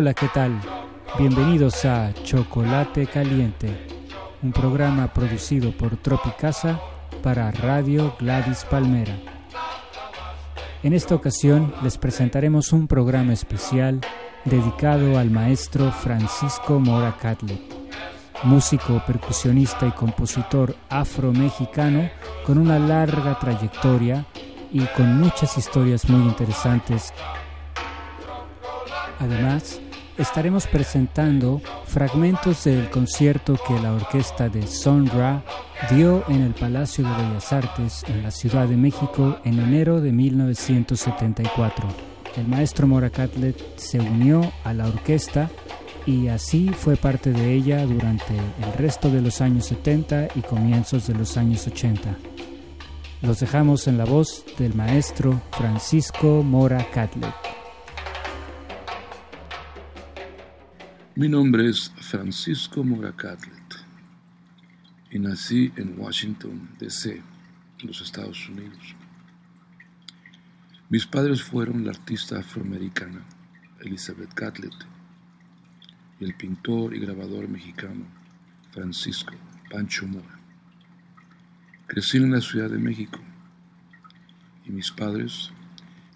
[0.00, 0.58] Hola, ¿qué tal?
[1.18, 3.86] Bienvenidos a Chocolate Caliente,
[4.42, 6.80] un programa producido por Tropicasa
[7.22, 9.14] para Radio Gladys Palmera.
[10.82, 14.00] En esta ocasión les presentaremos un programa especial
[14.46, 17.60] dedicado al maestro Francisco Mora Catlett,
[18.44, 22.08] músico, percusionista y compositor afro-mexicano
[22.46, 24.24] con una larga trayectoria
[24.72, 27.12] y con muchas historias muy interesantes.
[29.18, 29.78] Además,
[30.20, 35.42] estaremos presentando fragmentos del concierto que la orquesta de Sonra
[35.90, 40.12] dio en el Palacio de Bellas Artes en la Ciudad de México en enero de
[40.12, 41.88] 1974.
[42.36, 45.48] El maestro Mora Catlett se unió a la orquesta
[46.04, 51.06] y así fue parte de ella durante el resto de los años 70 y comienzos
[51.06, 52.16] de los años 80.
[53.22, 57.59] Los dejamos en la voz del maestro Francisco Mora Catlett.
[61.20, 63.74] Mi nombre es Francisco Mora Catlett
[65.10, 67.22] y nací en Washington, D.C.,
[67.78, 68.96] en los Estados Unidos.
[70.88, 73.22] Mis padres fueron la artista afroamericana
[73.80, 74.72] Elizabeth Catlett
[76.20, 78.06] y el pintor y grabador mexicano
[78.70, 79.34] Francisco
[79.70, 80.38] Pancho Mora.
[81.86, 83.20] Crecí en la Ciudad de México
[84.64, 85.52] y mis padres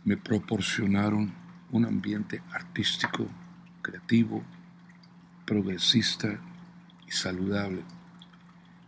[0.03, 1.31] me proporcionaron
[1.73, 3.29] un ambiente artístico,
[3.83, 4.43] creativo,
[5.45, 6.41] progresista
[7.07, 7.83] y saludable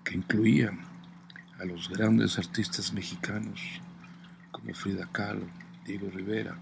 [0.05, 0.73] que incluía
[1.59, 3.61] a los grandes artistas mexicanos
[4.51, 5.47] como Frida Kahlo,
[5.85, 6.57] Diego Rivera,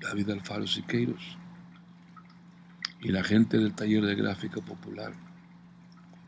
[0.00, 1.36] David Alfaro Siqueiros
[3.00, 5.12] y la gente del taller de gráfica popular,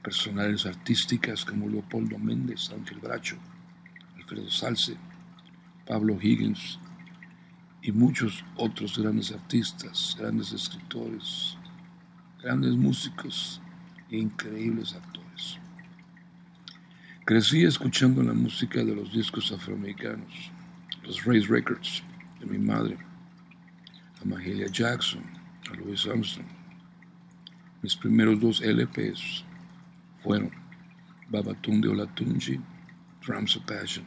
[0.03, 3.37] personales artísticas como Leopoldo Méndez, Ángel Bracho,
[4.17, 4.97] Alfredo Salce,
[5.87, 6.79] Pablo Higgins
[7.83, 11.57] y muchos otros grandes artistas, grandes escritores,
[12.43, 13.61] grandes músicos
[14.11, 15.59] e increíbles actores.
[17.25, 20.51] Crecí escuchando la música de los discos afroamericanos,
[21.05, 22.03] los Race Records
[22.41, 22.99] de mi madre,
[24.21, 25.23] a Mahalia Jackson,
[25.71, 26.49] a Louis Armstrong.
[27.81, 29.45] Mis primeros dos LPs
[30.23, 30.51] fueron
[31.29, 32.61] Babatunde Olatunji,
[33.25, 34.05] Drums of Passion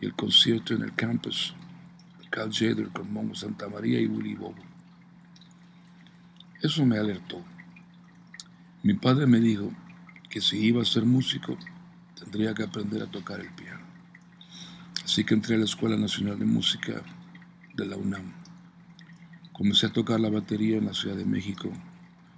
[0.00, 1.54] y el concierto en el campus
[2.18, 4.71] de Cal Jader con Mongo Santa María y Willy Bobo.
[6.62, 7.42] Eso me alertó.
[8.84, 9.72] Mi padre me dijo
[10.30, 11.58] que si iba a ser músico
[12.16, 13.84] tendría que aprender a tocar el piano.
[15.04, 17.02] Así que entré a la Escuela Nacional de Música
[17.74, 18.32] de la UNAM.
[19.52, 21.72] Comencé a tocar la batería en la Ciudad de México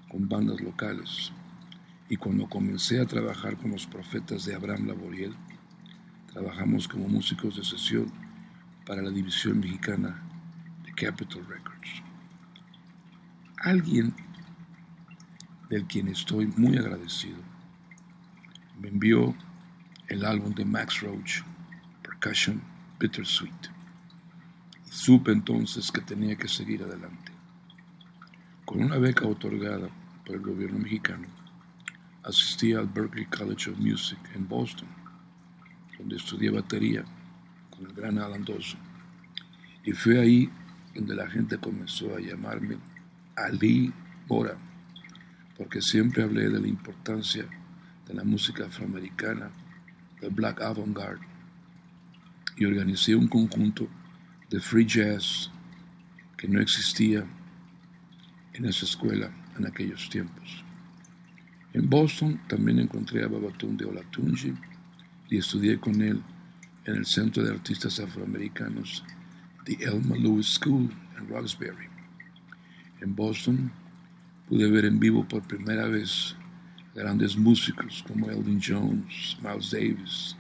[0.09, 1.32] con bandas locales
[2.09, 5.34] Y cuando comencé a trabajar con los profetas de Abraham Laboriel,
[6.32, 8.10] trabajamos como músicos de sesión
[8.86, 10.22] para la división mexicana
[10.84, 11.73] de Capitol Records.
[13.64, 14.14] Alguien
[15.70, 17.38] del quien estoy muy agradecido
[18.78, 19.34] me envió
[20.08, 21.40] el álbum de Max Roach,
[22.02, 22.60] Percussion
[23.00, 23.70] Bittersweet.
[24.84, 27.32] Supe entonces que tenía que seguir adelante.
[28.66, 29.88] Con una beca otorgada
[30.26, 31.26] por el gobierno mexicano,
[32.22, 34.88] asistí al Berklee College of Music en Boston,
[35.96, 37.02] donde estudié batería
[37.70, 38.80] con el gran Alan Dawson.
[39.84, 40.50] Y fue ahí
[40.94, 42.76] donde la gente comenzó a llamarme
[43.36, 43.93] Ali
[44.27, 44.56] Bora,
[45.56, 47.44] porque siempre hablé de la importancia
[48.06, 49.51] de la música afroamericana,
[50.20, 51.27] del Black Avant-Garde,
[52.56, 53.89] y organicé un conjunto
[54.51, 55.51] de free jazz
[56.36, 57.24] que no existía
[58.52, 60.65] en esa escuela en aquellos tiempos.
[61.73, 64.55] En Boston también encontré a Babatunde Olatunji
[65.28, 66.23] y estudié con él
[66.85, 69.05] en el Centro de Artistas Afroamericanos
[69.65, 71.93] The Elma Lewis School en Roxbury.
[73.05, 73.70] En Boston
[74.48, 76.35] pude ver en vivo por primera vez
[76.94, 80.36] grandes músicos como Elvin Jones, Miles Davis,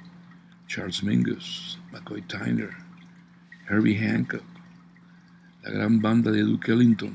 [0.66, 2.70] Charles Mingus, McCoy Tyner,
[3.68, 4.42] Herbie Hancock,
[5.62, 7.12] la gran banda de Duke Ellington,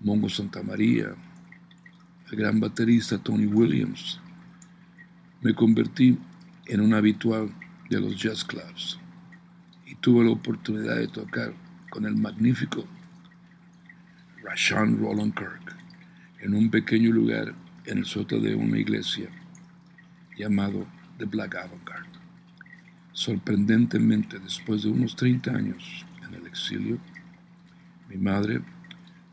[0.00, 1.14] Mongo Santamaría,
[2.30, 4.18] el gran baterista Tony Williams.
[5.42, 6.18] Me convertí
[6.68, 7.50] en un habitual
[7.90, 8.98] de los jazz clubs
[9.84, 11.52] y tuve la oportunidad de tocar
[11.90, 12.86] con el magnífico
[14.48, 15.76] Rashawn Roland Kirk
[16.40, 17.54] en un pequeño lugar
[17.84, 19.28] en el sótano de una iglesia
[20.38, 20.86] llamado
[21.18, 22.18] The Black Avant-Garde.
[23.12, 26.98] Sorprendentemente, después de unos 30 años en el exilio,
[28.08, 28.62] mi madre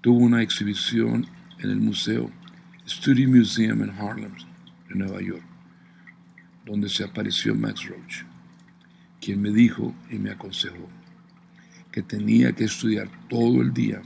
[0.02, 1.26] tuvo una exhibición
[1.60, 2.30] en el Museo
[2.86, 4.34] Studio Museum en Harlem,
[4.90, 5.46] en Nueva York,
[6.66, 8.24] donde se apareció Max Roach,
[9.22, 10.90] quien me dijo y me aconsejó
[11.94, 14.02] que tenía que estudiar todo el día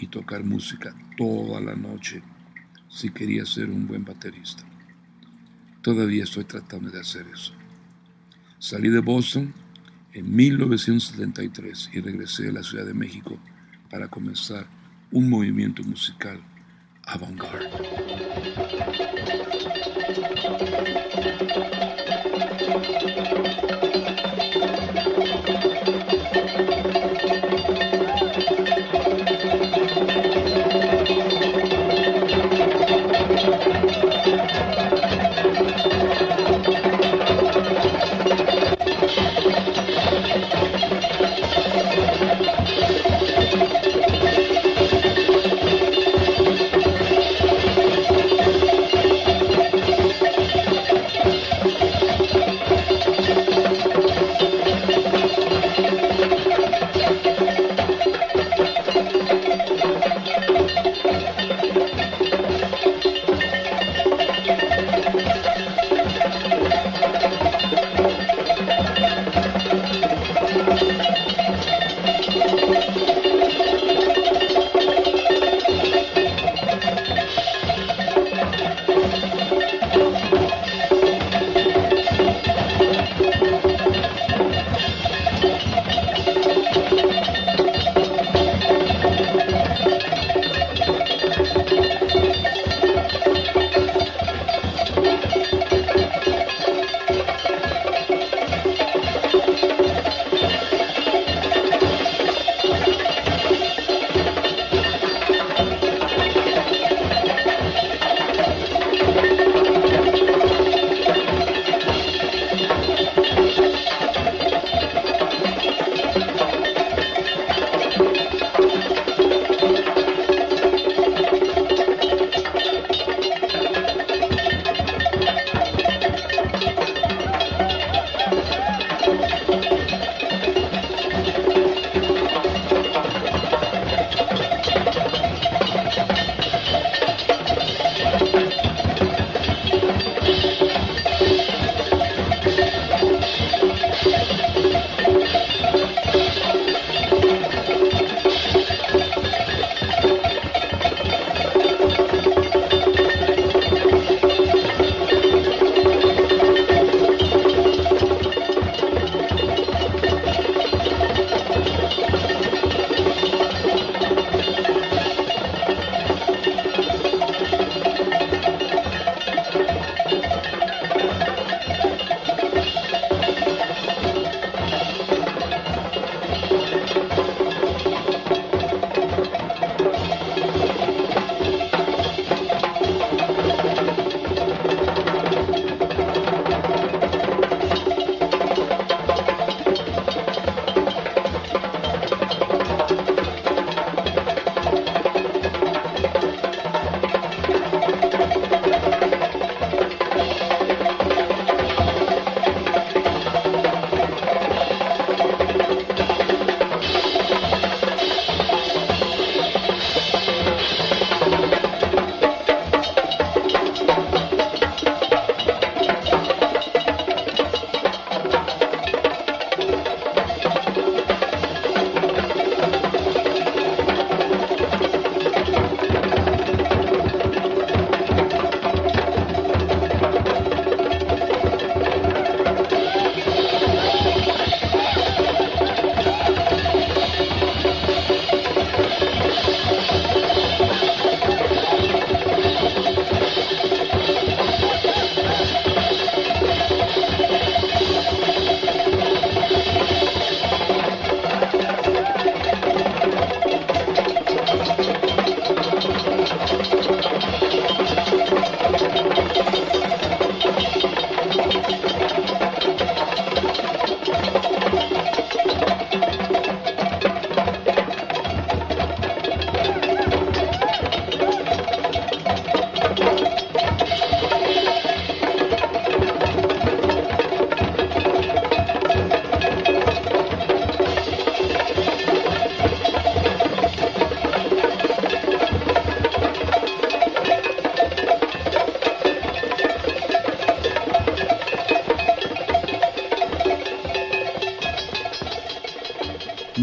[0.00, 2.22] y tocar música toda la noche
[2.88, 4.64] si quería ser un buen baterista.
[5.82, 7.52] Todavía estoy tratando de hacer eso.
[8.58, 9.54] Salí de Boston
[10.12, 13.38] en 1973 y regresé a la Ciudad de México
[13.90, 14.66] para comenzar
[15.12, 16.40] un movimiento musical
[17.04, 17.70] avant-garde.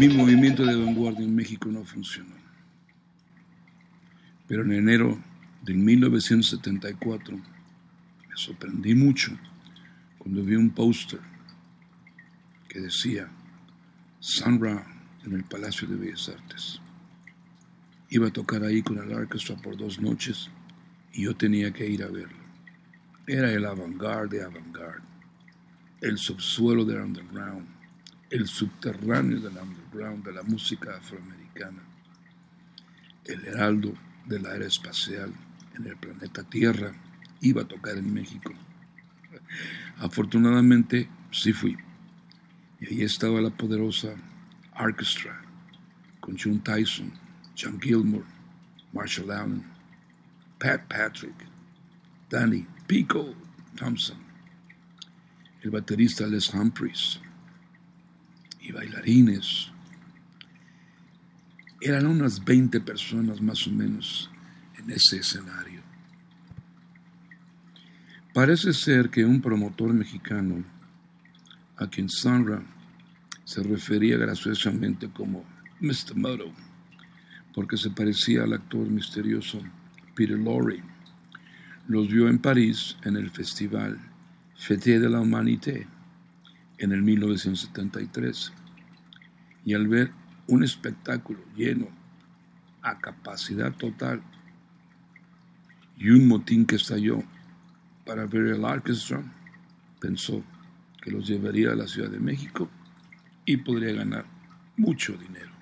[0.08, 2.34] Mi movimiento de vanguardia en México no funcionó.
[4.46, 5.18] Pero en enero
[5.62, 9.38] de 1974 me sorprendí mucho
[10.16, 11.20] cuando vi un póster
[12.70, 13.28] que decía
[14.18, 14.82] Sun Ra
[15.26, 16.80] en el Palacio de Bellas Artes.
[18.08, 20.48] Iba a tocar ahí con el orquesta por dos noches
[21.12, 22.44] y yo tenía que ir a verlo.
[23.26, 25.04] Era el avant-garde de avant-garde,
[26.00, 27.66] el subsuelo del underground,
[28.30, 29.58] el subterráneo del
[30.16, 31.82] de la música afroamericana,
[33.26, 33.92] el heraldo
[34.26, 35.32] de la era espacial
[35.76, 36.92] en el planeta Tierra
[37.40, 38.52] iba a tocar en México.
[39.98, 41.76] Afortunadamente sí fui.
[42.80, 44.14] Y ahí estaba la poderosa
[44.78, 45.42] orquesta
[46.20, 47.12] con June Tyson,
[47.56, 48.24] John Gilmore,
[48.92, 49.64] Marshall Allen,
[50.58, 51.34] Pat Patrick,
[52.30, 53.34] Danny Pico
[53.76, 54.18] Thompson,
[55.62, 57.20] el baterista Les Humphries
[58.60, 59.72] y bailarines.
[61.80, 64.30] Eran unas 20 personas más o menos
[64.78, 65.82] en ese escenario.
[68.34, 70.64] Parece ser que un promotor mexicano,
[71.76, 72.62] a quien Sandra
[73.44, 75.44] se refería graciosamente como
[75.80, 76.16] Mr.
[76.16, 76.52] Moto,
[77.54, 79.60] porque se parecía al actor misterioso
[80.14, 80.82] Peter Lorre,
[81.88, 83.98] los vio en París en el festival
[84.56, 85.86] Fête de la Humanité
[86.78, 88.52] en el 1973
[89.64, 90.10] y al ver
[90.48, 91.86] un espectáculo lleno
[92.82, 94.20] a capacidad total
[95.96, 97.22] y un motín que estalló
[98.04, 99.22] para ver el orquestra,
[100.00, 100.42] pensó
[101.02, 102.68] que los llevaría a la Ciudad de México
[103.44, 104.24] y podría ganar
[104.76, 105.57] mucho dinero.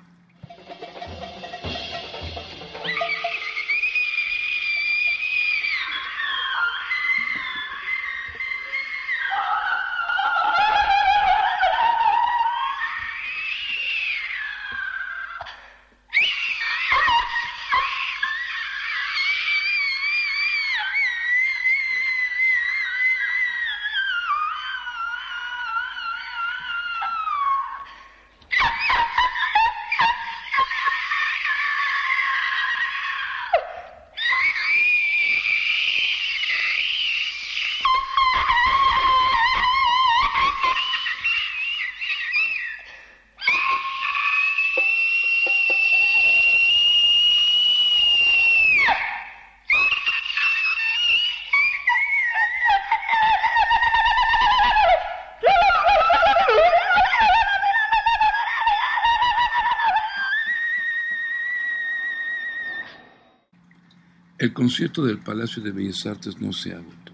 [64.46, 67.12] El concierto del Palacio de Bellas Artes no se agotó.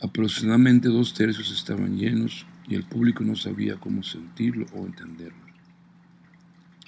[0.00, 5.44] Aproximadamente dos tercios estaban llenos y el público no sabía cómo sentirlo o entenderlo.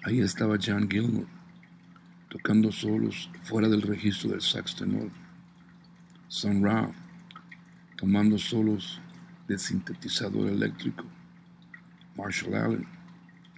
[0.05, 1.26] Ahí estaba John Gilmore,
[2.28, 5.10] tocando solos fuera del registro del sax tenor.
[6.28, 6.93] Sun Ra,
[7.97, 9.01] tomando solos
[9.48, 11.05] de sintetizador eléctrico.
[12.16, 12.86] Marshall Allen,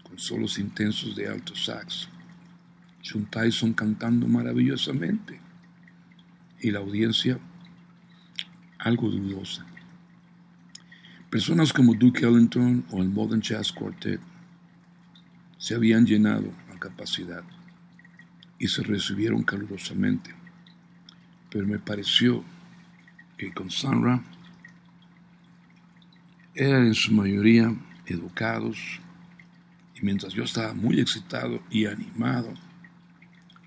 [0.05, 2.09] con solos intensos de alto sax.
[3.07, 5.41] John Tyson cantando maravillosamente
[6.61, 7.39] y la audiencia
[8.78, 9.65] algo dudosa.
[11.31, 14.20] Personas como Duke Ellington o el Modern Jazz Quartet
[15.59, 17.45] se habían llenado a capacidad
[18.59, 20.35] y se recibieron calurosamente,
[21.51, 22.43] pero me pareció
[23.37, 24.23] que con Sandra
[26.55, 27.74] eran en su mayoría
[28.07, 28.78] educados
[29.95, 32.55] y mientras yo estaba muy excitado y animado,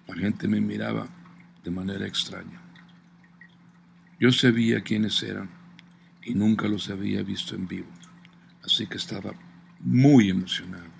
[0.09, 1.07] la gente me miraba
[1.63, 2.61] de manera extraña.
[4.19, 5.49] Yo sabía quiénes eran
[6.23, 7.89] y nunca los había visto en vivo,
[8.63, 9.33] así que estaba
[9.79, 10.98] muy emocionado.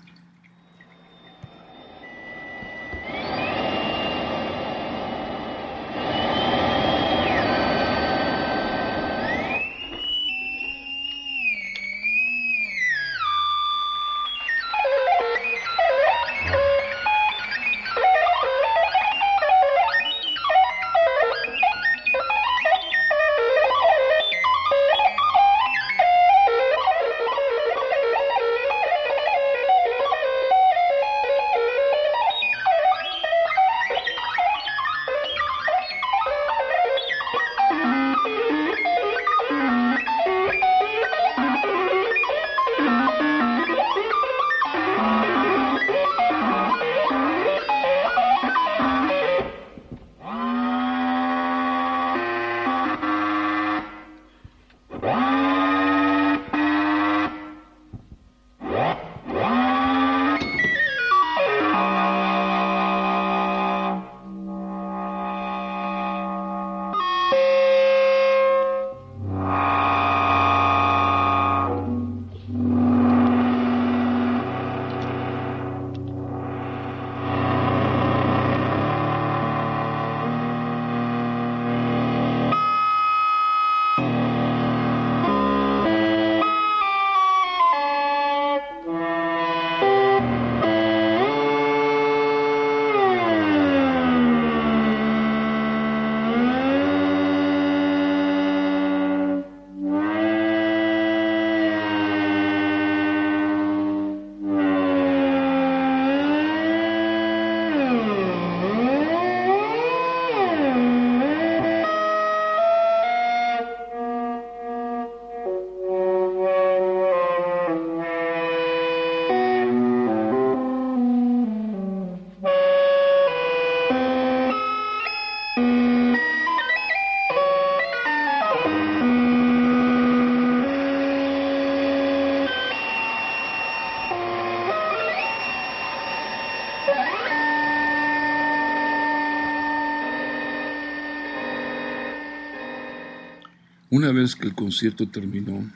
[144.10, 145.70] Una vez que el concierto terminó,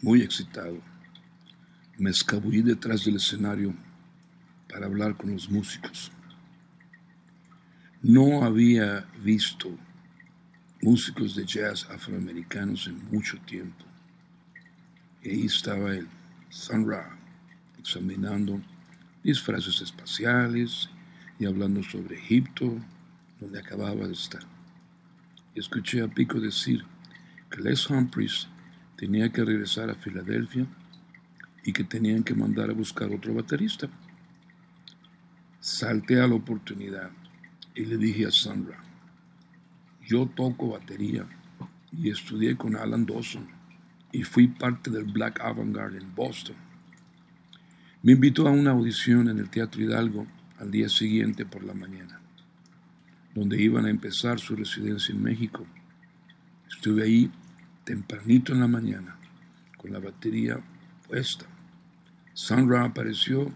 [0.00, 0.80] muy excitado,
[1.98, 3.74] me escabullí detrás del escenario
[4.70, 6.10] para hablar con los músicos.
[8.00, 9.68] No había visto
[10.80, 13.84] músicos de jazz afroamericanos en mucho tiempo.
[15.22, 16.08] Y ahí estaba el
[16.48, 17.18] Sun Ra
[17.78, 18.62] examinando
[19.22, 20.88] disfraces espaciales
[21.38, 22.74] y hablando sobre Egipto,
[23.38, 24.40] donde acababa de estar.
[25.54, 26.82] Escuché a Pico decir
[27.58, 28.48] Les Humphreys
[28.96, 30.66] tenía que regresar a Filadelfia
[31.64, 33.88] y que tenían que mandar a buscar otro baterista.
[35.60, 37.10] Salté a la oportunidad
[37.74, 38.82] y le dije a Sandra,
[40.06, 41.26] yo toco batería
[41.92, 43.46] y estudié con Alan Dawson
[44.12, 46.56] y fui parte del Black Avant-Garde en Boston.
[48.02, 50.26] Me invitó a una audición en el Teatro Hidalgo
[50.58, 52.20] al día siguiente por la mañana,
[53.34, 55.64] donde iban a empezar su residencia en México.
[56.68, 57.30] Estuve ahí
[57.84, 59.16] tempranito en la mañana,
[59.76, 60.60] con la batería
[61.06, 61.46] puesta.
[62.32, 63.52] Sandra apareció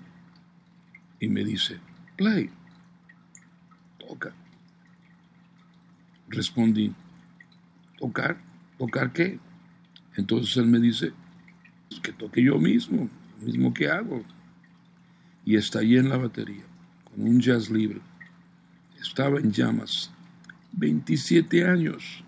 [1.20, 1.78] y me dice,
[2.16, 2.50] play,
[3.98, 4.32] toca.
[6.28, 6.94] Respondí,
[7.98, 8.38] ¿tocar?
[8.78, 9.38] ¿Tocar qué?
[10.16, 11.12] Entonces él me dice,
[11.88, 13.08] "Pues que toque yo mismo,
[13.40, 14.22] lo mismo que hago.
[15.44, 16.64] Y estallé en la batería,
[17.04, 18.00] con un jazz libre.
[19.00, 20.10] Estaba en llamas,
[20.72, 22.22] 27 años.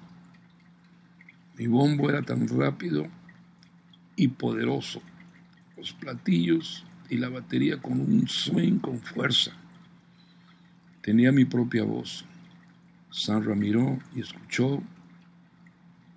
[1.61, 3.07] Mi bombo era tan rápido
[4.17, 5.03] y poderoso,
[5.77, 9.51] los platillos y la batería con un swing con fuerza.
[11.03, 12.25] Tenía mi propia voz.
[13.11, 14.83] Sandra miró y escuchó,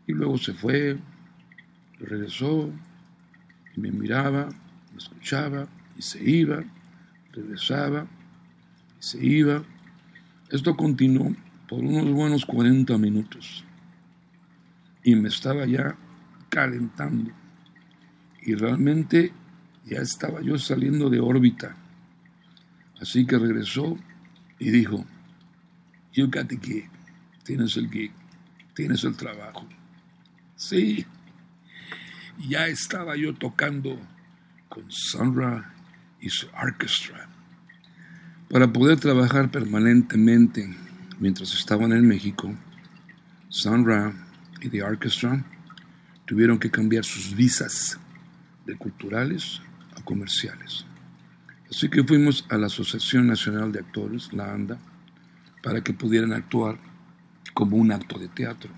[0.07, 0.97] y luego se fue,
[1.99, 2.71] regresó,
[3.75, 5.67] y me miraba, me escuchaba,
[5.97, 6.63] y se iba,
[7.33, 8.07] regresaba,
[8.97, 9.61] y se iba.
[10.51, 11.35] Esto continuó
[11.67, 13.65] por unos buenos 40 minutos,
[15.03, 15.95] y me estaba ya
[16.49, 17.31] calentando,
[18.41, 19.31] y realmente
[19.85, 21.75] ya estaba yo saliendo de órbita.
[23.01, 23.97] Así que regresó
[24.59, 25.05] y dijo,
[26.13, 26.89] You got the gig.
[27.43, 28.11] Tienes el gig.
[28.75, 29.67] Tienes el trabajo.
[30.55, 31.05] Sí.
[32.47, 33.99] Ya estaba yo tocando
[34.69, 35.73] con Sandra
[36.21, 37.27] y su orquestra.
[38.49, 40.73] Para poder trabajar permanentemente
[41.19, 42.53] mientras estaban en México,
[43.49, 44.13] Sandra
[44.63, 45.43] y The Orchestra
[46.25, 47.99] tuvieron que cambiar sus visas
[48.65, 49.61] de culturales
[49.95, 50.85] a comerciales.
[51.69, 54.77] Así que fuimos a la Asociación Nacional de Actores, la ANDA,
[55.61, 56.77] para que pudieran actuar
[57.53, 58.71] como un acto de teatro.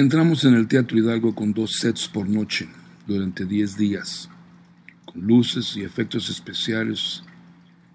[0.00, 2.66] Entramos en el Teatro Hidalgo con dos sets por noche
[3.06, 4.30] durante 10 días,
[5.04, 7.22] con luces y efectos especiales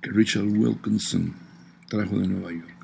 [0.04, 1.34] que Richard Wilkinson
[1.90, 2.76] trajo de Nueva York.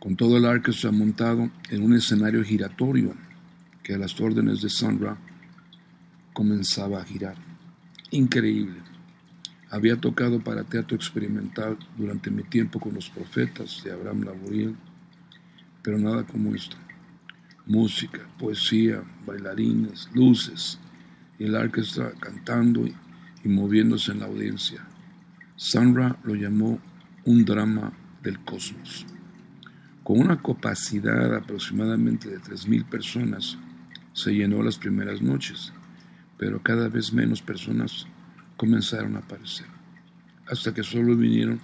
[0.00, 3.14] Con todo el orquesta montado en un escenario giratorio
[3.84, 5.16] que a las órdenes de Sandra
[6.32, 7.36] comenzaba a girar.
[8.10, 8.80] Increíble.
[9.70, 14.74] Había tocado para teatro experimental durante mi tiempo con los profetas de Abraham Laboriel,
[15.80, 16.76] pero nada como esto
[17.68, 20.80] música, poesía, bailarines, luces
[21.38, 22.94] y el orquesta cantando y,
[23.44, 24.84] y moviéndose en la audiencia.
[25.56, 26.80] Sandra lo llamó
[27.24, 29.06] un drama del cosmos.
[30.02, 33.58] Con una capacidad aproximadamente de 3.000 personas,
[34.14, 35.72] se llenó las primeras noches,
[36.38, 38.06] pero cada vez menos personas
[38.56, 39.66] comenzaron a aparecer,
[40.50, 41.60] hasta que solo vinieron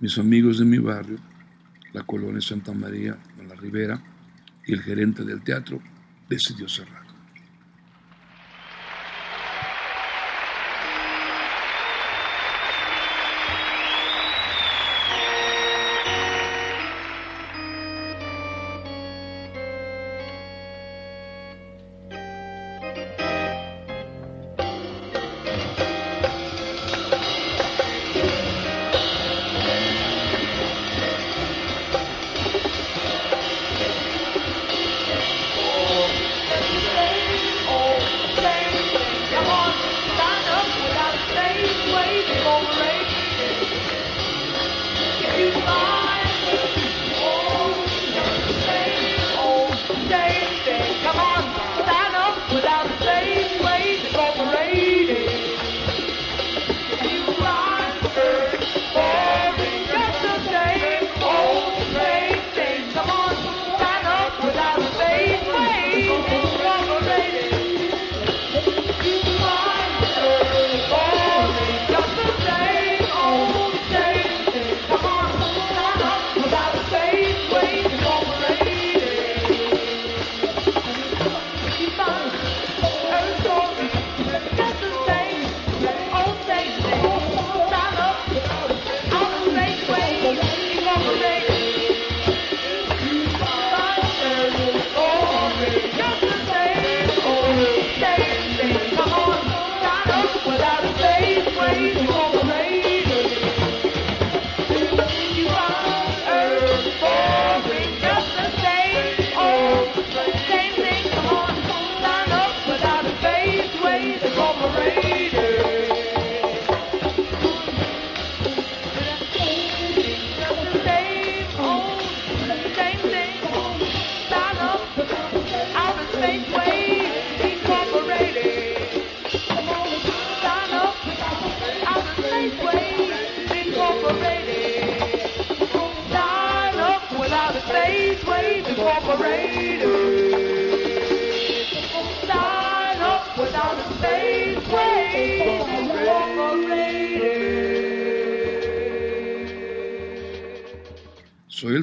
[0.00, 1.18] mis amigos de mi barrio,
[1.92, 4.02] la colonia Santa María en la Ribera,
[4.66, 5.80] y el gerente del teatro
[6.28, 7.05] decidió cerrar.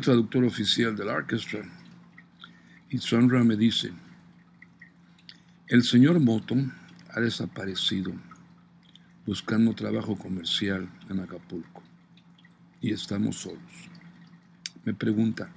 [0.04, 1.60] Traductor oficial del orquesta
[2.90, 3.00] y
[3.44, 3.92] me dice,
[5.68, 6.72] el señor Moton
[7.10, 8.14] ha desaparecido
[9.26, 11.82] buscando trabajo comercial en Acapulco
[12.82, 13.90] y estamos solos.
[14.84, 15.50] Me pregunta,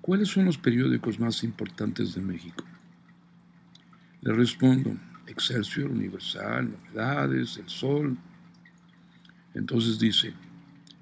[0.00, 2.64] ¿cuáles son los periódicos más importantes de México?
[4.20, 4.96] Le respondo,
[5.26, 8.16] Excelsior, Universal, Novedades, El Sol.
[9.54, 10.32] Entonces dice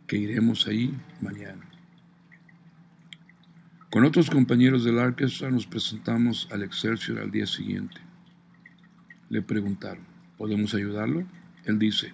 [0.07, 1.70] que iremos ahí mañana.
[3.91, 8.01] Con otros compañeros de la orquesta nos presentamos al Excelsior al día siguiente.
[9.31, 10.05] Le preguntaron,
[10.39, 11.27] ¿podemos ayudarlo?
[11.65, 12.13] Él dice,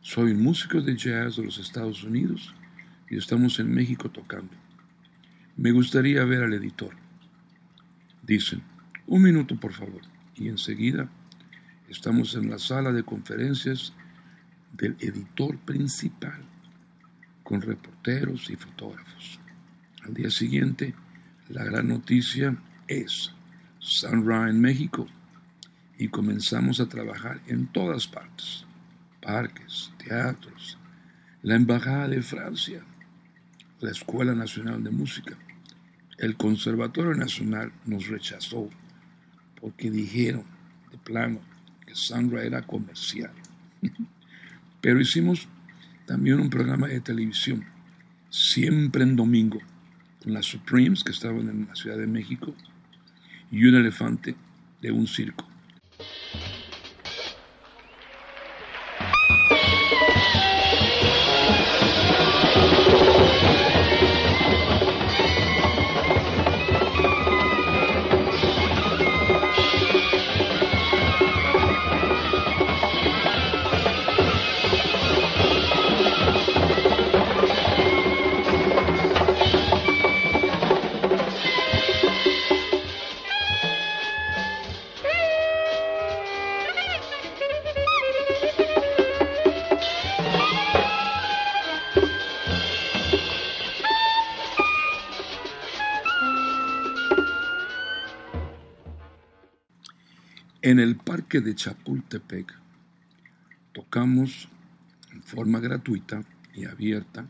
[0.00, 2.54] soy un músico de jazz de los Estados Unidos
[3.10, 4.54] y estamos en México tocando.
[5.58, 6.96] Me gustaría ver al editor.
[8.22, 8.62] Dicen,
[9.06, 10.00] un minuto por favor.
[10.36, 11.10] Y enseguida
[11.90, 13.92] estamos en la sala de conferencias
[14.72, 16.40] del editor principal,
[17.42, 19.33] con reporteros y fotógrafos.
[20.04, 20.94] Al día siguiente,
[21.48, 22.54] la gran noticia
[22.86, 23.32] es
[23.78, 25.06] Sunra en México
[25.96, 28.66] y comenzamos a trabajar en todas partes,
[29.22, 30.76] parques, teatros,
[31.42, 32.82] la Embajada de Francia,
[33.80, 35.38] la Escuela Nacional de Música.
[36.18, 38.68] El Conservatorio Nacional nos rechazó
[39.58, 40.44] porque dijeron
[40.90, 41.40] de plano
[41.86, 43.32] que Sandra era comercial.
[44.82, 45.48] Pero hicimos
[46.04, 47.64] también un programa de televisión,
[48.28, 49.60] siempre en domingo,
[50.32, 52.54] las Supremes que estaban en la Ciudad de México
[53.50, 54.34] y un elefante
[54.80, 55.46] de un circo.
[100.66, 102.50] En el parque de Chapultepec
[103.74, 104.48] tocamos
[105.12, 107.26] en forma gratuita y abierta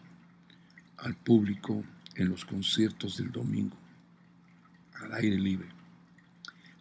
[0.99, 1.83] al público
[2.15, 3.77] en los conciertos del domingo,
[5.03, 5.67] al aire libre,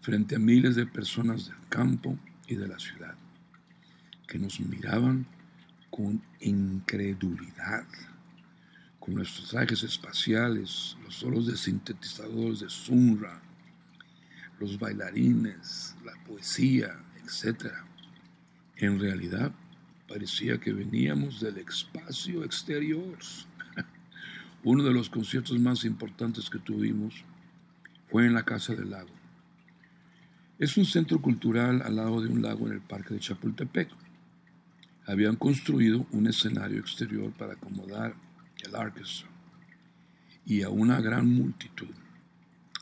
[0.01, 3.15] frente a miles de personas del campo y de la ciudad,
[4.27, 5.25] que nos miraban
[5.89, 7.87] con incredulidad,
[8.99, 13.41] con nuestros trajes espaciales, los solos de sintetizadores de Sunra,
[14.63, 17.73] los bailarines, la poesía, etc.
[18.77, 19.51] En realidad
[20.07, 23.17] parecía que veníamos del espacio exterior.
[24.63, 27.25] Uno de los conciertos más importantes que tuvimos
[28.09, 29.11] fue en la Casa del Lago.
[30.59, 33.89] Es un centro cultural al lado de un lago en el Parque de Chapultepec.
[35.05, 38.15] Habían construido un escenario exterior para acomodar
[38.63, 39.27] el orquesta
[40.45, 41.93] y a una gran multitud.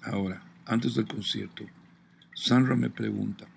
[0.04, 1.66] Ahora, antes del concierto,
[2.34, 3.48] Sandra me pregunta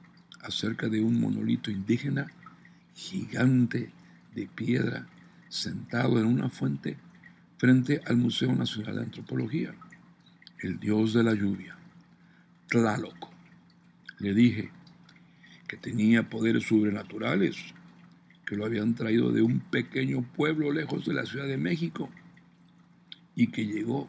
[0.43, 2.27] acerca de un monolito indígena
[2.95, 3.91] gigante
[4.35, 5.07] de piedra
[5.49, 6.97] sentado en una fuente
[7.57, 9.75] frente al Museo Nacional de Antropología,
[10.61, 11.77] el dios de la lluvia,
[12.69, 13.31] Tlaloc.
[14.19, 14.71] Le dije
[15.67, 17.57] que tenía poderes sobrenaturales,
[18.45, 22.11] que lo habían traído de un pequeño pueblo lejos de la Ciudad de México
[23.35, 24.09] y que llegó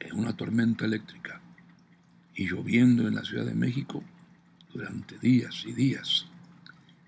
[0.00, 1.40] en una tormenta eléctrica
[2.36, 4.04] y lloviendo en la Ciudad de México
[4.72, 6.26] durante días y días.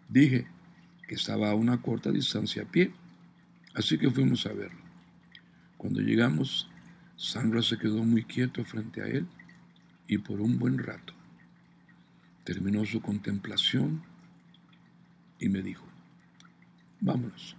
[0.08, 0.46] Dije
[1.06, 2.92] que estaba a una corta distancia a pie,
[3.74, 4.80] así que fuimos a verlo.
[5.76, 6.68] Cuando llegamos,
[7.16, 9.26] Sandra se quedó muy quieto frente a él
[10.06, 11.12] y por un buen rato
[12.44, 14.02] terminó su contemplación
[15.38, 15.86] y me dijo,
[17.00, 17.54] vámonos.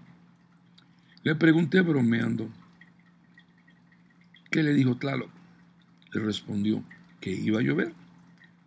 [1.22, 2.50] Le pregunté bromeando,
[4.50, 5.30] ¿qué le dijo Tlaloc?
[6.12, 6.84] Le respondió,
[7.20, 7.94] que iba a llover.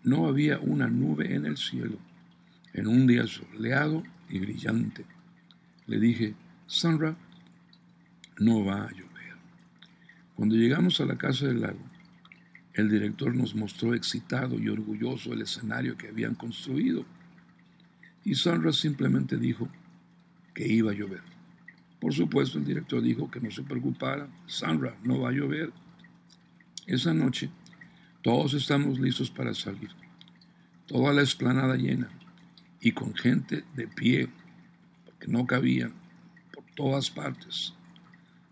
[0.04, 1.98] No había una nube en el cielo.
[2.72, 5.04] En un día soleado y brillante.
[5.86, 6.34] Le dije,
[6.66, 7.16] Sandra,
[8.38, 9.12] no va a llover.
[10.34, 11.78] Cuando llegamos a la casa del lago,
[12.74, 17.04] el director nos mostró excitado y orgulloso el escenario que habían construido.
[18.24, 19.68] Y Sandra simplemente dijo
[20.54, 21.22] que iba a llover.
[22.00, 24.28] Por supuesto, el director dijo que no se preocupara.
[24.46, 25.70] Sandra, no va a llover.
[26.86, 27.50] Esa noche
[28.22, 29.90] todos estamos listos para salir.
[30.86, 32.08] Toda la explanada llena
[32.80, 34.28] y con gente de pie,
[35.04, 35.92] porque no cabían
[36.52, 37.74] por todas partes.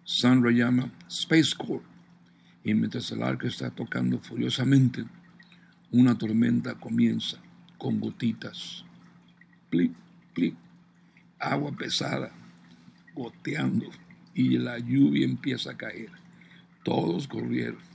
[0.04, 1.84] Sandra llama Space Corps
[2.64, 5.04] y mientras el arco está tocando furiosamente,
[5.92, 7.38] una tormenta comienza
[7.78, 8.84] con gotitas.
[9.70, 9.94] Plip,
[10.34, 10.56] plip,
[11.38, 12.32] agua pesada,
[13.14, 13.86] goteando
[14.34, 16.10] y la lluvia empieza a caer.
[16.82, 17.89] Todos corrieron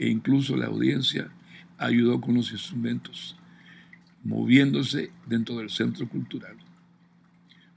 [0.00, 1.30] e incluso la audiencia
[1.76, 3.36] ayudó con los instrumentos,
[4.24, 6.56] moviéndose dentro del centro cultural.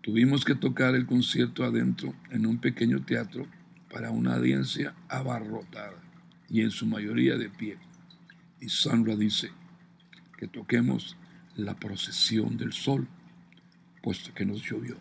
[0.02, 3.46] Tuvimos que tocar el concierto adentro en un pequeño teatro
[3.92, 6.02] para una audiencia abarrotada
[6.50, 7.78] y en su mayoría de pie.
[8.62, 9.52] Y Sandra dice
[10.38, 11.18] que toquemos
[11.58, 13.06] la procesión del sol,
[14.02, 14.96] puesto que nos llovió.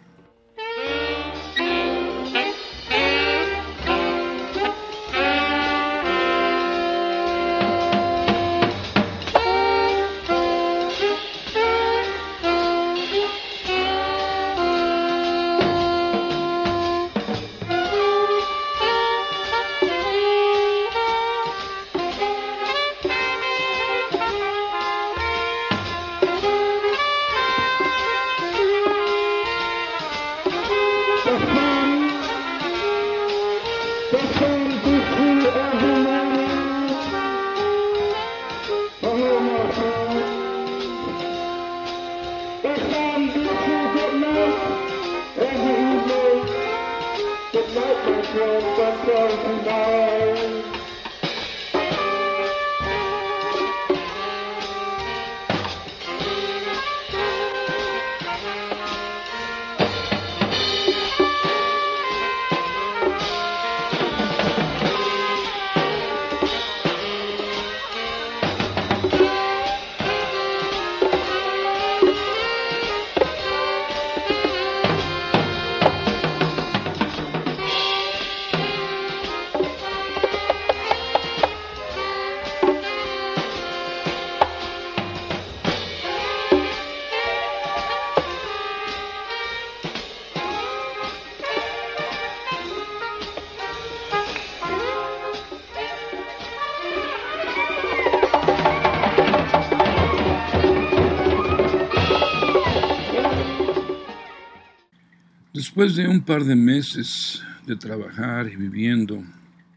[105.83, 109.21] Después de un par de meses de trabajar y viviendo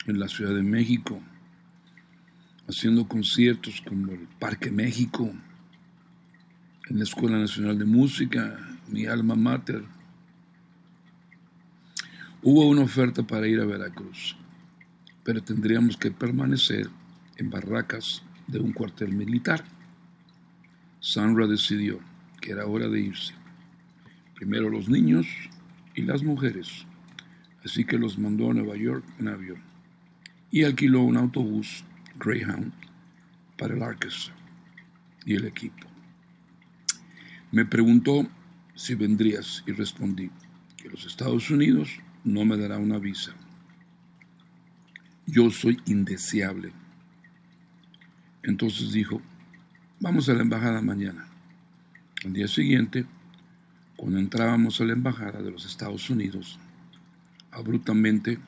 [0.06, 1.20] en la Ciudad de México,
[2.68, 5.34] haciendo conciertos como el Parque México,
[6.92, 8.56] en la Escuela Nacional de Música,
[8.88, 9.84] mi alma mater,
[12.44, 14.38] hubo una oferta para ir a Veracruz,
[15.24, 16.88] pero tendríamos que permanecer
[17.38, 19.66] en barracas de un cuartel militar.
[21.00, 22.00] Sandra decidió
[22.40, 23.34] que era hora de irse.
[24.36, 25.26] Primero los niños
[25.96, 26.86] y las mujeres,
[27.64, 29.76] así que los mandó a Nueva York en avión
[30.52, 31.84] y alquiló un autobús
[32.20, 32.72] Greyhound
[33.58, 34.34] para el orquesta
[35.26, 35.88] y el equipo.
[37.52, 38.28] Me preguntó
[38.76, 40.30] si vendrías y respondí
[40.78, 41.90] que los Estados Unidos
[42.24, 43.34] no me dará una visa.
[45.26, 46.72] Yo soy indeseable.
[48.44, 49.22] Entonces dijo,
[50.00, 51.28] vamos a la embajada mañana.
[52.24, 53.06] Al día siguiente,
[53.96, 56.60] cuando entrábamos a la embajada de los Estados Unidos,
[57.52, 58.40] abruptamente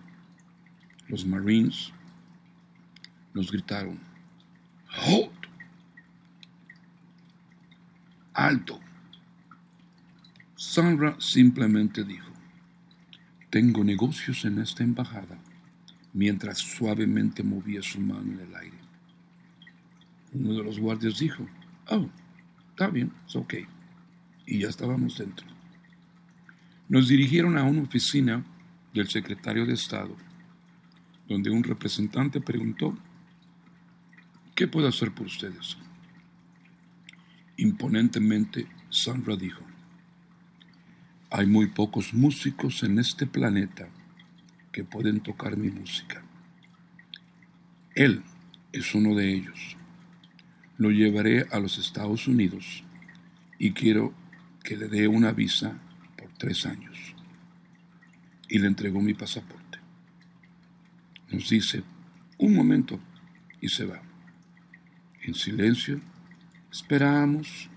[1.08, 1.94] los Marines
[3.34, 4.00] nos gritaron,
[4.90, 5.32] ¡Halt!
[8.34, 8.80] ¡Alto!
[10.56, 12.32] Sandra simplemente dijo,
[13.50, 15.40] tengo negocios en esta embajada,
[16.14, 18.78] mientras suavemente movía su mano en el aire.
[20.34, 21.48] Uno de los guardias dijo,
[21.90, 22.10] oh,
[22.72, 23.54] está bien, es ok.
[24.48, 25.46] Y ya estábamos dentro.
[26.90, 28.44] Nos dirigieron a una oficina
[28.94, 30.16] del secretario de Estado,
[31.28, 32.98] donde un representante preguntó,
[34.56, 35.78] ¿qué puedo hacer por ustedes?
[37.58, 39.64] Imponentemente, Sandra dijo,
[41.30, 43.90] hay muy pocos músicos en este planeta
[44.72, 46.24] que pueden tocar mi música.
[47.96, 48.24] Él
[48.72, 49.76] es uno de ellos.
[50.78, 52.84] Lo llevaré a los Estados Unidos
[53.60, 54.14] y quiero
[54.68, 55.80] que le dé una visa
[56.18, 56.98] por tres años.
[58.50, 59.80] Y le entregó mi pasaporte.
[61.32, 61.84] Nos dice,
[62.38, 63.00] un momento,
[63.62, 64.02] y se va.
[65.24, 66.02] En silencio,
[66.70, 67.70] esperamos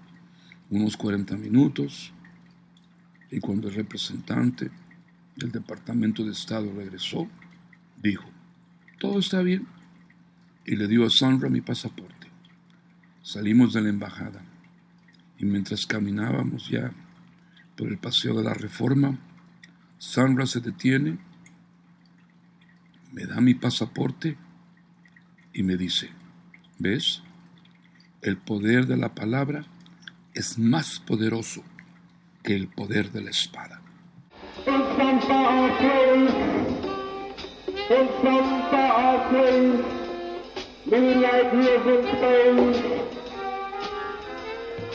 [0.69, 2.13] unos 40 minutos
[3.31, 4.69] y cuando el representante
[5.37, 7.29] del Departamento de Estado regresó,
[8.03, 8.29] dijo,
[8.99, 9.65] todo está bien,
[10.67, 12.27] y le dio a Sandra mi pasaporte.
[13.23, 14.43] Salimos de la embajada
[15.41, 16.93] y mientras caminábamos ya
[17.77, 19.19] por el paseo de la reforma,
[19.99, 21.19] Sandra se detiene,
[23.13, 24.37] me da mi pasaporte
[25.55, 26.11] y me dice,
[26.79, 27.23] ¿ves?
[28.21, 29.65] El poder de la palabra
[30.35, 31.65] es más poderoso
[32.43, 33.81] que el poder de la espada.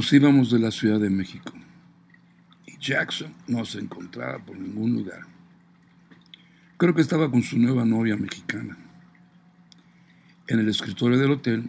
[0.00, 1.52] Nos íbamos de la Ciudad de México
[2.66, 5.26] y Jackson no se encontraba por ningún lugar.
[6.78, 8.78] Creo que estaba con su nueva novia mexicana.
[10.48, 11.68] En el escritorio del hotel,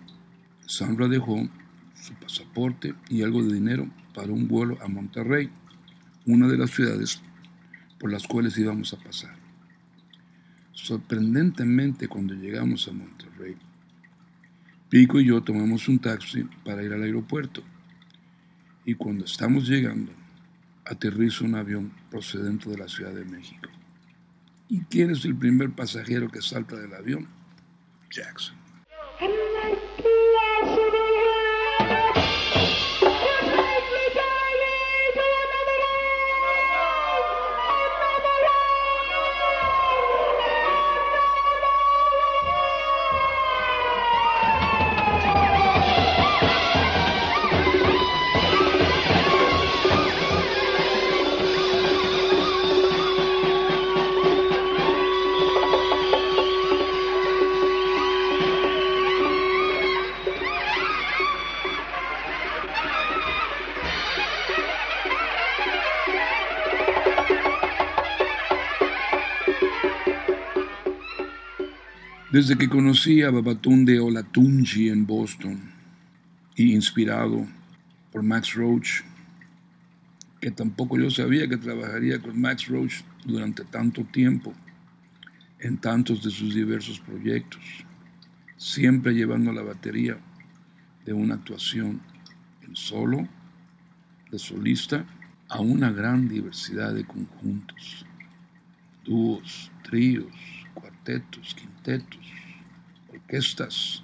[0.66, 1.46] Sandra dejó
[1.94, 5.50] su pasaporte y algo de dinero para un vuelo a Monterrey,
[6.26, 7.22] una de las ciudades
[8.00, 9.36] por las cuales íbamos a pasar.
[10.72, 13.58] Sorprendentemente, cuando llegamos a Monterrey,
[14.88, 17.62] Pico y yo tomamos un taxi para ir al aeropuerto.
[18.86, 20.12] Y cuando estamos llegando,
[20.86, 23.70] aterriza un avión procedente de la Ciudad de México.
[24.70, 27.28] ¿Y quién es el primer pasajero que salta del avión?
[28.10, 28.56] Jackson.
[72.32, 75.60] Desde que conocí a Babatunde Olatunji en Boston
[76.56, 77.46] y inspirado
[78.10, 79.02] por Max Roach,
[80.40, 84.54] que tampoco yo sabía que trabajaría con Max Roach durante tanto tiempo
[85.60, 87.62] en tantos de sus diversos proyectos,
[88.56, 90.18] siempre llevando la batería
[91.04, 92.00] de una actuación
[92.66, 93.28] en solo,
[94.32, 95.06] de solista,
[95.50, 98.06] a una gran diversidad de conjuntos,
[99.04, 100.32] dúos, tríos,
[100.74, 102.21] cuartetos, quintetos,
[103.32, 104.04] orquestas,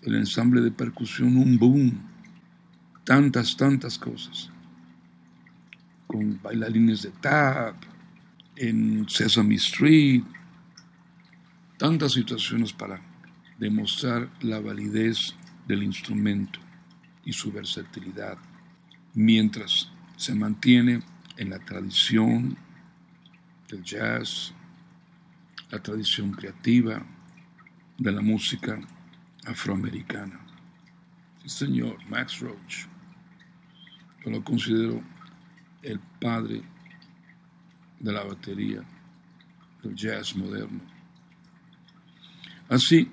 [0.00, 2.00] el ensamble de percusión, un boom,
[3.04, 4.50] tantas, tantas cosas,
[6.06, 7.76] con bailarines de tap,
[8.56, 10.22] en Sesame Street,
[11.76, 13.00] tantas situaciones para
[13.58, 15.34] demostrar la validez
[15.68, 16.58] del instrumento
[17.26, 18.38] y su versatilidad,
[19.12, 21.02] mientras se mantiene
[21.36, 22.56] en la tradición
[23.68, 24.54] del jazz,
[25.70, 27.04] la tradición creativa
[28.00, 28.80] de la música
[29.44, 30.40] afroamericana.
[31.42, 32.86] Sí, señor, Max Roach.
[34.24, 35.02] Yo lo considero
[35.82, 36.62] el padre
[37.98, 38.82] de la batería
[39.82, 40.80] del jazz moderno.
[42.70, 43.10] Así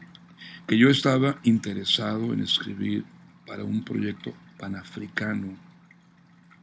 [0.66, 3.04] que yo estaba interesado en escribir
[3.46, 5.58] para un proyecto panafricano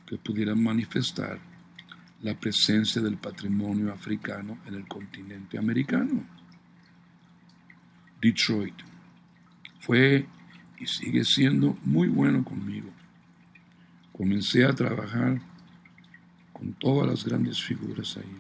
[0.07, 1.39] que pudiera manifestar
[2.23, 6.44] la presencia del patrimonio africano en el continente americano.
[8.25, 8.75] Detroit
[9.81, 10.27] fue
[10.81, 12.89] y sigue siendo muy bueno conmigo.
[14.13, 15.43] Comencé a trabajar
[16.55, 18.37] con todas las grandes figuras ahí.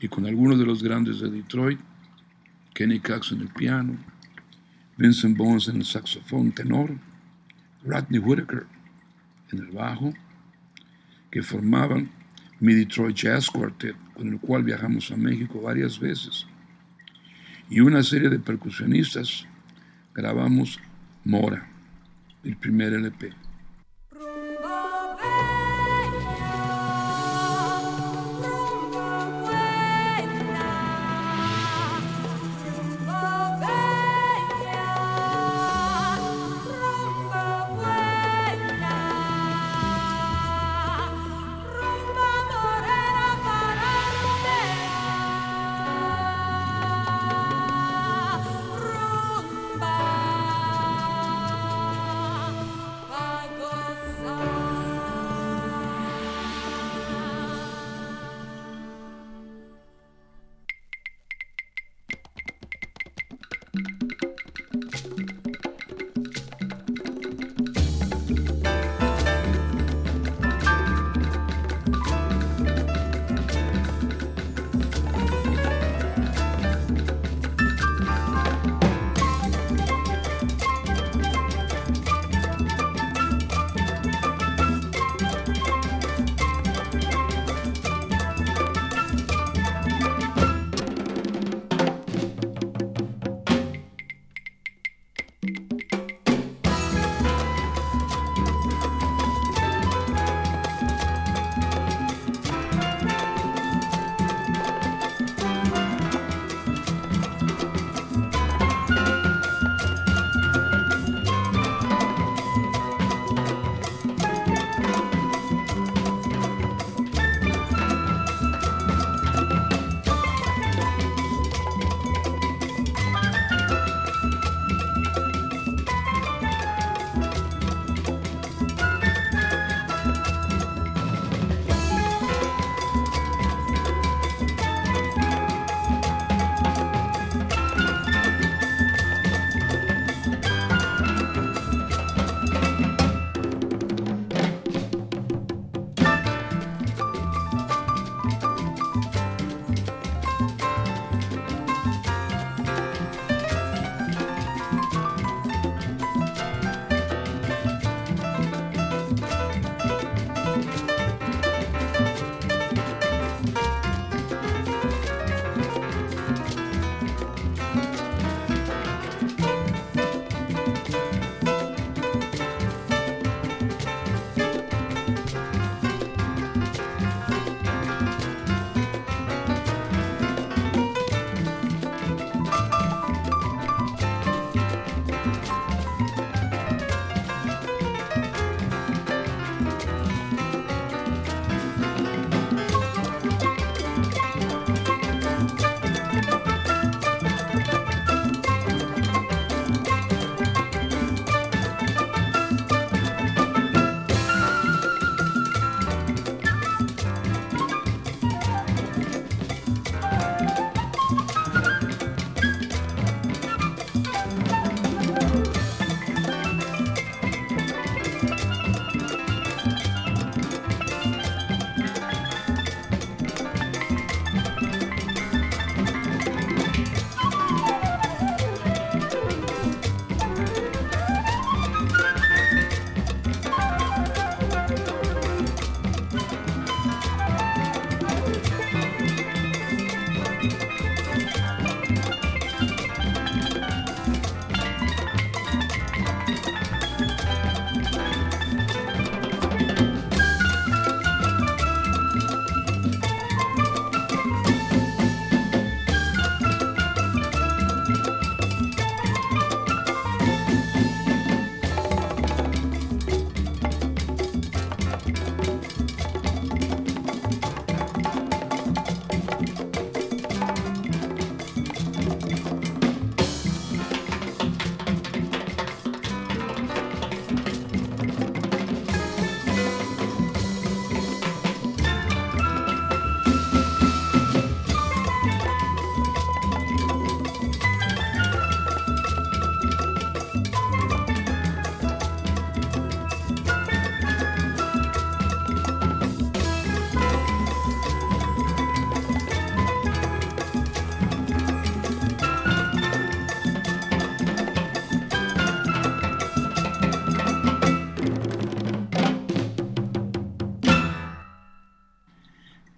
[0.00, 1.80] Y con algunos de los grandes de Detroit,
[2.74, 3.96] Kenny Cox en el piano,
[4.96, 6.96] Vincent Bones en el saxofón tenor,
[7.84, 8.66] Rodney Whitaker
[9.50, 10.14] en el bajo,
[11.28, 12.08] que formaban
[12.60, 16.46] mi Detroit Jazz Quartet, con el cual viajamos a México varias veces.
[17.70, 19.46] Y una serie de percusionistas
[20.14, 20.80] grabamos
[21.24, 21.68] Mora,
[22.42, 23.47] el primer LP.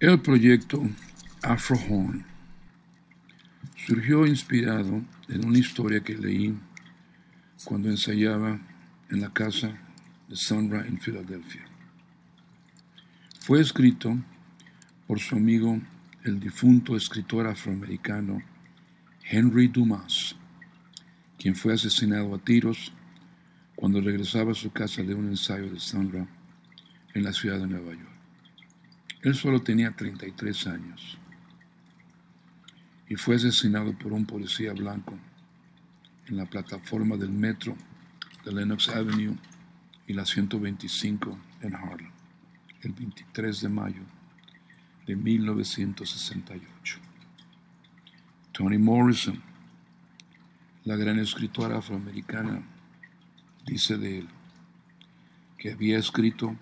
[0.01, 0.81] El proyecto
[1.43, 2.25] Afrohorn
[3.85, 6.57] surgió inspirado en una historia que leí
[7.65, 8.59] cuando ensayaba
[9.11, 9.77] en la casa
[10.27, 11.61] de Sandra en Filadelfia.
[13.41, 14.17] Fue escrito
[15.05, 15.79] por su amigo
[16.23, 18.41] el difunto escritor afroamericano
[19.29, 20.35] Henry Dumas,
[21.37, 22.91] quien fue asesinado a tiros
[23.75, 26.25] cuando regresaba a su casa de un ensayo de Sandra
[27.13, 28.10] en la ciudad de Nueva York.
[29.23, 31.17] Él solo tenía 33 años
[33.07, 35.17] y fue asesinado por un policía blanco
[36.27, 37.75] en la plataforma del metro
[38.43, 39.35] de Lenox Avenue
[40.07, 42.11] y la 125 en Harlem,
[42.81, 44.01] el 23 de mayo
[45.05, 46.99] de 1968.
[48.51, 49.39] Toni Morrison,
[50.85, 52.63] la gran escritora afroamericana,
[53.65, 54.27] dice de él
[55.57, 56.55] que había escrito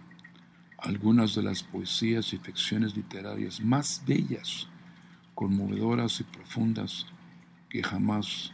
[0.81, 4.67] algunas de las poesías y ficciones literarias más bellas,
[5.35, 7.05] conmovedoras y profundas
[7.69, 8.51] que jamás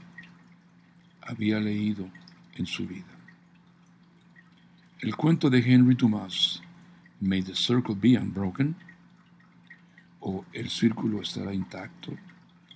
[1.22, 2.10] había leído
[2.56, 3.06] en su vida.
[5.00, 6.62] El cuento de Henry Dumas,
[7.20, 8.76] May the Circle Be Unbroken,
[10.20, 12.14] o El Círculo estará intacto,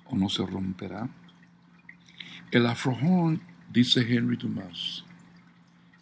[0.06, 1.10] o no se romperá.
[2.52, 5.04] El afrohorn, dice Henry Dumas,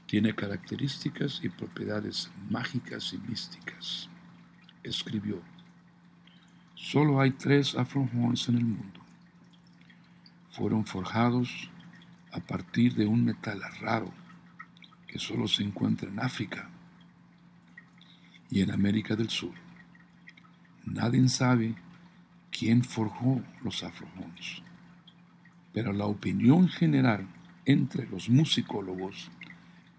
[0.07, 4.09] tiene características y propiedades mágicas y místicas.
[4.81, 5.41] Escribió,
[6.75, 9.01] solo hay tres afrohorns en el mundo.
[10.51, 11.69] Fueron forjados
[12.31, 14.11] a partir de un metal raro
[15.07, 16.69] que solo se encuentra en África
[18.49, 19.53] y en América del Sur.
[20.85, 21.75] Nadie sabe
[22.49, 24.63] quién forjó los afrohorns,
[25.73, 27.27] pero la opinión general
[27.65, 29.29] entre los musicólogos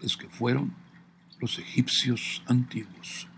[0.01, 0.73] es que fueron
[1.41, 3.29] los egipcios antiguos.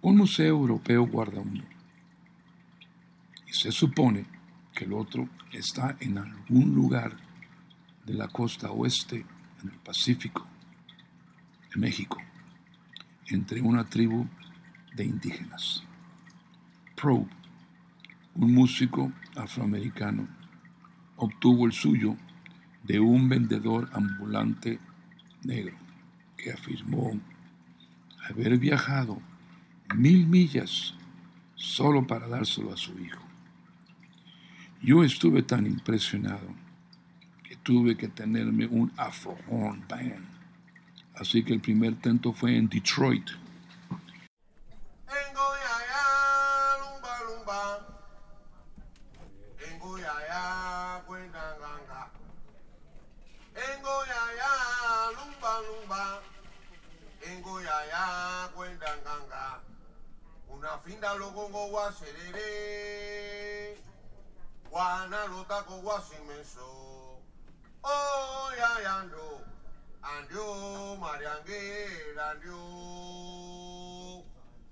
[0.00, 1.64] Un museo europeo guarda uno
[3.46, 4.26] y se supone
[4.74, 7.16] que el otro está en algún lugar
[8.04, 9.24] de la costa oeste
[9.62, 10.46] en el Pacífico
[11.72, 12.18] de México,
[13.26, 14.26] entre una tribu
[14.94, 15.82] de indígenas.
[16.94, 17.26] Probe,
[18.34, 20.28] un músico afroamericano,
[21.16, 22.16] obtuvo el suyo
[22.84, 24.78] de un vendedor ambulante
[25.48, 25.76] negro
[26.36, 27.18] que afirmó
[28.30, 29.20] haber viajado
[29.96, 30.94] mil millas
[31.56, 33.22] solo para dárselo a su hijo.
[34.80, 36.54] Yo estuve tan impresionado
[37.42, 38.92] que tuve que tenerme un
[39.88, 40.26] Band.
[41.14, 43.28] Así que el primer tento fue en Detroit.
[60.50, 63.78] Una finda logongo wa serere.
[64.70, 67.20] Wana lotako wa simenso.
[67.84, 69.40] Oh ya yando
[70.02, 71.60] Andio mariange
[72.20, 72.58] andio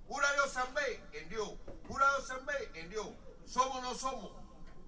[0.09, 1.57] Ura yo sambe endio
[1.89, 3.15] Ura yo sambe endio
[3.47, 4.33] Somos no somos.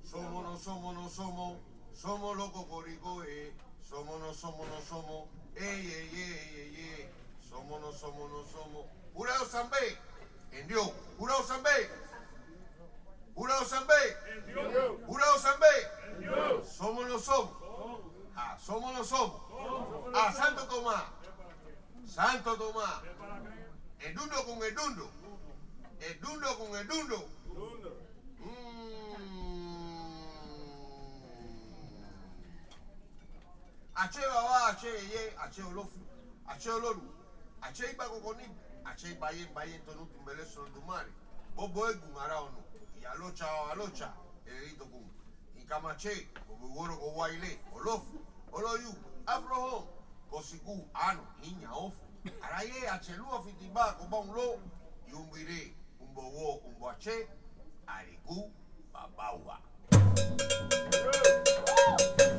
[0.03, 1.59] Somos no somos no somos.
[1.95, 3.53] Somos los cocorico eh
[3.89, 5.29] Somos no somos no somos.
[5.55, 7.18] Ey ey ey ey ey
[7.59, 8.87] Somos no somos no somos.
[9.15, 9.99] Ura yo sambe
[10.53, 11.91] endio Ura yo sambe
[13.35, 13.95] Ura yo sambe
[15.09, 15.67] Ura yo sambe
[16.65, 17.53] Somos no somos.
[18.37, 19.43] Ah, somos no somos.
[20.15, 21.03] Ah, Santo Tomás.
[22.07, 23.03] Santo Tomás.
[23.99, 25.11] El dundo con el dundo.
[25.99, 27.29] El dundo con el dundo.
[33.97, 35.99] Ache baba, ache ye, ache olofu,
[36.47, 37.18] ache oloru,
[37.63, 38.45] acei bakokoni
[38.85, 41.13] acei baye baye tonu tumbele soldumari
[41.57, 42.63] bobo egun ara onu
[43.01, 44.13] iyalotsa alotsa
[44.47, 45.07] eri dogun
[45.63, 48.19] nkamatse obuworo o ile olofu
[48.53, 48.93] oloyu
[49.27, 49.85] afrohom
[50.31, 52.05] kosigu anu ninya ofu.
[52.43, 54.61] Araye achelu ofitiba koba unlo
[55.11, 57.29] yumbire umbowo umboache
[57.87, 58.53] arigu
[58.93, 59.59] babawa
[61.09, 62.38] Woo!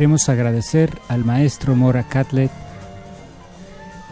[0.00, 2.50] Queremos agradecer al maestro Mora Catlet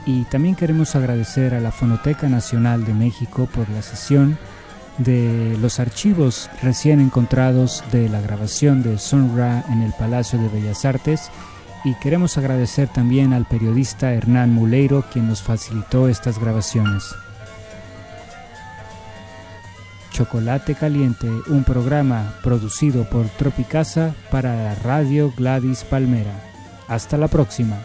[0.04, 4.36] y también queremos agradecer a la Fonoteca Nacional de México por la sesión
[4.98, 10.84] de los archivos recién encontrados de la grabación de Sonra en el Palacio de Bellas
[10.84, 11.30] Artes
[11.84, 17.14] y queremos agradecer también al periodista Hernán Muleiro quien nos facilitó estas grabaciones.
[20.18, 26.34] Chocolate Caliente, un programa producido por Tropicasa para la radio Gladys Palmera.
[26.88, 27.76] Hasta la próxima.